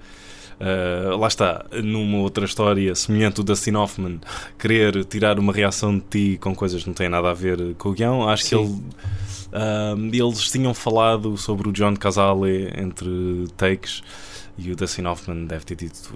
Ah, 0.60 1.16
lá 1.16 1.26
está, 1.26 1.64
numa 1.82 2.18
outra 2.18 2.44
história 2.44 2.94
semelhante 2.94 3.40
o 3.40 3.42
Dustin 3.44 3.72
Hoffman 3.76 4.20
querer 4.58 5.04
tirar 5.06 5.38
uma 5.38 5.52
reação 5.54 5.96
de 5.98 6.04
ti 6.34 6.38
com 6.38 6.54
coisas 6.54 6.82
que 6.82 6.88
não 6.88 6.94
têm 6.94 7.08
nada 7.08 7.30
a 7.30 7.34
ver 7.34 7.74
com 7.76 7.88
o 7.88 7.92
guião, 7.92 8.28
acho 8.28 8.42
que 8.42 8.48
Sim. 8.50 8.62
ele, 8.64 8.82
ah, 9.54 9.94
eles 10.12 10.50
tinham 10.50 10.74
falado 10.74 11.36
sobre 11.38 11.66
o 11.68 11.72
John 11.72 11.96
Casale 11.96 12.70
entre 12.76 13.46
takes 13.56 14.02
e 14.58 14.70
o 14.70 14.76
Dustin 14.76 15.06
Hoffman 15.06 15.46
deve 15.46 15.64
ter 15.64 15.76
dito 15.76 16.12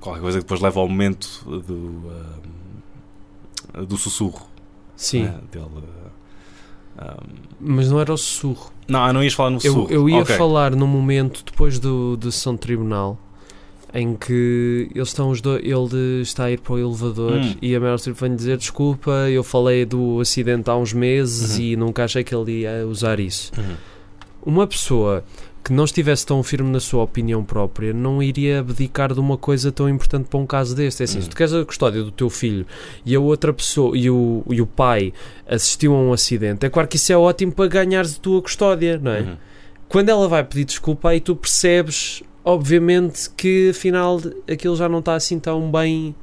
qualquer 0.00 0.20
coisa 0.20 0.38
que 0.38 0.44
depois 0.44 0.60
leva 0.60 0.78
ao 0.78 0.88
momento 0.88 1.42
do, 1.44 2.12
do 3.84 3.96
sussurro 3.96 4.46
Sim, 4.94 5.24
né, 5.24 5.40
dele. 5.50 5.66
ah, 6.98 7.20
mas 7.58 7.90
não 7.90 8.00
era 8.00 8.12
o 8.12 8.16
sussurro. 8.16 8.70
não, 8.86 9.12
não 9.12 9.24
ias 9.24 9.32
falar 9.34 9.50
no 9.50 9.56
Eu, 9.56 9.60
sussurro. 9.60 9.90
eu 9.90 10.08
ia 10.08 10.20
Ok. 10.22 10.36
falar 10.36 10.76
num 10.76 10.86
momento 10.86 11.42
depois 11.44 11.80
do, 11.80 12.16
do 12.16 12.30
sessão 12.30 12.54
de 12.54 12.60
tribunal 12.60 13.18
em 13.94 14.14
que 14.16 14.88
eles 14.94 15.08
estão 15.08 15.28
os 15.30 15.40
dois, 15.40 15.62
ele 15.62 16.22
está 16.22 16.44
a 16.44 16.50
ir 16.50 16.60
para 16.60 16.72
o 16.74 16.78
elevador 16.78 17.32
Hum. 17.34 17.54
e 17.60 17.76
a 17.76 17.80
Meryl 17.80 17.98
Streep 17.98 18.16
vem 18.18 18.34
dizer 18.34 18.56
desculpa, 18.56 19.10
eu 19.30 19.42
falei 19.44 19.84
do 19.84 20.18
acidente 20.20 20.70
há 20.70 20.76
uns 20.76 20.92
meses 20.94 21.56
Uhum. 21.58 21.62
e 21.64 21.76
nunca 21.76 22.04
achei 22.04 22.24
que 22.24 22.34
ele 22.34 22.60
ia 22.62 22.86
usar 22.86 23.20
isso. 23.20 23.52
Uhum. 23.58 23.74
Uma 24.44 24.66
pessoa 24.66 25.22
que 25.64 25.72
não 25.72 25.84
estivesse 25.84 26.26
tão 26.26 26.42
firme 26.42 26.68
na 26.70 26.80
sua 26.80 27.04
opinião 27.04 27.44
própria 27.44 27.92
não 27.92 28.20
iria 28.20 28.58
abdicar 28.58 29.12
de 29.14 29.20
uma 29.20 29.36
coisa 29.36 29.70
tão 29.70 29.88
importante 29.88 30.26
para 30.28 30.40
um 30.40 30.46
caso 30.46 30.74
deste. 30.74 31.02
É 31.02 31.04
assim, 31.04 31.18
Uhum. 31.18 31.22
se 31.24 31.28
tu 31.30 31.36
queres 31.36 31.52
a 31.52 31.64
custódia 31.64 32.02
do 32.02 32.10
teu 32.10 32.28
filho 32.28 32.66
e 33.06 33.14
a 33.14 33.20
outra 33.20 33.52
pessoa 33.52 33.96
e 33.96 34.10
o, 34.10 34.42
e 34.50 34.60
o 34.60 34.66
pai 34.66 35.12
assistiu 35.46 35.94
a 35.94 35.98
um 35.98 36.12
acidente, 36.12 36.66
é 36.66 36.70
claro 36.70 36.88
que 36.88 36.96
isso 36.96 37.12
é 37.12 37.16
ótimo 37.16 37.52
para 37.52 37.68
ganhares 37.68 38.16
a 38.16 38.20
tua 38.20 38.42
custódia, 38.42 38.98
não 39.00 39.12
é? 39.12 39.20
Uhum. 39.20 39.36
Quando 39.88 40.08
ela 40.08 40.26
vai 40.26 40.42
pedir 40.42 40.64
desculpa, 40.64 41.10
aí 41.10 41.20
tu 41.20 41.36
percebes, 41.36 42.22
obviamente, 42.44 43.30
que 43.36 43.70
afinal 43.70 44.20
aquilo 44.50 44.76
já 44.76 44.88
não 44.88 44.98
está 45.00 45.14
assim 45.14 45.38
tão 45.38 45.70
bem. 45.70 46.14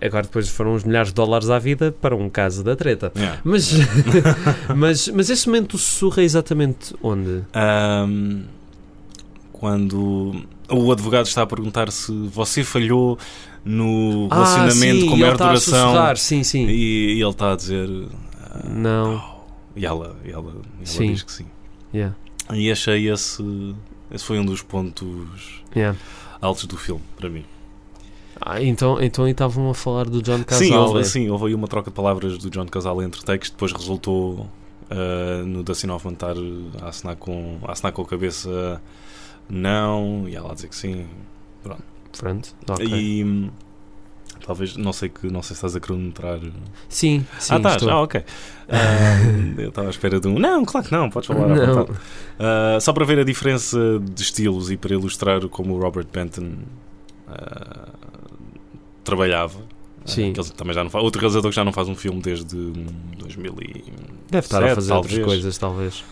Agora, 0.00 0.24
depois 0.24 0.48
foram 0.48 0.74
uns 0.74 0.84
milhares 0.84 1.08
de 1.10 1.14
dólares 1.14 1.48
à 1.50 1.58
vida 1.58 1.92
para 2.00 2.16
um 2.16 2.28
caso 2.28 2.64
da 2.64 2.74
treta. 2.74 3.12
Yeah. 3.16 3.40
Mas, 3.44 3.72
mas, 4.76 5.08
mas 5.08 5.30
esse 5.30 5.46
momento 5.48 5.78
é 6.18 6.22
exatamente 6.22 6.94
onde? 7.02 7.42
Ahm, 7.54 8.42
quando 9.52 10.44
o 10.70 10.92
advogado 10.92 11.26
está 11.26 11.42
a 11.42 11.46
perguntar 11.46 11.90
se 11.90 12.12
você 12.28 12.62
falhou 12.64 13.18
no 13.64 14.28
Ah, 14.30 14.34
relacionamento 14.34 15.00
sim, 15.00 15.08
com 15.08 15.16
maior 15.16 15.36
duração 15.36 16.16
sim, 16.16 16.42
sim. 16.42 16.66
e, 16.66 17.14
e 17.16 17.20
ele 17.22 17.30
está 17.30 17.52
a 17.52 17.56
dizer 17.56 17.88
ah, 18.42 18.68
Não. 18.68 19.22
e 19.74 19.86
ela, 19.86 20.16
e 20.24 20.30
ela, 20.30 20.50
ela 20.50 20.62
Sim. 20.84 21.12
diz 21.12 21.22
que 21.22 21.32
sim. 21.32 21.46
Yeah, 21.94 22.14
E 22.52 22.70
achei 22.70 23.08
esse, 23.08 23.42
esse 24.10 24.24
foi 24.24 24.38
um 24.38 24.44
dos 24.44 24.62
pontos 24.62 25.62
yeah. 25.74 25.98
altos 26.40 26.64
do 26.66 26.76
filme, 26.76 27.02
para 27.16 27.28
mim. 27.28 27.44
Ah, 28.40 28.62
então, 28.62 29.00
então 29.00 29.28
estavam 29.28 29.70
a 29.70 29.74
falar 29.74 30.06
do 30.06 30.20
John 30.20 30.42
Casale. 30.44 30.68
Sim, 30.68 30.74
houve, 30.74 31.04
sim, 31.04 31.30
houve 31.30 31.46
aí 31.46 31.54
uma 31.54 31.68
troca 31.68 31.90
de 31.90 31.94
palavras 31.94 32.36
do 32.38 32.50
John 32.50 32.66
Casale 32.66 33.04
entre 33.04 33.22
takes, 33.24 33.50
depois 33.50 33.72
resultou 33.72 34.48
ah, 34.90 35.42
no 35.44 35.62
Dustin 35.62 35.88
Hoffman 35.88 36.14
estar 36.14 36.34
a 36.82 36.88
assinar 36.88 37.16
com, 37.16 37.58
a 37.64 37.72
assinar 37.72 37.92
com 37.92 38.02
a 38.02 38.06
cabeça 38.06 38.80
não, 39.48 40.28
e 40.28 40.34
ela 40.34 40.52
a 40.52 40.54
dizer 40.54 40.68
que 40.68 40.76
sim. 40.76 41.06
Pronto, 42.16 42.54
ok. 42.68 42.86
E 42.86 43.24
hum, 43.24 43.50
talvez, 44.44 44.76
não 44.76 44.92
sei, 44.92 45.08
que, 45.08 45.26
não 45.26 45.42
sei 45.42 45.48
se 45.48 45.54
estás 45.54 45.74
a 45.74 45.80
cronometrar. 45.80 46.38
Sim, 46.88 47.24
sim, 47.38 47.54
ah, 47.54 47.56
estás, 47.56 47.76
estou. 47.76 47.90
ah, 47.90 48.02
ok. 48.02 48.22
Ah, 48.68 49.60
eu 49.60 49.68
estava 49.68 49.88
à 49.88 49.90
espera 49.90 50.20
de 50.20 50.28
um. 50.28 50.38
Não, 50.38 50.64
claro 50.64 50.86
que 50.86 50.92
não, 50.92 51.10
podes 51.10 51.26
falar 51.26 51.44
à 51.44 51.54
Não. 51.54 51.74
vontade. 51.74 51.98
Ah, 52.38 52.78
só 52.80 52.92
para 52.92 53.04
ver 53.04 53.18
a 53.18 53.24
diferença 53.24 53.78
de 54.00 54.22
estilos 54.22 54.70
e 54.70 54.76
para 54.76 54.94
ilustrar 54.94 55.46
como 55.48 55.74
o 55.74 55.80
Robert 55.80 56.06
Benton 56.12 56.52
ah, 57.28 57.88
trabalhava. 59.02 59.58
Ah, 59.58 60.08
Sim. 60.08 60.34
que 60.34 60.40
ele 60.40 60.50
também 60.50 60.74
já 60.74 60.84
não 60.84 60.90
faz, 60.90 61.02
outro 61.02 61.20
realizador 61.20 61.50
que 61.50 61.56
já 61.56 61.64
não 61.64 61.72
faz 61.72 61.88
um 61.88 61.94
filme 61.94 62.20
desde 62.20 62.54
hum, 62.54 62.86
2000 63.16 63.54
e... 63.62 63.84
Deve 64.30 64.44
estar 64.44 64.62
a 64.62 64.74
fazer 64.74 64.88
talvez. 64.90 65.12
outras 65.12 65.24
coisas, 65.24 65.58
talvez. 65.58 66.04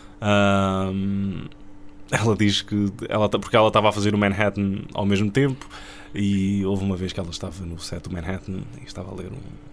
Ela 2.10 2.36
diz 2.36 2.62
que 2.62 2.92
ela, 3.08 3.28
porque 3.28 3.56
ela 3.56 3.68
estava 3.68 3.88
a 3.88 3.92
fazer 3.92 4.14
o 4.14 4.18
Manhattan 4.18 4.82
ao 4.94 5.04
mesmo 5.04 5.30
tempo 5.30 5.66
e 6.14 6.64
houve 6.64 6.84
uma 6.84 6.96
vez 6.96 7.12
que 7.12 7.20
ela 7.20 7.30
estava 7.30 7.64
no 7.64 7.78
set 7.78 8.02
do 8.02 8.10
Manhattan 8.12 8.60
e 8.80 8.84
estava 8.86 9.10
a 9.10 9.14
ler 9.14 9.28
um- 9.32 9.72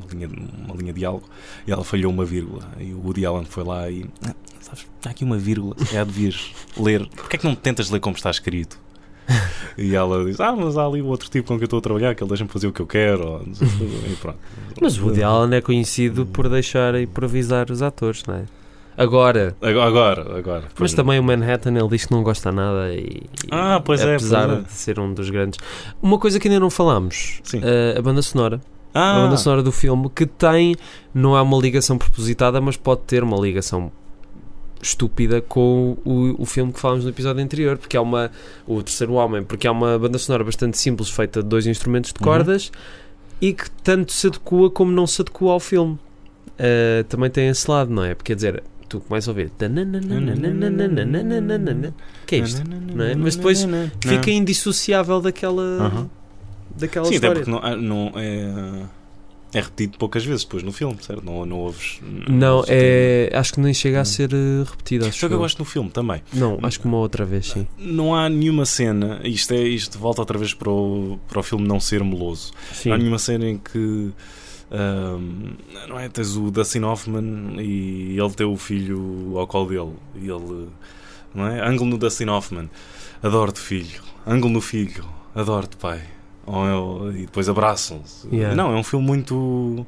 uma, 0.00 0.06
linha, 0.12 0.28
uma 0.66 0.74
linha 0.76 0.92
de 0.92 1.04
algo 1.04 1.28
e 1.66 1.72
ela 1.72 1.82
falhou 1.84 2.12
uma 2.12 2.24
vírgula 2.24 2.62
e 2.78 2.92
o 2.92 3.00
Woody 3.04 3.24
Allen 3.24 3.44
foi 3.44 3.64
lá 3.64 3.90
e 3.90 4.04
"Ah, 4.26 4.34
sabes, 4.60 4.86
há 5.04 5.10
aqui 5.10 5.24
uma 5.24 5.38
vírgula, 5.38 5.74
já 5.90 6.04
devias 6.04 6.52
ler 6.76 7.06
porquê 7.08 7.36
é 7.36 7.38
que 7.38 7.44
não 7.46 7.54
tentas 7.54 7.90
ler 7.90 8.00
como 8.00 8.16
está 8.16 8.30
escrito? 8.30 8.78
E 9.80 9.94
ela 9.94 10.24
diz, 10.24 10.40
ah, 10.40 10.56
mas 10.56 10.76
há 10.76 10.84
ali 10.84 11.00
o 11.00 11.06
outro 11.06 11.30
tipo 11.30 11.46
com 11.46 11.54
quem 11.54 11.62
eu 11.62 11.66
estou 11.66 11.78
a 11.78 11.82
trabalhar 11.82 12.12
que 12.14 12.20
ele 12.22 12.28
deixa-me 12.28 12.50
fazer 12.50 12.66
o 12.66 12.72
que 12.72 12.80
eu 12.80 12.86
quero 12.86 13.24
ou 13.24 13.46
não 13.46 13.54
sei 13.54 13.68
o 13.68 13.70
quê", 13.70 13.84
e 14.12 14.16
pronto. 14.16 14.38
Mas 14.80 14.98
o 14.98 15.04
Woody 15.04 15.22
Allen 15.22 15.56
é 15.56 15.60
conhecido 15.60 16.26
por 16.26 16.48
deixar 16.48 17.00
improvisar 17.00 17.70
os 17.70 17.80
atores, 17.80 18.24
não 18.26 18.34
é? 18.34 18.44
Agora, 18.98 19.56
Agora, 19.62 20.36
agora, 20.36 20.62
mas 20.64 20.72
Pois- 20.74 20.92
também 20.94 21.20
o 21.20 21.22
Manhattan 21.22 21.70
ele 21.72 21.88
diz 21.88 22.04
que 22.06 22.12
não 22.12 22.22
gosta 22.24 22.50
nada 22.50 22.92
e, 22.92 23.22
Ah, 23.50 23.80
pois 23.84 24.00
é, 24.00 24.16
apesar 24.16 24.50
é. 24.50 24.56
de 24.62 24.72
ser 24.72 24.98
um 24.98 25.14
dos 25.14 25.30
grandes. 25.30 25.58
Uma 26.02 26.18
coisa 26.18 26.40
que 26.40 26.48
ainda 26.48 26.58
não 26.58 26.68
falámos, 26.68 27.40
eh, 27.54 27.94
a 27.96 28.02
banda 28.02 28.20
sonora. 28.22 28.60
Ah, 28.92 29.16
A 29.16 29.24
banda 29.26 29.36
sonora 29.36 29.62
do 29.62 29.70
filme 29.70 30.10
que 30.12 30.26
tem, 30.26 30.74
não 31.14 31.36
é 31.36 31.40
uma 31.42 31.56
ligação 31.58 31.96
propositada, 31.96 32.60
mas 32.60 32.76
pode 32.76 33.02
ter 33.02 33.22
uma 33.22 33.36
ligação 33.38 33.92
estúpida 34.82 35.40
com 35.40 35.96
o, 36.04 36.42
o 36.42 36.44
filme 36.46 36.72
que 36.72 36.80
falámos 36.80 37.04
no 37.04 37.10
episódio 37.10 37.42
anterior, 37.42 37.78
porque 37.78 37.96
é 37.96 38.00
uma 38.00 38.30
o 38.66 38.82
terceiro 38.82 39.12
homem, 39.14 39.42
porque 39.42 39.66
é 39.66 39.70
uma 39.70 39.98
banda 39.98 40.18
sonora 40.18 40.42
bastante 40.44 40.76
simples, 40.78 41.10
feita 41.10 41.42
de 41.42 41.48
dois 41.48 41.66
instrumentos 41.66 42.12
de 42.12 42.18
Uhum. 42.20 42.24
cordas 42.32 42.70
e 43.40 43.52
que 43.52 43.70
tanto 43.82 44.12
se 44.12 44.26
adequa 44.28 44.70
como 44.70 44.90
não 44.90 45.06
se 45.06 45.20
adequa 45.22 45.50
ao 45.52 45.60
filme. 45.60 45.98
Uh, 46.58 47.04
também 47.08 47.30
tem 47.30 47.48
esse 47.48 47.70
lado, 47.70 47.88
não 47.92 48.02
é? 48.02 48.14
Porque 48.14 48.32
quer 48.32 48.36
dizer, 48.36 48.62
tu 48.88 49.00
começas 49.00 49.28
a 49.28 49.32
ouvir 49.32 49.50
que 52.26 52.34
é 52.34 52.38
isto? 52.38 52.62
não 52.94 53.04
é? 53.04 53.14
Mas 53.14 53.36
depois 53.36 53.64
Fica 54.00 54.30
indissociável 54.30 55.20
daquela 55.20 55.62
Aham. 55.62 56.10
daquela 56.76 57.04
Sim, 57.06 57.16
até 57.16 57.26
história. 57.28 57.42
porque 57.44 57.50
não, 57.50 57.60
ah, 57.62 57.76
não 57.76 58.12
é, 58.16 58.84
é 59.54 59.60
repetido 59.60 59.98
poucas 59.98 60.24
vezes 60.24 60.44
depois 60.44 60.62
no 60.62 60.72
filme, 60.72 60.96
certo? 61.00 61.24
Não, 61.24 61.44
não 61.46 61.58
ouves. 61.58 62.00
Não, 62.28 62.56
ouves- 62.58 62.70
é, 62.72 63.30
acho 63.34 63.54
que 63.54 63.60
nem 63.60 63.72
chega 63.74 63.98
a 63.98 64.02
Hum. 64.02 64.04
ser 64.04 64.30
eh, 64.32 64.64
repetido. 64.68 65.06
Acho 65.06 65.18
Só 65.18 65.26
que 65.28 65.32
eu 65.32 65.36
eu. 65.36 65.40
gosto 65.42 65.58
no 65.58 65.64
filme 65.64 65.90
também. 65.90 66.22
Não, 66.32 66.58
acho 66.62 66.78
que 66.80 66.86
uma 66.86 66.98
outra 66.98 67.24
vez, 67.24 67.48
sim. 67.48 67.66
Não 67.78 68.14
há 68.14 68.28
nenhuma 68.28 68.64
cena, 68.66 69.20
isto, 69.24 69.52
é, 69.54 69.60
isto 69.62 69.98
volta 69.98 70.20
outra 70.22 70.38
vez 70.38 70.52
para 70.54 70.70
o, 70.70 71.18
para 71.28 71.40
o 71.40 71.42
filme 71.42 71.66
não 71.66 71.80
ser 71.80 72.02
meloso. 72.04 72.52
sim. 72.72 72.88
Não 72.90 72.94
há 72.96 72.98
nenhuma 72.98 73.18
cena 73.18 73.46
em 73.48 73.58
que. 73.58 74.10
Ahm, 74.70 75.54
não 75.88 75.98
é? 75.98 76.08
Tens 76.08 76.36
o 76.36 76.50
Dustin 76.50 76.80
Hoffman 76.82 77.56
e 77.60 78.18
ele 78.18 78.34
tem 78.34 78.46
o 78.46 78.56
filho 78.56 79.34
ao 79.38 79.46
colo 79.46 79.66
dele. 79.68 79.92
E 80.16 80.28
ele. 80.30 80.68
Não 81.34 81.46
é? 81.46 81.60
Ângulo 81.66 81.90
no 81.90 81.98
Dustin 81.98 82.26
Hoffman. 82.28 82.68
Adoro-te, 83.22 83.60
filho. 83.60 84.00
Ângulo 84.26 84.52
no 84.54 84.60
filho. 84.60 85.04
Adoro-te, 85.34 85.76
pai. 85.76 86.02
Ou 86.46 87.08
ele- 87.10 87.18
e 87.22 87.26
depois 87.26 87.48
abraçam-se. 87.48 88.26
Yeah. 88.34 88.54
Não, 88.56 88.72
é 88.72 88.76
um 88.76 88.82
filme 88.84 89.06
muito. 89.06 89.86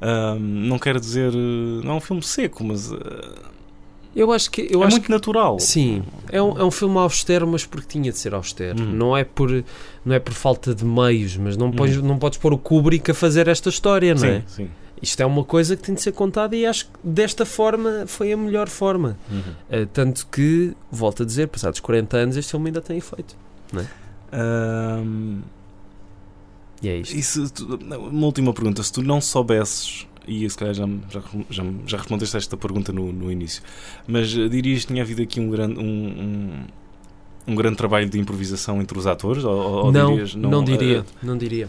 ahm, 0.00 0.38
não 0.38 0.78
quero 0.78 1.00
dizer. 1.00 1.32
Não 1.32 1.92
é 1.92 1.96
um 1.96 2.00
filme 2.00 2.22
seco, 2.22 2.62
mas. 2.64 2.92
ah, 2.92 2.98
Eu 4.16 4.32
acho 4.32 4.50
que 4.50 4.66
eu 4.70 4.82
é 4.82 4.86
acho 4.86 4.96
muito 4.96 5.10
natural. 5.10 5.56
que 5.58 5.62
sim, 5.62 6.02
é 6.32 6.40
um, 6.42 6.58
é 6.58 6.64
um 6.64 6.70
filme 6.70 6.96
austero, 6.96 7.46
mas 7.46 7.66
porque 7.66 7.86
tinha 7.86 8.10
de 8.10 8.18
ser 8.18 8.32
austero. 8.34 8.82
Hum. 8.82 8.92
Não 8.94 9.14
é 9.16 9.22
por 9.24 9.50
não 10.04 10.14
é 10.14 10.18
por 10.18 10.32
falta 10.32 10.74
de 10.74 10.84
meios, 10.86 11.36
mas 11.36 11.56
não 11.56 11.70
podes, 11.70 11.98
não 12.02 12.18
podes 12.18 12.38
pôr 12.38 12.52
o 12.54 12.58
Kubrick 12.58 13.10
a 13.10 13.14
fazer 13.14 13.46
esta 13.46 13.68
história, 13.68 14.14
não 14.14 14.20
Sim, 14.22 14.26
é? 14.28 14.42
sim. 14.46 14.70
Isto 15.02 15.20
é 15.22 15.26
uma 15.26 15.44
coisa 15.44 15.76
que 15.76 15.82
tem 15.82 15.94
de 15.94 16.00
ser 16.00 16.12
contada 16.12 16.56
e 16.56 16.64
acho 16.64 16.86
que 16.86 16.92
desta 17.04 17.44
forma 17.44 18.04
foi 18.06 18.32
a 18.32 18.36
melhor 18.36 18.66
forma. 18.70 19.18
Uhum. 19.30 19.42
Eh, 19.68 19.84
tanto 19.92 20.26
que, 20.28 20.72
volto 20.90 21.22
a 21.22 21.26
dizer, 21.26 21.48
passados 21.48 21.80
40 21.80 22.16
anos, 22.16 22.36
este 22.38 22.52
filme 22.52 22.68
ainda 22.70 22.80
tem 22.80 22.96
efeito. 22.96 23.36
Ahm, 24.32 25.40
E 26.82 26.88
é 26.88 26.96
isto. 26.98 27.14
E 27.16 27.22
se 27.22 27.50
tu- 27.52 27.74
uma 27.76 28.26
última 28.26 28.52
pergunta, 28.54 28.82
se 28.82 28.92
tu 28.92 29.02
não 29.02 29.20
soubesses, 29.20 30.06
e 30.26 30.48
se 30.48 30.56
calhar 30.56 30.74
já, 30.74 30.86
já, 31.10 31.22
já, 31.50 31.64
já 31.86 31.96
respondeste 31.96 32.36
a 32.36 32.38
esta 32.38 32.56
pergunta 32.56 32.92
no, 32.92 33.12
no 33.12 33.30
início, 33.30 33.62
mas 34.06 34.36
eh, 34.36 34.48
dirias 34.48 34.82
que 34.82 34.88
tinha 34.88 35.02
havido 35.02 35.22
aqui 35.22 35.40
um 35.40 35.50
grande, 35.50 35.78
um, 35.78 35.82
um, 35.82 36.64
um 37.52 37.54
grande 37.54 37.76
trabalho 37.76 38.08
de 38.08 38.18
improvisação 38.18 38.80
entre 38.80 38.98
os 38.98 39.06
atores? 39.06 39.44
Ou, 39.44 39.86
ou 39.86 39.92
não, 39.92 40.10
dirias, 40.10 40.34
não, 40.34 40.64
diria, 40.64 40.98
eh, 40.98 41.04
não 41.22 41.38
diria. 41.38 41.68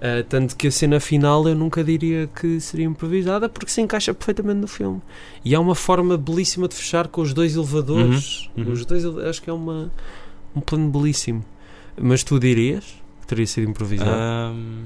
Ah, 0.00 0.22
tanto 0.28 0.56
que 0.56 0.66
a 0.66 0.70
cena 0.70 1.00
final 1.00 1.48
eu 1.48 1.54
nunca 1.54 1.82
diria 1.82 2.26
que 2.26 2.60
seria 2.60 2.86
improvisada 2.86 3.48
porque 3.48 3.70
se 3.70 3.80
encaixa 3.80 4.12
perfeitamente 4.12 4.60
no 4.60 4.68
filme. 4.68 5.00
E 5.44 5.54
há 5.54 5.60
uma 5.60 5.74
forma 5.74 6.16
belíssima 6.16 6.68
de 6.68 6.74
fechar 6.74 7.08
com 7.08 7.22
os 7.22 7.32
dois 7.32 7.56
elevadores. 7.56 8.50
Uhum, 8.56 8.64
uhum. 8.64 8.72
Os 8.72 8.84
dois, 8.84 9.04
acho 9.04 9.42
que 9.42 9.48
é 9.48 9.52
uma, 9.52 9.90
um 10.54 10.60
plano 10.60 10.90
belíssimo. 10.90 11.44
Mas 11.98 12.22
tu 12.22 12.38
dirias 12.38 12.84
que 13.22 13.26
teria 13.26 13.46
sido 13.46 13.70
improvisado? 13.70 14.10
ahm, 14.10 14.84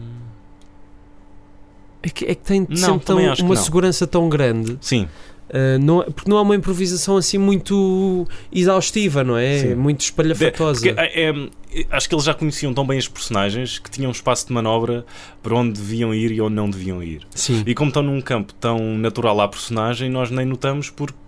é, 2.03 2.09
que, 2.09 2.25
é 2.25 2.35
que 2.35 2.43
tem 2.43 2.67
não, 2.69 2.77
sempre 2.77 3.05
tão- 3.07 3.35
uma 3.47 3.57
segurança 3.57 4.07
tão 4.07 4.29
grande. 4.29 4.79
sim, 4.81 5.07
ah, 5.53 5.79
não, 5.81 6.03
é- 6.03 6.05
porque 6.11 6.31
não 6.31 6.39
é 6.39 6.41
uma 6.43 6.55
improvisação 6.55 7.17
assim 7.17 7.37
muito 7.39 8.27
exaustiva, 8.53 9.25
não 9.25 9.37
é? 9.37 9.59
Sim. 9.59 9.75
Muito 9.75 10.01
espalhafatosa. 10.01 10.81
porque 10.81 11.01
é- 11.01 11.31
é- 11.31 11.87
acho 11.91 12.09
que 12.09 12.15
eles 12.15 12.25
já 12.25 12.33
conheciam 12.35 12.73
tão 12.73 12.87
bem 12.87 12.99
os 12.99 13.09
personagens 13.09 13.79
que 13.79 13.91
tinham 13.91 14.11
espaço 14.13 14.47
de 14.47 14.53
manobra 14.53 15.05
para 15.43 15.55
onde 15.55 15.73
deviam 15.81 16.15
ir 16.15 16.31
e 16.33 16.41
onde 16.41 16.55
não 16.55 16.71
deviam 16.71 17.03
ir. 17.03 17.27
Sim. 17.35 17.63
E 17.67 17.75
como 17.75 17.89
estão 17.89 18.03
num 18.03 18.21
campo 18.21 18.53
tão 18.55 18.79
natural 18.97 19.41
à 19.41 19.49
personagem, 19.49 20.09
nós 20.09 20.31
nem 20.31 20.47
notamos 20.47 20.89
porque 20.91 21.19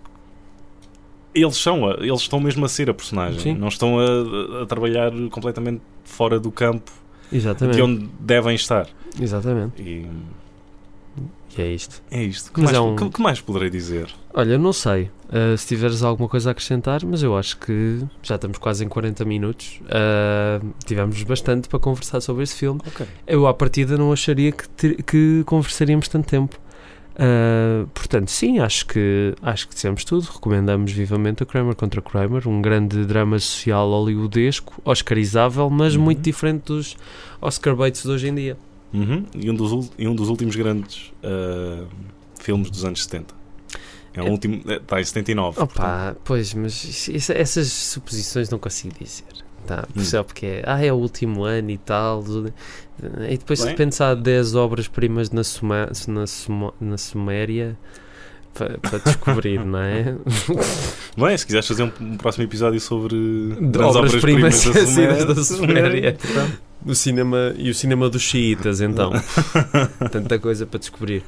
eles 1.35 1.57
são, 1.57 1.85
a- 1.89 1.95
eles 1.99 2.21
estão 2.21 2.39
mesmo 2.39 2.63
a 2.65 2.69
ser 2.69 2.89
a 2.89 2.93
personagem, 2.93 3.39
Sim. 3.39 3.53
não 3.55 3.67
estão 3.67 3.97
a, 3.99 4.61
a 4.61 4.65
trabalhar 4.65 5.11
completamente 5.31 5.81
fora 6.05 6.39
do 6.39 6.51
campo 6.51 6.91
Exatamente. 7.31 7.75
de 7.75 7.81
onde 7.81 8.09
devem 8.19 8.55
estar. 8.55 8.87
Exatamente. 9.19 9.81
E 9.81 10.05
E 11.57 11.61
é 11.61 11.67
isto. 11.71 12.01
é 12.09 12.23
isto. 12.23 12.51
Que, 12.51 12.61
Mas 12.61 12.71
mais, 12.71 12.77
é 12.77 12.81
um- 12.81 12.95
que- 12.95 13.09
que 13.09 13.21
mais 13.21 13.39
poderei 13.41 13.69
dizer? 13.69 14.07
Olha, 14.33 14.57
não 14.57 14.73
sei 14.73 15.11
uh, 15.29 15.57
se 15.57 15.67
tiveres 15.67 16.01
alguma 16.01 16.27
coisa 16.27 16.49
a 16.49 16.51
acrescentar, 16.51 17.05
mas 17.05 17.21
eu 17.21 17.37
acho 17.37 17.57
que 17.57 17.99
já 18.23 18.35
estamos 18.35 18.57
quase 18.57 18.83
em 18.83 18.87
40 18.87 19.23
minutos. 19.25 19.79
Uh, 19.83 20.73
tivemos 20.85 21.21
bastante 21.23 21.67
para 21.69 21.77
conversar 21.79 22.19
sobre 22.21 22.43
este 22.43 22.55
filme. 22.55 22.79
Ok. 22.87 23.05
Eu, 23.27 23.45
à 23.47 23.53
partida, 23.53 23.97
não 23.97 24.11
acharia 24.11 24.51
que, 24.51 24.67
ter- 24.69 25.03
que 25.03 25.43
conversaríamos 25.45 26.07
tanto 26.07 26.27
tempo. 26.27 26.59
Uh, 27.13 27.85
portanto, 27.93 28.31
sim, 28.31 28.57
acho 28.57 28.87
que, 28.87 29.35
acho 29.43 29.67
que 29.67 29.75
dissemos 29.75 30.03
tudo. 30.03 30.23
Recomendamos 30.33 30.91
vivamente 30.91 31.43
o 31.43 31.45
Kramer 31.45 31.75
contra 31.75 32.01
Kramer, 32.01 32.47
um 32.47 32.59
grande 32.59 33.05
drama 33.05 33.37
social 33.37 33.87
hollywoodesco, 33.91 34.81
oscarizável, 34.83 35.69
mas 35.69 35.95
Uhum. 35.95 36.01
muito 36.05 36.21
diferente 36.21 36.63
dos 36.65 36.97
Oscar 37.39 37.75
Bates 37.75 38.01
de 38.01 38.09
hoje 38.09 38.27
em 38.29 38.33
dia. 38.33 38.57
Uhum. 38.93 39.25
E, 39.33 39.49
um 39.49 39.55
dos, 39.55 39.91
e 39.97 40.07
um 40.07 40.15
dos 40.15 40.29
últimos 40.29 40.55
grandes 40.55 41.11
ah, 41.23 41.85
filmes 42.39 42.69
dos 42.69 42.85
anos 42.85 43.03
70. 43.03 43.33
É 44.13 44.21
o 44.21 44.27
É- 44.27 44.29
último. 44.29 44.61
Está 44.67 45.01
em 45.01 45.03
79. 45.03 45.57
portanto. 45.57 45.77
Opa, 45.79 46.15
pois, 46.23 46.53
mas 46.53 47.07
isso- 47.07 47.31
essas 47.33 47.67
suposições 47.71 48.49
não 48.49 48.59
consigo 48.59 48.93
dizer. 48.99 49.25
Tá, 49.65 49.87
Hum. 49.95 50.03
só 50.03 50.21
porque 50.23 50.45
é, 50.45 50.63
ah, 50.67 50.83
é 50.85 50.91
o 50.91 50.95
último 50.97 51.45
ano 51.45 51.71
e 51.71 51.77
tal. 51.77 52.21
E 53.29 53.37
depois, 53.37 53.59
de 53.59 53.65
Bem. 53.65 53.71
repente, 53.71 54.03
há 54.03 54.13
10 54.13 54.55
obras-primas 54.55 55.31
na, 55.31 55.43
Suma, 55.43 55.89
na, 56.07 56.27
Sumo- 56.27 56.73
na 56.81 56.97
Suméria. 56.97 57.77
para, 58.53 58.77
para 58.77 58.99
descobrir, 58.99 59.65
não 59.65 59.79
é? 59.79 60.15
Bem, 61.17 61.35
se 61.35 61.43
quiseres 61.43 61.67
fazer 61.67 61.83
um, 61.83 61.91
um 62.01 62.17
próximo 62.17 62.43
episódio 62.43 62.79
sobre 62.79 63.15
obras-primas 63.83 64.63
da 64.65 64.69
esquecidas 64.79 65.25
da 65.25 65.43
Suméria. 65.43 66.15
Suméria. 66.21 66.53
O 66.85 66.93
cinema, 66.93 67.53
e 67.57 67.69
o 67.69 67.73
cinema 67.73 68.09
dos 68.09 68.21
xiitas, 68.21 68.81
então. 68.81 69.11
Tanta 70.11 70.37
coisa 70.39 70.65
para 70.65 70.79
descobrir. 70.79 71.23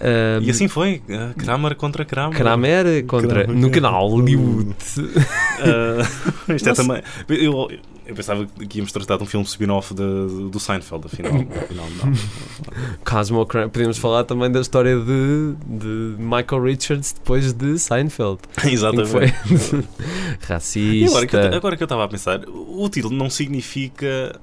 Ahm, 0.00 0.42
E 0.44 0.50
assim 0.50 0.68
foi, 0.68 1.02
ah, 1.10 1.32
Kramer 1.36 1.74
contra 1.76 2.04
Kramer. 2.04 2.36
Kramer 2.36 3.04
contra. 3.06 3.44
Kramer. 3.44 3.56
No 3.60 3.70
canal 3.70 4.08
Hollywood. 4.08 4.74
Ah, 5.60 6.52
isto 6.54 6.66
é 6.66 6.70
Nossa. 6.70 6.82
também. 6.82 7.02
Eu, 7.28 7.68
eu 8.06 8.14
pensava 8.14 8.46
que 8.68 8.78
íamos 8.78 8.90
tratar 8.92 9.16
de 9.18 9.22
um 9.22 9.26
filme 9.26 9.44
spin-off 9.46 9.92
do 9.94 10.58
Seinfeld, 10.58 11.06
afinal. 11.06 11.32
afinal 11.62 11.86
não. 12.02 12.12
Cosmo 13.04 13.44
Kramer. 13.46 13.68
Podemos 13.70 13.98
falar 13.98 14.24
também 14.24 14.50
da 14.50 14.60
história 14.60 14.96
de, 14.98 15.54
de 15.66 16.14
Michael 16.18 16.62
Richards 16.62 17.12
depois 17.12 17.52
de 17.52 17.78
Seinfeld. 17.78 18.38
Exatamente. 18.64 19.08
foi 19.10 19.24
E 19.26 20.46
racista. 20.46 21.06
agora 21.10 21.26
que, 21.26 21.36
eu, 21.36 21.54
agora 21.54 21.76
que 21.76 21.82
eu 21.82 21.86
estava 21.86 22.04
a 22.04 22.08
pensar, 22.08 22.40
o 22.48 22.88
título 22.88 23.14
não 23.16 23.28
significa. 23.30 24.38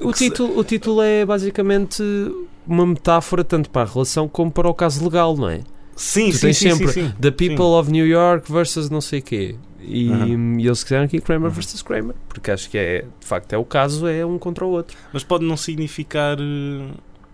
O 0.00 0.12
que 0.12 0.18
se- 0.18 0.30
título, 0.30 0.58
o 0.58 0.64
título 0.64 1.02
é 1.02 1.24
basicamente 1.24 2.02
uma 2.66 2.86
metáfora 2.86 3.42
tanto 3.44 3.70
para 3.70 3.88
a 3.88 3.92
relação 3.92 4.28
como 4.28 4.50
para 4.50 4.68
o 4.68 4.74
caso 4.74 5.02
legal, 5.04 5.36
não 5.36 5.48
é? 5.48 5.60
Sim, 5.96 6.30
Tu 6.30 6.36
sim, 6.36 6.40
tens 6.46 6.56
sim, 6.58 6.70
sempre 6.70 6.88
sim, 6.92 7.06
sim. 7.08 7.14
The 7.20 7.30
People 7.30 7.64
of 7.64 7.90
New 7.90 8.06
York 8.06 8.50
versus 8.52 8.88
não 8.88 9.00
sei 9.00 9.20
quê. 9.20 9.56
E, 9.80 10.10
Aham. 10.12 10.58
e 10.60 10.66
eles 10.66 10.82
quiseram 10.82 11.04
aqui 11.04 11.20
Kramer 11.20 11.48
Uhum. 11.48 11.54
versus 11.54 11.82
Kramer, 11.82 12.14
porque 12.28 12.50
acho 12.50 12.68
que 12.68 12.76
é, 12.78 13.04
de 13.20 13.26
facto, 13.26 13.52
é 13.52 13.58
o 13.58 13.64
caso, 13.64 14.06
é 14.06 14.24
um 14.26 14.38
contra 14.38 14.64
o 14.64 14.70
outro. 14.70 14.96
Mas 15.12 15.22
pode 15.24 15.44
não 15.44 15.56
significar 15.56 16.36
eh, 16.40 16.88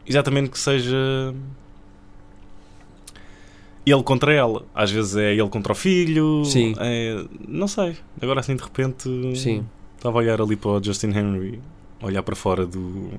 exatamente 0.07 0.51
que 0.51 0.59
seja 0.59 1.35
ele 3.87 4.03
contra 4.03 4.33
ela. 4.33 4.65
Às 4.75 4.91
vezes 4.91 5.17
é 5.17 5.33
ele 5.35 5.49
contra 5.49 5.73
o 5.73 5.75
filho. 5.75 6.45
Sim. 6.45 6.75
é- 6.79 7.25
não 7.47 7.69
sei. 7.69 7.97
Agora 8.21 8.41
assim 8.41 8.57
de 8.57 8.63
repente 8.63 9.09
Sim. 9.37 9.65
estava 9.97 10.19
a 10.19 10.21
olhar 10.23 10.41
ali 10.41 10.57
para 10.57 10.71
o 10.71 10.83
Justin 10.83 11.09
Henry, 11.09 11.61
olhar 12.05 12.23
para 12.23 12.35
fora 12.37 12.67
do. 12.67 13.11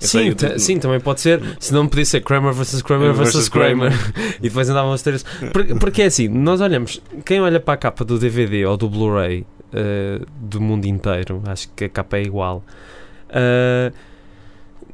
Eu 0.00 0.06
Sim, 0.06 0.32
sei, 0.38 0.58
sim, 0.60 0.78
também 0.78 1.00
pode 1.00 1.20
ser. 1.20 1.42
Se 1.58 1.72
não 1.74 1.88
podia 1.88 2.04
ser 2.04 2.20
Kramer 2.20 2.52
versus 2.52 2.80
Kramer 2.82 3.12
Versus 3.12 3.48
Kramer. 3.48 3.92
e 4.38 4.42
depois 4.42 4.70
andavam 4.70 4.92
os 4.92 5.02
três. 5.02 5.24
Por- 5.52 5.66
Porque 5.80 6.02
é 6.02 6.06
assim, 6.06 6.28
nós 6.28 6.60
olhamos, 6.60 7.02
quem 7.24 7.40
olha 7.40 7.58
para 7.58 7.74
a 7.74 7.76
capa 7.76 8.04
do 8.04 8.16
DVD 8.18 8.64
ou 8.64 8.76
do 8.76 8.88
Blu-ray 8.88 9.44
eh, 9.72 10.20
do 10.40 10.60
mundo 10.60 10.84
inteiro, 10.86 11.42
acho 11.46 11.68
que 11.74 11.84
a 11.86 11.88
capa 11.88 12.16
é 12.18 12.22
igual. 12.22 12.62
eh, 13.30 13.92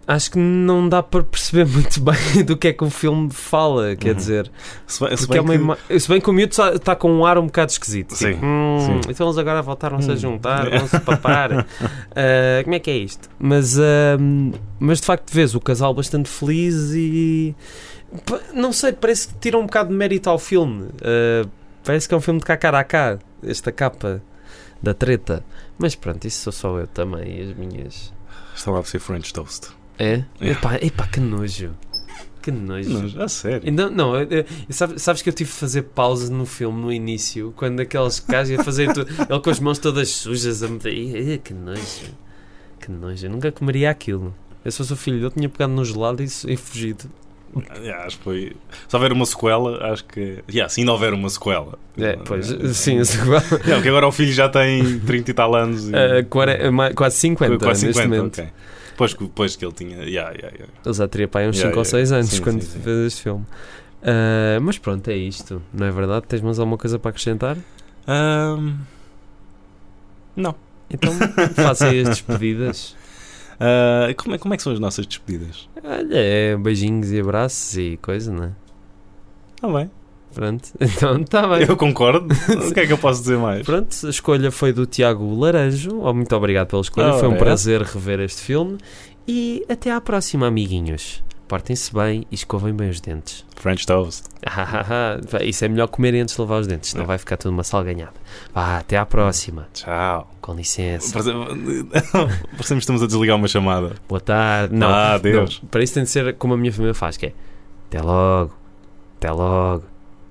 acho 0.07 0.31
que 0.33 0.39
não 0.39 0.89
dá 0.89 1.03
para 1.03 1.23
perceber 1.23 1.65
muito 1.71 2.01
bem 2.01 2.45
do 2.45 2.57
que 2.57 2.69
é 2.69 2.73
que 2.73 2.85
o 2.85 2.91
filme 2.91 3.31
fala, 3.31 3.95
quer 3.97 4.11
Uhum. 4.11 4.15
dizer. 4.17 4.51
Se 4.87 5.01
bem, 5.05 5.17
se 5.17 5.25
é 5.25 5.29
bem 5.29 5.41
uma 5.41 5.53
que- 5.55 5.61
ima- 5.89 6.01
se 6.01 6.09
bem 6.09 6.21
que 6.21 6.31
o 6.31 6.33
miúdo 6.33 6.51
está, 6.53 6.75
está 6.75 6.97
com 6.97 7.11
um 7.13 7.25
ar 7.27 7.39
um 7.39 7.47
bocado 7.47 7.71
esquisito. 7.73 8.15
Sim, 8.15 8.35
Tipo, 8.35 8.47
hum, 8.47 8.79
sim. 9.03 9.11
Então 9.11 9.27
eles 9.27 9.39
agora 9.39 9.63
voltaram-se 9.63 10.11
a 10.11 10.15
Hum. 10.15 10.17
juntar, 10.17 10.69
vão-se 10.71 11.01
papar. 11.01 11.67
Ah, 12.15 12.63
como 12.65 12.75
é 12.75 12.79
que 12.79 12.91
é 12.91 12.97
isto? 12.97 13.29
Mas, 13.39 13.79
ah, 13.79 13.83
mas 14.79 15.01
de 15.01 15.07
facto 15.07 15.31
vês 15.33 15.55
o 15.55 15.61
casal 15.61 15.95
bastante 15.95 16.29
feliz 16.29 16.93
e. 16.95 17.55
Não 18.53 18.73
sei, 18.73 18.93
parece 18.93 19.29
que 19.29 19.35
tira 19.41 19.59
um 19.59 19.67
bocado 19.67 19.89
de 19.89 19.95
mérito 19.95 20.31
ao 20.31 20.39
filme. 20.39 20.89
Ah, 21.03 21.49
parece 21.85 22.09
que 22.09 22.15
é 22.15 22.17
um 22.17 22.21
filme 22.21 22.41
de 22.41 22.47
cá 22.47 22.57
cara 22.57 22.79
a 22.79 22.85
cá, 22.85 23.19
esta 23.43 23.73
capa 23.73 24.23
da 24.83 24.95
treta. 24.95 25.45
Mas 25.79 25.95
pronto, 25.95 26.25
isso 26.27 26.43
sou 26.43 26.53
só 26.53 26.79
eu 26.79 26.87
também, 26.87 27.39
e 27.39 27.43
as 27.51 27.57
minhas. 27.57 28.13
Estava 28.55 28.79
a 28.79 28.85
ser 28.85 29.01
French 29.01 29.33
Toast. 29.33 29.69
É? 29.99 30.25
É. 30.41 30.51
Epá, 30.51 30.77
epá, 30.83 31.07
que 31.07 31.21
nojo. 31.21 31.71
Que 32.43 32.51
nojo. 32.51 32.91
Não, 33.17 33.25
a 33.25 33.29
sério. 33.29 33.73
Não, 33.73 33.91
não 33.91 34.17
eu- 34.17 34.29
eu- 34.31 34.45
sabes, 34.69 35.01
sabes 35.03 35.23
que 35.23 35.29
eu 35.29 35.33
tive 35.33 35.51
de 35.51 35.57
fazer 35.57 35.83
pausa 35.83 36.31
no 36.33 36.45
filme 36.45 36.81
no 36.81 36.93
início, 36.93 37.55
quando 37.57 37.81
aqueles 37.81 38.21
gajos 38.21 38.51
iam 38.51 38.63
fazer 38.65 38.93
tudo, 38.93 39.09
ele 39.31 39.41
com 39.41 39.51
as 39.51 39.61
mãos 39.61 39.79
todas 39.79 40.11
sujas 40.11 40.63
a 40.63 40.69
meter. 40.69 41.39
Que 41.39 41.55
nojo, 41.55 42.13
que 42.81 42.91
nojo, 42.91 43.25
eu 43.27 43.31
nunca 43.31 43.51
comeria 43.51 43.89
aquilo. 43.91 44.35
Eu 44.65 44.71
se 44.71 44.79
fosse 44.79 44.93
o 44.93 44.97
filho 44.97 45.19
dele, 45.21 45.31
tinha 45.31 45.49
pegado 45.49 45.73
no 45.73 45.85
gelado 45.85 46.23
e, 46.23 46.27
e 46.27 46.57
fugido. 46.57 47.05
Yeah, 47.81 48.05
acho 48.05 48.19
que 48.19 48.25
foi. 48.25 48.53
Se 48.89 48.97
houver 48.97 49.13
uma 49.13 49.25
sequela, 49.25 49.93
acho 49.93 50.05
que. 50.07 50.43
Yeah, 50.51 50.69
se 50.69 50.81
ainda 50.81 50.91
houver 50.91 51.13
uma 51.15 51.31
sequela. 51.31 51.79
É, 51.97 52.17
pois, 52.17 52.47
sim, 52.77 52.99
esse 52.99 53.17
igual. 53.17 53.41
Yeah, 53.43 53.75
porque 53.77 53.89
agora 53.91 54.09
o 54.09 54.11
filho 54.11 54.33
já 54.33 54.49
tem 54.49 54.99
30 54.99 55.31
e 55.31 55.35
tal 55.35 55.55
anos. 55.55 55.89
E... 55.89 55.93
Ma- 56.73 56.93
quase 56.93 57.15
50 57.17 57.59
Quase 57.65 57.87
neste 57.87 58.03
50, 58.03 58.17
momento. 58.17 58.41
ok. 58.41 58.51
Depois, 58.95 59.13
que- 59.15 59.25
depois 59.25 59.57
que 59.57 59.65
ele 59.65 59.73
tinha. 59.75 59.97
Yeah, 60.05 60.31
yeah, 60.33 60.55
yeah. 60.57 60.73
Ele 60.85 60.95
já 60.95 61.09
teria 61.09 61.29
para 61.29 61.41
aí 61.43 61.49
uns 61.49 61.57
Yeah, 61.57 61.71
5 61.75 61.79
ou 61.81 61.85
yeah. 61.85 61.91
6 62.09 62.13
anos 62.13 62.31
Sim, 62.31 62.43
quando 62.43 62.63
sim, 62.63 62.71
sim. 62.71 62.81
fez 62.81 63.07
este 63.09 63.23
filme. 63.23 63.45
Ah, 64.03 64.59
mas 64.61 64.79
pronto, 64.79 65.09
é 65.09 65.17
isto, 65.17 65.61
não 65.73 65.87
é 65.87 65.91
verdade? 65.91 66.27
Tens 66.27 66.41
mais 66.43 66.59
alguma 66.59 66.79
coisa 66.79 66.99
para 66.99 67.11
acrescentar? 67.11 67.57
Ahm, 68.07 68.77
Não. 70.37 70.55
Então 70.91 71.13
faça 71.55 71.89
as 71.89 72.09
despedidas. 72.09 72.97
Ah, 73.59 74.13
como, 74.17 74.35
é, 74.35 74.39
como 74.39 74.55
é 74.55 74.57
que 74.57 74.63
são 74.63 74.73
as 74.73 74.79
nossas 74.81 75.07
despedidas? 75.07 75.69
Olha, 75.83 76.09
é 76.17 76.57
beijinhos 76.57 77.11
e 77.13 77.21
abraços 77.21 77.77
e 77.77 77.97
coisa, 78.03 78.33
não 78.33 78.45
é? 78.45 78.53
Ah, 79.63 79.69
bem. 79.69 79.91
Pronto, 80.35 80.69
então 80.81 81.17
está 81.21 81.47
bem. 81.47 81.67
Eu 81.69 81.77
concordo. 81.77 82.27
o 82.69 82.75
que 82.75 82.81
é 82.81 82.87
que 82.87 82.93
eu 82.93 82.99
posso 82.99 83.21
dizer 83.21 83.39
mais? 83.39 83.65
Pronto, 83.65 83.95
a 84.07 84.11
escolha 84.11 84.51
foi 84.51 84.73
do 84.73 84.85
Tiago 84.87 85.39
Laranjo. 85.39 85.99
Oh, 86.01 86.13
muito 86.13 86.35
obrigado 86.35 86.69
pela 86.69 86.83
escolha, 86.83 87.09
Ora, 87.09 87.19
foi 87.19 87.29
um 87.29 87.35
é. 87.35 87.39
prazer 87.39 87.83
rever 87.83 88.21
este 88.21 88.43
filme. 88.43 88.79
E 89.27 89.65
até 89.69 89.91
à 89.91 90.01
próxima, 90.01 90.47
amiguinhos. 90.47 91.23
Portem-se 91.47 91.93
bem 91.95 92.27
e 92.31 92.35
escovem 92.35 92.75
bem 92.75 92.89
os 92.89 93.01
dentes. 93.01 93.45
French 93.57 93.87
Toast. 93.87 94.25
Ah, 94.47 95.19
Isso 95.43 95.65
é 95.65 95.69
melhor 95.69 95.87
comer 95.89 96.15
antes 96.21 96.35
de 96.35 96.41
lavar 96.41 96.61
os 96.61 96.67
dentes, 96.67 96.91
senão 96.91 97.05
É. 97.05 97.07
vai 97.07 97.19
ficar 97.19 97.37
tudo 97.37 97.53
uma 97.53 97.63
salganhada. 97.63 98.13
Vá, 98.53 98.79
até 98.79 98.97
à 98.97 99.05
próxima. 99.07 99.69
Tchau. 99.73 100.31
Com 100.41 100.55
licença. 100.55 101.13
Parece- 101.13 102.75
que 102.75 102.75
estamos 102.75 103.03
a 103.03 103.07
desligar 103.07 103.37
uma 103.37 103.47
chamada. 103.49 103.95
Boa 104.09 104.21
tarde. 104.21 104.75
Não, 104.75 104.89
ah, 104.89 105.17
Deus. 105.19 105.61
não, 105.63 105.69
para 105.69 105.83
isso 105.83 105.95
tem 105.95 106.03
de 106.03 106.11
ser 106.11 106.35
como 106.37 106.55
a 106.55 106.57
minha 106.57 106.73
família 106.73 106.95
faz, 106.95 107.17
que 107.17 107.27
é 107.27 107.33
até 107.89 108.03
logo, 108.03 108.53
até 109.19 109.31
logo. 109.31 109.85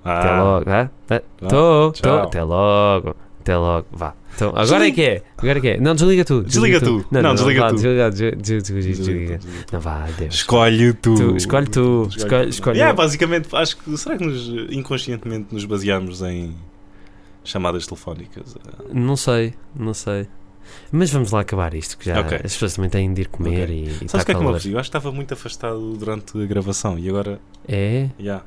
Ah, 0.04 0.20
Até 0.20 0.39
logo, 0.41 0.66
vá? 0.66 0.89
Vá, 1.08 1.20
Tô, 1.49 1.91
tô, 1.93 2.10
até 2.10 2.43
logo, 2.43 3.16
até 3.39 3.58
logo, 3.58 3.88
vá. 3.91 4.14
Então, 4.36 4.51
agora 4.56 4.88
é 4.88 4.91
que 4.91 5.01
é, 5.01 5.24
agora 5.38 5.60
é 5.60 5.62
que 5.62 5.68
é. 5.70 5.80
Não, 5.80 5.93
desliga 5.93 6.26
tu. 6.26 6.43
Desliga 6.43 6.80
tu. 6.80 7.06
Não, 7.12 7.22
Não, 7.22 7.30
não, 7.30 7.36
desliga 7.36 7.62
vá, 7.62 7.68
tu. 7.70 7.76
Desliga, 7.76 8.10
desliga, 8.12 8.36
desliga, 8.38 8.97
desliga. 8.97 9.39
Não, 9.72 9.80
vá, 9.80 10.08
Deus. 10.18 10.36
Escolhe 10.36 10.93
tu. 10.93 11.16
Tu, 11.16 11.38
escolhe 11.38 11.68
tu, 11.68 12.10
escolhe, 12.16 12.49
escolhe. 12.49 12.78
Yeah, 12.78 12.95
basicamente, 12.95 13.47
acho 13.56 13.78
que. 13.78 13.95
Será 13.97 14.18
que 14.18 14.26
nos, 14.26 14.47
inconscientemente 14.72 15.54
nos 15.54 15.66
baseamos 15.66 16.22
em 16.24 16.56
chamadas 17.43 17.86
telefónicas? 17.86 18.56
Não 18.91 19.16
sei, 19.16 19.54
não 19.76 19.93
sei. 19.93 20.28
Mas 20.91 21.12
vamos 21.12 21.32
lá 21.32 21.41
acabar 21.41 21.74
isto, 21.74 21.97
que 21.97 22.06
já 22.06 22.20
Ok. 22.22 22.38
as 22.38 22.54
pessoas 22.54 22.74
também 22.76 22.89
têm 22.89 23.14
de 23.14 23.22
ir 23.22 23.28
comer 23.28 23.66
Ok. 23.66 23.76
e, 23.76 23.84
e 24.06 24.10
Sabes 24.10 24.12
tá 24.12 24.18
o 24.18 24.26
que 24.26 24.32
é 24.32 24.36
que 24.36 24.41
me? 24.41 24.47
Eu 24.47 24.56
acho 24.56 24.70
que 24.72 24.80
estava 24.80 25.12
muito 25.12 25.34
afastado 25.34 25.93
durante 25.93 26.41
a 26.41 26.45
gravação 26.45 26.97
e 26.97 27.08
agora. 27.10 27.39
É? 27.68 28.10
Yeah. 28.20 28.43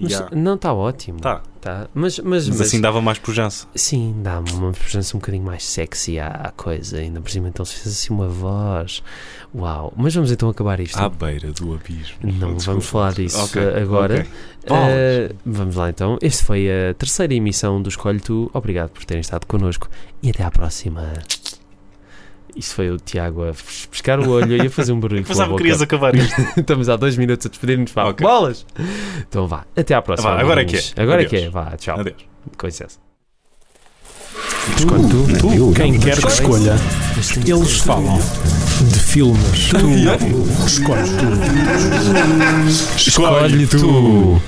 Mas 0.00 0.12
Yeah. 0.12 0.36
não, 0.36 0.54
está 0.54 0.72
ótimo. 0.72 1.18
Tá. 1.20 1.42
Tá. 1.60 1.88
Mas, 1.92 2.18
mas, 2.20 2.48
Mas 2.48 2.58
mas- 2.58 2.60
assim 2.68 2.80
dava 2.80 3.00
mais 3.02 3.18
pujança. 3.18 3.66
Sim, 3.74 4.14
dá 4.22 4.38
uma 4.38 4.70
presença 4.70 5.16
um 5.16 5.20
bocadinho 5.20 5.42
mais 5.44 5.64
sexy 5.64 6.18
à, 6.20 6.28
à 6.28 6.50
coisa. 6.52 6.98
Ainda 6.98 7.20
por 7.20 7.28
cima, 7.30 7.48
então 7.48 7.64
se 7.64 7.74
fez 7.74 7.86
assim 7.88 8.12
uma 8.14 8.28
voz. 8.28 9.02
Uau! 9.52 9.92
Mas 9.96 10.14
vamos 10.14 10.30
então 10.30 10.48
acabar 10.48 10.78
isto. 10.78 10.96
À 10.96 11.08
beira 11.08 11.50
do 11.50 11.74
abismo. 11.74 12.16
Não 12.22 12.30
Desculpa. 12.54 12.62
vamos 12.64 12.86
falar 12.86 13.12
disso 13.14 13.42
Ok, 13.42 13.60
uh, 13.60 13.76
agora. 13.82 14.14
ok. 14.20 14.30
Bolas. 14.68 15.30
Uh, 15.32 15.36
vamos 15.44 15.74
lá 15.76 15.90
então. 15.90 16.16
Este 16.22 16.44
foi 16.44 16.68
a 16.70 16.94
terceira 16.94 17.34
emissão 17.34 17.82
do 17.82 17.88
Escolhe 17.88 18.20
Tu. 18.20 18.48
Obrigado 18.54 18.90
por 18.90 19.04
terem 19.04 19.20
estado 19.20 19.44
connosco 19.46 19.88
e 20.22 20.30
até 20.30 20.44
à 20.44 20.50
próxima. 20.52 21.12
Isto 22.58 22.74
foi 22.74 22.90
o 22.90 22.96
Tiago 22.98 23.44
a 23.48 23.52
pescar 23.88 24.18
o 24.18 24.28
olho 24.30 24.56
e 24.56 24.66
a 24.66 24.70
fazer 24.70 24.92
um 24.92 24.98
barulho 24.98 25.22
Pensava 25.28 25.52
que 25.52 25.58
querias 25.58 25.80
acabar 25.80 26.12
isto. 26.16 26.34
Estamos 26.58 26.88
há 26.88 26.96
dois 26.96 27.16
minutos 27.16 27.46
a 27.46 27.48
despedir-nos. 27.48 27.92
Vá, 27.92 28.08
Ok. 28.08 28.26
bolas! 28.26 28.66
Então 29.28 29.46
vá, 29.46 29.64
até 29.76 29.94
à 29.94 30.02
próxima. 30.02 30.34
Vá, 30.34 30.40
agora 30.40 30.62
é 30.62 30.64
que 30.64 30.76
é. 30.76 30.82
Agora 30.96 31.22
é 31.22 31.24
que 31.24 31.36
é. 31.36 31.48
Vá, 31.48 31.76
tchau. 31.76 32.00
Adeus. 32.00 32.16
Com 32.56 32.66
licença. 32.66 32.98
Escolhe 34.76 35.08
tu, 35.08 35.26
tu, 35.38 35.72
quem 35.74 35.98
quer 35.98 36.20
que 36.20 36.26
escolha, 36.28 36.74
eles 37.46 37.78
falam 37.78 38.18
de 38.18 38.98
filmes. 39.00 39.68
Tu 39.70 40.66
escolhe 40.66 41.08
tu. 41.16 41.26
Escolhe 42.96 43.66
tu. 43.66 44.42